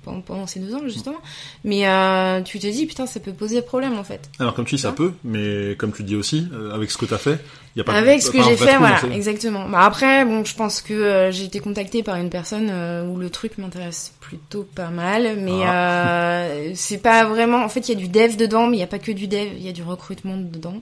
pendant, 0.04 0.22
pendant 0.22 0.48
ces 0.48 0.60
deux 0.60 0.76
ans 0.76 0.82
justement, 0.86 1.18
mais 1.64 1.88
euh, 1.88 2.42
tu 2.42 2.60
te 2.60 2.68
dis, 2.68 2.86
putain, 2.86 3.08
ça 3.08 3.20
peut 3.20 3.34
poser 3.34 3.62
problème 3.64 3.98
en 3.98 4.04
fait. 4.04 4.30
Alors 4.40 4.54
comme 4.54 4.66
tu 4.66 4.76
dis, 4.76 4.82
ça 4.82 4.92
peut, 4.92 5.14
mais 5.24 5.76
comme 5.78 5.92
tu 5.92 6.04
dis 6.04 6.16
aussi, 6.16 6.48
euh, 6.54 6.74
avec 6.76 6.92
ce 6.92 6.98
que 6.98 7.06
t'as 7.06 7.18
fait, 7.18 7.40
il 7.76 7.80
y 7.80 7.82
a 7.82 7.84
pas 7.84 7.94
Avec 7.94 8.22
ce 8.22 8.30
que 8.30 8.42
j'ai 8.44 8.56
fait, 8.56 8.78
voilà, 8.78 9.00
exactement. 9.14 9.68
Bah 9.68 9.82
après, 9.82 10.26
bon, 10.26 10.46
je 10.46 10.56
pense 10.56 10.82
que 10.82 10.94
euh, 10.94 11.32
j'ai 11.32 11.46
été 11.46 11.60
contactée 11.60 12.04
par 12.04 12.18
une 12.18 12.30
personne 12.30 12.70
euh, 12.72 13.06
où 13.08 13.18
le 13.18 13.30
truc 13.32 13.58
m'intéresse 13.58 14.14
plutôt 14.20 14.64
pas 14.76 14.90
mal, 14.90 15.38
mais 15.40 15.64
Ah. 15.64 16.42
euh, 16.44 16.72
c'est 16.76 16.98
pas 17.00 17.26
vraiment. 17.26 17.64
En 17.64 17.70
fait, 17.70 17.90
il 17.90 17.94
y 17.94 17.98
a 17.98 18.00
du 18.00 18.08
dev 18.10 18.36
dedans, 18.38 18.68
mais 18.68 18.78
il 18.78 18.80
y 18.80 18.84
a 18.84 18.88
pas 18.88 19.00
que 19.00 19.12
du 19.12 19.28
dev, 19.28 19.48
il 19.58 19.64
y 19.66 19.70
a 19.70 19.74
du 19.74 19.82
recrutement 19.84 20.38
dedans. 20.38 20.82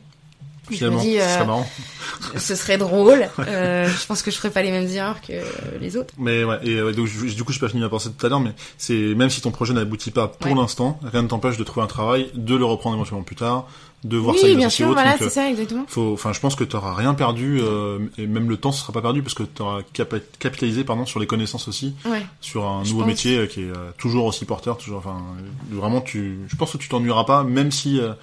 Finalement, 0.76 1.00
je 1.00 1.06
me 1.06 1.12
dis, 1.12 1.18
ce 1.18 1.22
euh, 1.24 1.34
serait 1.36 1.46
marrant. 1.46 1.70
ce 2.38 2.56
serait 2.56 2.78
drôle. 2.78 3.30
Euh, 3.40 3.88
je 3.88 4.06
pense 4.06 4.22
que 4.22 4.32
je 4.32 4.38
ferais 4.38 4.50
pas 4.52 4.62
les 4.62 4.72
mêmes 4.72 4.88
erreurs 4.90 5.22
que 5.22 5.34
les 5.80 5.98
autres. 5.98 6.14
Mais 6.18 6.44
ouais, 6.44 6.60
et 6.64 6.82
ouais, 6.82 6.94
donc, 6.94 7.08
je- 7.08 7.34
du 7.34 7.44
coup, 7.44 7.54
j'ai 7.54 7.60
pas 7.60 7.70
fini 7.70 7.82
ma 7.82 7.90
pensée 7.90 8.10
tout 8.18 8.26
à 8.26 8.30
l'heure, 8.30 8.40
mais 8.40 8.52
c'est 8.78 9.14
même 9.16 9.30
si 9.30 9.42
ton 9.42 9.52
projet 9.52 9.74
n'aboutit 9.74 10.12
pas 10.12 10.28
pour 10.28 10.52
Ouais. 10.52 10.58
l'instant, 10.58 11.00
rien 11.04 11.22
ne 11.22 11.28
t'empêche 11.28 11.58
de 11.58 11.64
trouver 11.64 11.84
un 11.84 11.88
travail, 11.88 12.30
de 12.34 12.56
le 12.56 12.66
reprendre 12.66 12.96
éventuellement 12.96 13.24
plus 13.24 13.36
tard, 13.36 13.68
de 14.04 14.16
voir 14.18 14.36
ça 14.38 14.46
oui, 14.46 14.56
bien 14.56 14.70
sûr, 14.70 14.92
voilà, 14.94 15.12
donc, 15.12 15.18
c'est 15.20 15.26
euh, 15.26 15.30
ça, 15.30 15.50
exactement. 15.50 15.84
Faut, 15.88 16.14
enfin, 16.14 16.32
je 16.32 16.40
pense 16.40 16.56
que 16.56 16.64
t'auras 16.64 16.94
rien 16.94 17.14
perdu, 17.16 17.60
euh, 17.62 18.00
et 18.18 18.28
même 18.28 18.48
le 18.50 18.56
temps 18.58 18.72
sera 18.72 18.94
pas 18.94 19.02
perdu 19.02 19.24
parce 19.24 19.34
que 19.34 19.44
t'auras 19.44 19.82
capa- 19.94 20.20
capitalisé, 20.40 20.84
pardon, 20.84 21.06
sur 21.06 21.20
les 21.20 21.26
connaissances 21.28 21.68
aussi, 21.68 21.96
Ouais. 22.06 22.26
sur 22.40 22.66
un 22.66 22.84
Je 22.84 22.90
nouveau 22.92 23.02
pense. 23.02 23.08
métier 23.10 23.38
euh, 23.40 23.48
qui 23.48 23.62
est 23.62 23.70
euh, 23.72 23.90
toujours 23.98 24.26
aussi 24.26 24.46
porteur, 24.46 24.78
toujours, 24.78 25.00
enfin, 25.00 25.18
euh, 25.40 25.76
vraiment, 25.76 26.02
tu, 26.02 26.40
je 26.48 26.56
pense 26.56 26.72
que 26.74 26.78
tu 26.78 26.90
t'ennuieras 26.90 27.24
pas, 27.26 27.44
même 27.44 27.72
si 27.72 28.00
euh, 28.00 28.14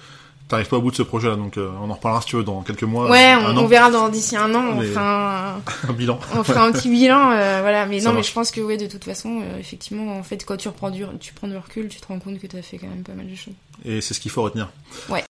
t'arrives 0.47 0.67
pas 0.67 0.77
au 0.77 0.81
bout 0.81 0.91
de 0.91 0.95
ce 0.95 1.03
projet-là. 1.03 1.35
Donc, 1.35 1.57
euh, 1.57 1.69
on 1.81 1.89
en 1.89 1.93
reparlera 1.93 2.21
si 2.21 2.27
tu 2.27 2.35
veux 2.35 2.43
dans 2.43 2.61
quelques 2.61 2.83
mois, 2.83 3.09
Ouais, 3.09 3.33
euh, 3.33 3.53
on, 3.55 3.65
verra 3.65 3.89
dans 3.91 4.09
d'ici 4.09 4.35
un 4.37 4.53
an, 4.55 4.63
on 4.73 4.79
Mais- 4.81 4.85
fera 4.87 5.55
un, 5.55 5.61
un 5.89 5.93
bilan. 5.93 6.19
on 6.35 6.43
fera 6.43 6.63
un 6.65 6.71
petit 6.71 6.89
bilan, 6.89 7.31
euh, 7.31 7.59
voilà. 7.61 7.85
Mais 7.85 7.99
Ça 7.99 8.09
non, 8.09 8.15
mais 8.15 8.23
je 8.23 8.31
pense 8.31 8.51
que 8.51 8.61
ouais, 8.61 8.77
de 8.77 8.87
toute 8.87 9.03
façon, 9.03 9.41
euh, 9.41 9.59
effectivement, 9.59 10.17
en 10.17 10.23
fait, 10.23 10.43
quand 10.45 10.57
tu 10.57 10.67
reprends 10.67 10.89
du, 10.91 11.03
tu 11.19 11.33
prends 11.33 11.47
du 11.47 11.57
recul, 11.57 11.87
tu 11.89 11.99
te 11.99 12.07
rends 12.07 12.19
compte 12.19 12.39
que 12.39 12.47
t'as 12.47 12.61
fait 12.61 12.77
quand 12.77 12.87
même 12.87 13.03
pas 13.03 13.13
mal 13.13 13.27
de 13.27 13.35
choses. 13.35 13.53
Et 13.83 14.01
c'est 14.01 14.13
ce 14.13 14.19
qu'il 14.19 14.31
faut 14.31 14.43
retenir. 14.43 14.69
Ouais. 15.09 15.23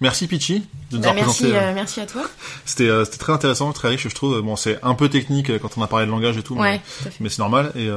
Merci 0.00 0.26
Pichi 0.26 0.64
de 0.94 0.98
nous 0.98 1.02
Bah, 1.04 1.10
avoir 1.10 1.26
merci, 1.26 1.42
présenté. 1.44 1.62
euh, 1.64 1.70
euh, 1.70 1.74
merci 1.74 2.00
à 2.00 2.06
toi. 2.06 2.22
C'était 2.64 2.88
euh, 2.88 3.04
c'était 3.04 3.18
très 3.18 3.32
intéressant, 3.32 3.72
très 3.72 3.88
riche, 3.88 4.08
je 4.08 4.14
trouve. 4.14 4.40
Bon, 4.40 4.56
c'est 4.56 4.78
un 4.82 4.94
peu 4.94 5.08
technique 5.08 5.58
quand 5.58 5.76
on 5.76 5.82
a 5.82 5.86
parlé 5.86 6.06
de 6.06 6.10
langage 6.10 6.36
et 6.38 6.42
tout, 6.42 6.54
mais, 6.54 6.80
Ouais, 7.20 7.28
c'est 7.28 7.38
normal. 7.38 7.72
Et 7.76 7.88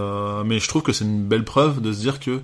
mais 0.45 0.59
je 0.59 0.67
trouve 0.67 0.81
que 0.83 0.91
c'est 0.93 1.05
une 1.05 1.23
belle 1.23 1.43
preuve 1.45 1.81
de 1.81 1.91
se 1.93 1.99
dire 1.99 2.19
que 2.19 2.41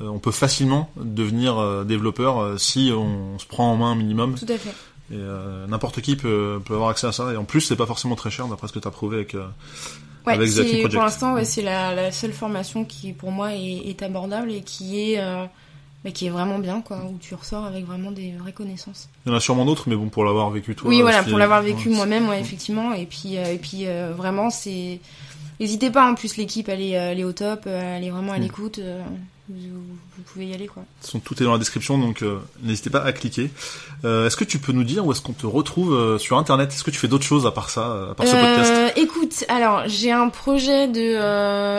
on 0.00 0.18
peut 0.18 0.32
facilement 0.32 0.90
devenir 0.96 1.84
développeur 1.84 2.58
si 2.60 2.92
on, 2.96 3.38
se 3.38 3.46
prend 3.46 3.72
en 3.72 3.76
main 3.76 3.92
un 3.92 3.94
minimum. 3.96 4.34
Tout 4.34 4.44
à 4.52 4.58
fait. 4.58 4.74
Et 5.10 5.16
euh, 5.16 5.66
n'importe 5.66 6.00
qui 6.00 6.16
peut, 6.16 6.60
peut 6.64 6.74
avoir 6.74 6.88
accès 6.88 7.06
à 7.06 7.12
ça. 7.12 7.32
Et 7.32 7.36
en 7.36 7.44
plus, 7.44 7.60
c'est 7.60 7.76
pas 7.76 7.84
forcément 7.86 8.14
très 8.16 8.30
cher, 8.30 8.46
d'après 8.48 8.68
ce 8.68 8.72
que 8.72 8.78
tu 8.78 8.88
as 8.88 8.90
prouvé 8.90 9.16
avec. 9.18 9.34
euh, 9.34 9.46
Ouais, 10.26 10.32
Avec 10.32 10.50
Project. 10.50 10.90
pour 10.94 11.02
l'instant, 11.02 11.34
ouais, 11.34 11.44
c'est 11.44 11.60
la, 11.60 11.94
la 11.94 12.10
seule 12.10 12.32
formation 12.32 12.86
qui, 12.86 13.12
pour 13.12 13.30
moi, 13.30 13.52
est, 13.54 13.82
est 13.90 14.02
abordable 14.02 14.50
et 14.50 14.62
qui 14.62 15.12
est, 15.12 15.20
euh, 15.20 15.44
bah, 16.04 16.10
qui 16.10 16.26
est 16.26 16.30
vraiment 16.30 16.58
bien, 16.58 16.82
quoi, 16.82 16.98
où 17.10 17.16
tu 17.18 17.34
ressors 17.34 17.64
avec 17.64 17.86
vraiment 17.86 18.10
des 18.12 18.32
vraies 18.32 18.52
connaissances. 18.52 19.08
Il 19.24 19.30
y 19.30 19.32
en 19.32 19.36
a 19.36 19.40
sûrement 19.40 19.64
d'autres, 19.64 19.88
mais 19.88 19.96
bon, 19.96 20.08
pour 20.10 20.24
l'avoir 20.24 20.50
vécu 20.50 20.74
toi. 20.74 20.88
oui, 20.90 21.00
voilà, 21.00 21.22
pour 21.22 21.38
l'avoir 21.38 21.62
vécu 21.62 21.88
ouais, 21.88 21.94
moi-même, 21.96 22.28
ouais, 22.28 22.40
effectivement. 22.40 22.92
Et 22.92 23.06
puis, 23.06 23.38
euh, 23.38 23.52
et 23.54 23.58
puis, 23.58 23.86
euh, 23.86 24.12
vraiment, 24.14 24.50
c'est, 24.50 25.00
n'hésitez 25.60 25.90
pas. 25.90 26.10
En 26.10 26.14
plus, 26.14 26.36
l'équipe, 26.36 26.68
elle 26.68 26.82
est, 26.82 26.98
euh, 26.98 27.12
elle 27.12 27.20
est 27.20 27.24
au 27.24 27.32
top, 27.32 27.66
elle 27.66 28.04
est 28.04 28.10
vraiment 28.10 28.32
à 28.32 28.38
Mm. 28.38 28.42
l'écoute. 28.42 28.80
vous, 29.48 30.13
vous 30.16 30.22
pouvez 30.32 30.46
y 30.46 30.54
aller, 30.54 30.66
quoi. 30.66 30.84
Sont- 31.00 31.20
Tout 31.20 31.40
est 31.42 31.44
dans 31.44 31.52
la 31.52 31.58
description, 31.58 31.98
donc 31.98 32.22
euh, 32.22 32.38
n'hésitez 32.62 32.90
pas 32.90 33.00
à 33.02 33.12
cliquer. 33.12 33.50
Euh, 34.04 34.26
est-ce 34.26 34.36
que 34.36 34.44
tu 34.44 34.58
peux 34.58 34.72
nous 34.72 34.84
dire 34.84 35.04
où 35.06 35.12
est-ce 35.12 35.20
qu'on 35.20 35.32
te 35.32 35.46
retrouve 35.46 35.94
euh, 35.94 36.18
sur 36.18 36.36
Internet? 36.38 36.72
Est-ce 36.72 36.84
que 36.84 36.90
tu 36.90 36.98
fais 36.98 37.08
d'autres 37.08 37.24
choses 37.24 37.46
à 37.46 37.50
part 37.50 37.70
ça, 37.70 38.10
à 38.10 38.14
part 38.14 38.26
ce 38.26 38.32
podcast? 38.32 38.92
écoute, 38.96 39.44
alors 39.48 39.82
j'ai 39.86 40.12
un 40.12 40.28
projet 40.28 40.88
de, 40.88 41.16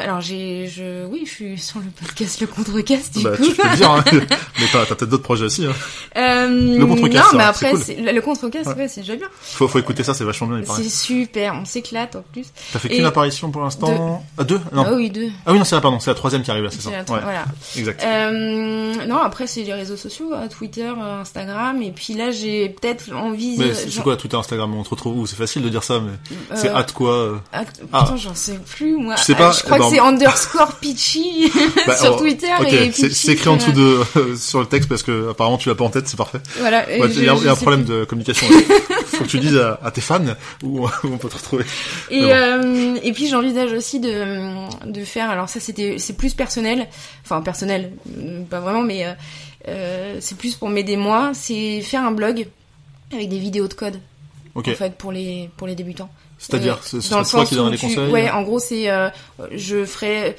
alors 0.02 0.22
j'ai, 0.22 0.68
je, 0.68 1.06
oui, 1.06 1.24
je 1.26 1.30
suis 1.32 1.58
sur 1.60 1.80
le 1.80 1.86
podcast 1.86 2.42
Le 2.42 2.48
Contrecast 2.48 3.18
du 3.18 3.24
Bah, 3.24 3.38
coup. 3.38 3.44
tu 3.46 3.54
peux 3.56 3.68
le 3.70 3.76
dire, 3.76 3.92
hein. 3.92 4.04
mais 4.12 4.66
t'as 4.72 4.86
t'as 4.86 4.96
peut-être 4.96 5.10
d'autres 5.10 5.24
projets 5.24 5.46
aussi. 5.46 5.66
Hein. 5.66 5.74
Le 6.16 6.86
Contrecast, 6.86 7.34
Non, 7.34 7.38
mais 7.38 7.44
c'est 7.44 7.50
après, 7.50 7.72
cool. 7.72 7.82
c'est- 7.82 7.96
le 8.14 8.22
Contrecast, 8.22 8.68
Ouais. 8.68 8.76
ouais, 8.76 8.88
c'est 8.88 9.02
déjà 9.02 9.16
bien. 9.16 9.28
Faut, 9.42 9.68
faut 9.68 9.80
écouter 9.80 10.04
ça, 10.04 10.14
c'est 10.14 10.24
vachement 10.24 10.48
bien, 10.48 10.60
il. 10.60 10.66
C'est 10.68 10.90
super, 10.90 11.54
on 11.54 11.66
s'éclate 11.66 12.16
en 12.16 12.24
plus. 12.32 12.46
T'as 12.74 12.80
fait 12.80 12.92
et- 12.92 12.98
qu'une 12.98 13.06
apparition 13.06 13.52
pour 13.52 13.62
l'instant? 13.62 14.24
Ah, 14.38 14.44
deux? 14.44 14.60
Non. 14.74 14.84
Ah 14.88 14.94
oui, 14.94 15.10
deux. 15.10 15.30
Ah 15.46 15.52
oui, 15.52 15.58
non, 15.60 15.64
c'est 15.66 15.76
la, 15.76 15.82
pardon, 15.82 16.00
c'est 16.00 16.10
la 16.10 16.16
troisième 16.16 16.42
qui 16.44 16.52
arrive 16.52 16.64
là, 16.64 16.70
c'est 16.72 16.78
C'est 16.78 16.84
ça. 16.84 16.92
la- 16.92 16.98
Ouais, 17.00 17.20
Voilà. 17.22 17.46
exact. 17.78 18.04
Euh, 18.04 18.25
non, 18.32 19.18
après 19.18 19.48
c'est 19.48 19.64
les 19.64 19.74
réseaux 19.74 19.98
sociaux, 19.98 20.32
euh, 20.34 20.48
Twitter, 20.48 20.88
euh, 20.88 21.22
Instagram, 21.22 21.82
et 21.82 21.92
puis 21.92 22.14
là 22.14 22.32
j'ai 22.32 22.70
peut-être 22.70 23.12
envie. 23.14 23.56
mais 23.58 23.66
euh, 23.66 23.74
c'est 23.74 23.90
genre- 23.90 24.04
quoi 24.04 24.18
Twitter, 24.18 24.38
Instagram 24.38 24.74
On 24.76 24.84
te 24.84 24.90
retrouve 24.90 25.18
où? 25.20 25.26
C'est 25.26 25.36
facile 25.36 25.62
de 25.62 25.70
dire 25.70 25.84
ça, 25.84 26.00
mais 26.00 26.12
euh, 26.52 26.56
c'est 26.56 26.70
hâte 26.70 26.92
quoi 26.94 27.12
euh? 27.14 27.36
ah. 27.54 27.64
Putain, 27.66 28.16
j'en 28.18 28.36
sais 28.36 28.60
plus 28.66 28.96
moi. 28.98 29.16
Je 29.18 29.24
sais 29.24 29.34
Euh, 29.34 29.38
pas, 29.38 29.52
je 29.52 29.64
crois 29.64 29.78
que 29.80 29.86
c'est 29.90 30.00
underscore 30.00 30.74
pitchy 30.76 31.52
Bah, 31.88 31.96
sur 32.02 32.18
Twitter 32.18 32.48
Ok, 32.60 32.74
et 32.74 32.92
c'est 32.92 33.34
écrit 33.34 33.50
en 33.50 33.58
dessous 33.58 33.72
de 33.72 34.00
sur 34.38 34.60
le 34.60 34.66
texte 34.66 34.90
parce 34.90 35.04
que 35.04 35.30
apparemment 35.32 35.58
tu 35.58 35.70
l'as 35.70 35.76
pas 35.76 35.86
en 35.86 35.90
tête, 35.90 36.08
c'est 36.08 36.18
parfait. 36.18 36.40
Voilà. 36.60 36.86
Ouais, 36.88 37.10
Il 37.12 37.24
y 37.24 37.30
a, 37.30 37.34
y 37.36 37.50
un 37.50 37.56
problème 37.56 37.86
plus. 37.86 37.94
de 37.94 38.04
communication. 38.06 38.48
Faut 39.16 39.24
que 39.24 39.30
tu 39.30 39.40
dises 39.40 39.58
à, 39.58 39.80
à 39.84 39.92
tes 39.92 40.02
fans 40.02 40.22
où, 40.64 40.86
où 40.86 40.90
on 41.04 41.18
peut 41.18 41.30
te 41.30 41.36
retrouver. 41.36 41.66
Et, 42.10 42.22
bon. 42.22 42.30
euh, 42.30 42.96
et 43.04 43.12
puis 43.14 43.28
j'envisage 43.28 43.72
aussi 43.74 44.00
de, 44.00 44.90
de 44.90 45.04
faire, 45.06 45.30
alors 45.30 45.50
ça 45.50 45.60
c'était 45.60 45.96
c'est 45.98 46.14
plus 46.18 46.34
personnel, 46.34 46.88
enfin 47.24 47.42
personnel, 47.42 47.92
euh, 48.18 48.44
pas 48.44 48.60
vraiment, 48.60 48.82
mais 48.82 49.06
euh, 49.68 50.18
c'est 50.20 50.38
plus 50.38 50.56
pour 50.56 50.70
m'aider 50.70 50.96
moi, 50.98 51.32
c'est 51.34 51.82
faire 51.82 52.04
un 52.04 52.12
blog 52.12 52.48
avec 53.14 53.30
des 53.30 53.40
vidéos 53.40 53.68
de 53.68 53.74
code 53.74 54.00
Ok. 54.56 54.68
en 54.70 54.74
fait 54.76 54.96
pour 54.96 55.12
les 55.12 55.50
pour 55.58 55.68
les 55.68 55.76
débutants. 55.76 56.10
C'est-à-dire, 56.38 56.76
Euh, 56.76 56.78
ce 56.84 57.02
ce 57.02 57.10
dans 57.12 57.20
le 57.20 57.24
serait 57.26 57.46
toi 57.46 57.66
qui 57.68 57.72
les 57.72 57.78
conseils 57.78 58.12
Ouais, 58.12 58.30
en 58.30 58.44
gros 58.44 58.60
c'est 58.60 58.90
euh, 58.90 59.10
je 59.52 59.86
ferai 59.86 60.36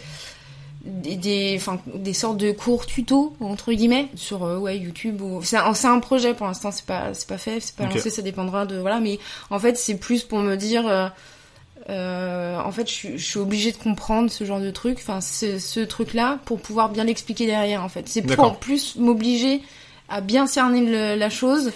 des 0.87 1.17
des, 1.17 1.55
enfin, 1.57 1.81
des 1.95 2.13
sortes 2.15 2.37
de 2.39 2.53
cours 2.53 2.87
tutos 2.87 3.35
entre 3.41 3.73
guillemets 3.73 4.09
sur 4.15 4.45
euh, 4.45 4.59
ouais 4.59 4.79
YouTube 4.79 5.21
ou 5.21 5.43
c'est 5.43 5.57
un, 5.57 5.99
projet 6.01 6.33
pour 6.33 6.47
l'instant 6.47 6.71
c'est 6.71 6.87
pas 6.87 7.13
c'est 7.13 7.29
pas 7.29 7.39
fait 7.39 7.61
c'est 7.61 7.75
pas 7.77 7.85
lancé 7.97 8.11
ça 8.11 8.23
dépendra 8.23 8.67
de 8.67 8.79
voilà 8.79 9.01
mais 9.01 9.19
en 9.51 9.59
fait 9.59 9.77
c'est 9.77 9.97
plus 9.97 10.23
pour 10.23 10.39
me 10.39 10.57
dire 10.57 10.87
euh, 10.87 11.09
euh, 11.89 12.59
en 12.59 12.73
fait, 12.73 12.89
je, 12.89 12.93
suis- 12.95 13.19
je 13.19 13.25
suis 13.25 13.39
obligée 13.39 13.71
de 13.71 13.77
comprendre 13.77 14.29
ce 14.31 14.43
genre 14.45 14.59
de 14.61 14.71
truc, 14.73 14.99
enfin, 14.99 15.21
ce, 15.21 15.59
ce 15.61 15.79
truc-là, 15.81 16.39
pour 16.45 16.59
pouvoir 16.61 16.89
bien 16.89 17.05
l'expliquer 17.05 17.47
derrière, 17.47 17.85
en 17.85 17.89
fait. 17.89 18.09
C'est 18.09 18.23
pour 18.23 18.45
en 18.45 18.51
plus 18.55 18.97
m'obliger 18.97 19.63
à 20.09 20.21
bien 20.21 20.49
cerner 20.49 20.81
le- 20.81 21.15
la 21.17 21.31
chose 21.31 21.71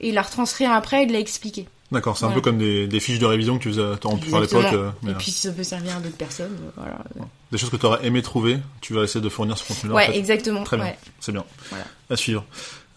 et 0.00 0.10
la 0.10 0.22
retranscrire 0.22 0.72
après 0.72 1.02
et 1.02 1.06
de 1.06 1.12
la 1.12 1.18
expliquer. 1.18 1.66
D'accord, 1.92 2.16
c'est 2.16 2.24
un 2.24 2.30
peu 2.30 2.40
comme 2.40 2.56
des, 2.56 2.86
des 2.86 3.00
fiches 3.00 3.18
de 3.18 3.26
révision 3.26 3.58
que 3.58 3.62
tu 3.64 3.68
faisais 3.68 3.82
pu 4.18 4.30
faire 4.30 4.38
à 4.38 4.40
l'époque. 4.40 4.64
Euh, 4.72 4.90
et 5.06 5.12
puis 5.12 5.30
si 5.30 5.46
ça 5.46 5.52
peut 5.52 5.62
servir 5.62 5.96
à 5.98 6.00
d'autres 6.00 6.16
personnes, 6.16 6.56
euh, 6.62 6.70
voilà. 6.74 6.98
Des 7.52 7.58
choses 7.58 7.68
que 7.68 7.76
tu 7.76 7.84
aurais 7.84 8.06
aimé 8.06 8.22
trouver, 8.22 8.58
tu 8.80 8.94
vas 8.94 9.02
essayer 9.02 9.20
de 9.20 9.28
fournir 9.28 9.58
ce 9.58 9.68
contenu-là. 9.68 9.94
en 9.94 9.98
ouais, 9.98 10.06
fait. 10.06 10.18
exactement. 10.18 10.64
Très 10.64 10.78
bien, 10.78 10.94
c'est 11.20 11.32
bien. 11.32 11.44
Voilà. 11.68 11.84
À 12.08 12.16
suivre. 12.16 12.46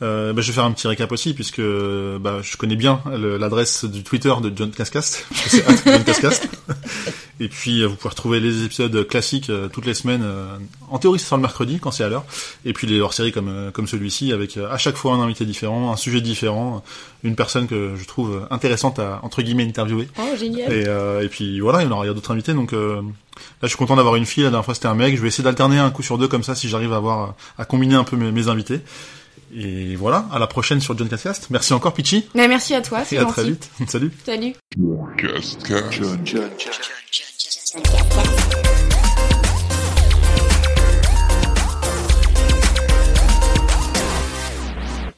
Euh, 0.01 0.33
bah, 0.33 0.41
je 0.41 0.47
vais 0.47 0.53
faire 0.53 0.65
un 0.65 0.71
petit 0.71 0.87
récap 0.87 1.11
aussi 1.11 1.33
puisque 1.33 1.61
bah, 1.61 2.39
je 2.41 2.57
connais 2.57 2.75
bien 2.75 3.01
l'adresse 3.05 3.85
du 3.85 4.03
Twitter 4.03 4.33
de 4.41 4.51
John 4.55 4.71
Cascast, 4.71 5.25
John 5.85 6.03
Cascast. 6.03 6.49
Et 7.41 7.49
puis 7.49 7.81
euh, 7.81 7.87
vous 7.87 7.95
pouvez 7.95 8.09
retrouver 8.09 8.39
les 8.39 8.63
épisodes 8.63 9.05
classiques 9.07 9.49
euh, 9.49 9.67
toutes 9.67 9.85
les 9.85 9.93
semaines. 9.93 10.21
euh, 10.23 10.57
en 10.89 10.99
théorie, 10.99 11.19
c'est 11.19 11.25
sur 11.25 11.35
le 11.35 11.41
mercredi 11.41 11.79
quand 11.79 11.91
c'est 11.91 12.05
à 12.05 12.09
l'heure. 12.09 12.23
Et 12.63 12.71
puis 12.71 12.87
les 12.87 13.01
hors-séries 13.01 13.33
comme 13.33 13.71
comme 13.73 13.87
celui-ci 13.87 14.31
avec 14.31 14.57
à 14.57 14.77
chaque 14.77 14.95
fois 14.95 15.13
un 15.13 15.21
invité 15.21 15.45
différent, 15.45 15.91
un 15.91 15.97
sujet 15.97 16.21
différent, 16.21 16.81
une 17.23 17.35
personne 17.35 17.67
que 17.67 17.95
je 17.97 18.05
trouve 18.05 18.47
intéressante 18.51 18.99
à 18.99 19.19
entre 19.23 19.41
guillemets 19.41 19.65
interviewer. 19.65 20.07
Oh, 20.17 20.35
génial. 20.37 20.71
Et, 20.71 20.85
euh, 20.87 21.23
et 21.23 21.27
puis 21.27 21.59
voilà, 21.59 21.81
il 21.81 21.85
y 21.85 21.87
en 21.87 21.91
aura 21.91 22.05
d'autres 22.07 22.31
invités. 22.31 22.53
Donc 22.53 22.71
euh, 22.71 23.01
là, 23.01 23.01
je 23.63 23.67
suis 23.67 23.77
content 23.77 23.95
d'avoir 23.97 24.15
une 24.15 24.25
fille. 24.25 24.43
La 24.43 24.49
dernière 24.49 24.65
fois, 24.65 24.73
c'était 24.73 24.87
un 24.87 24.95
mec. 24.95 25.15
Je 25.15 25.21
vais 25.21 25.27
essayer 25.27 25.43
d'alterner 25.43 25.77
un 25.79 25.89
coup 25.89 26.03
sur 26.03 26.17
deux 26.17 26.27
comme 26.29 26.43
ça, 26.43 26.55
si 26.55 26.69
j'arrive 26.69 26.93
à 26.93 26.97
avoir 26.97 27.35
à 27.57 27.65
combiner 27.65 27.95
un 27.95 28.05
peu 28.05 28.15
mes, 28.15 28.31
mes 28.31 28.47
invités. 28.47 28.79
Et 29.57 29.95
voilà, 29.95 30.25
à 30.31 30.39
la 30.39 30.47
prochaine 30.47 30.81
sur 30.81 30.97
John 30.97 31.07
Cast. 31.07 31.49
Merci 31.49 31.73
encore, 31.73 31.93
Pichi. 31.93 32.27
Merci 32.35 32.75
à 32.75 32.81
toi. 32.81 33.03
Et 33.11 33.17
à 33.17 33.25
très 33.25 33.45
vite. 33.45 33.69
Salut. 33.87 34.11
Salut. 34.25 34.53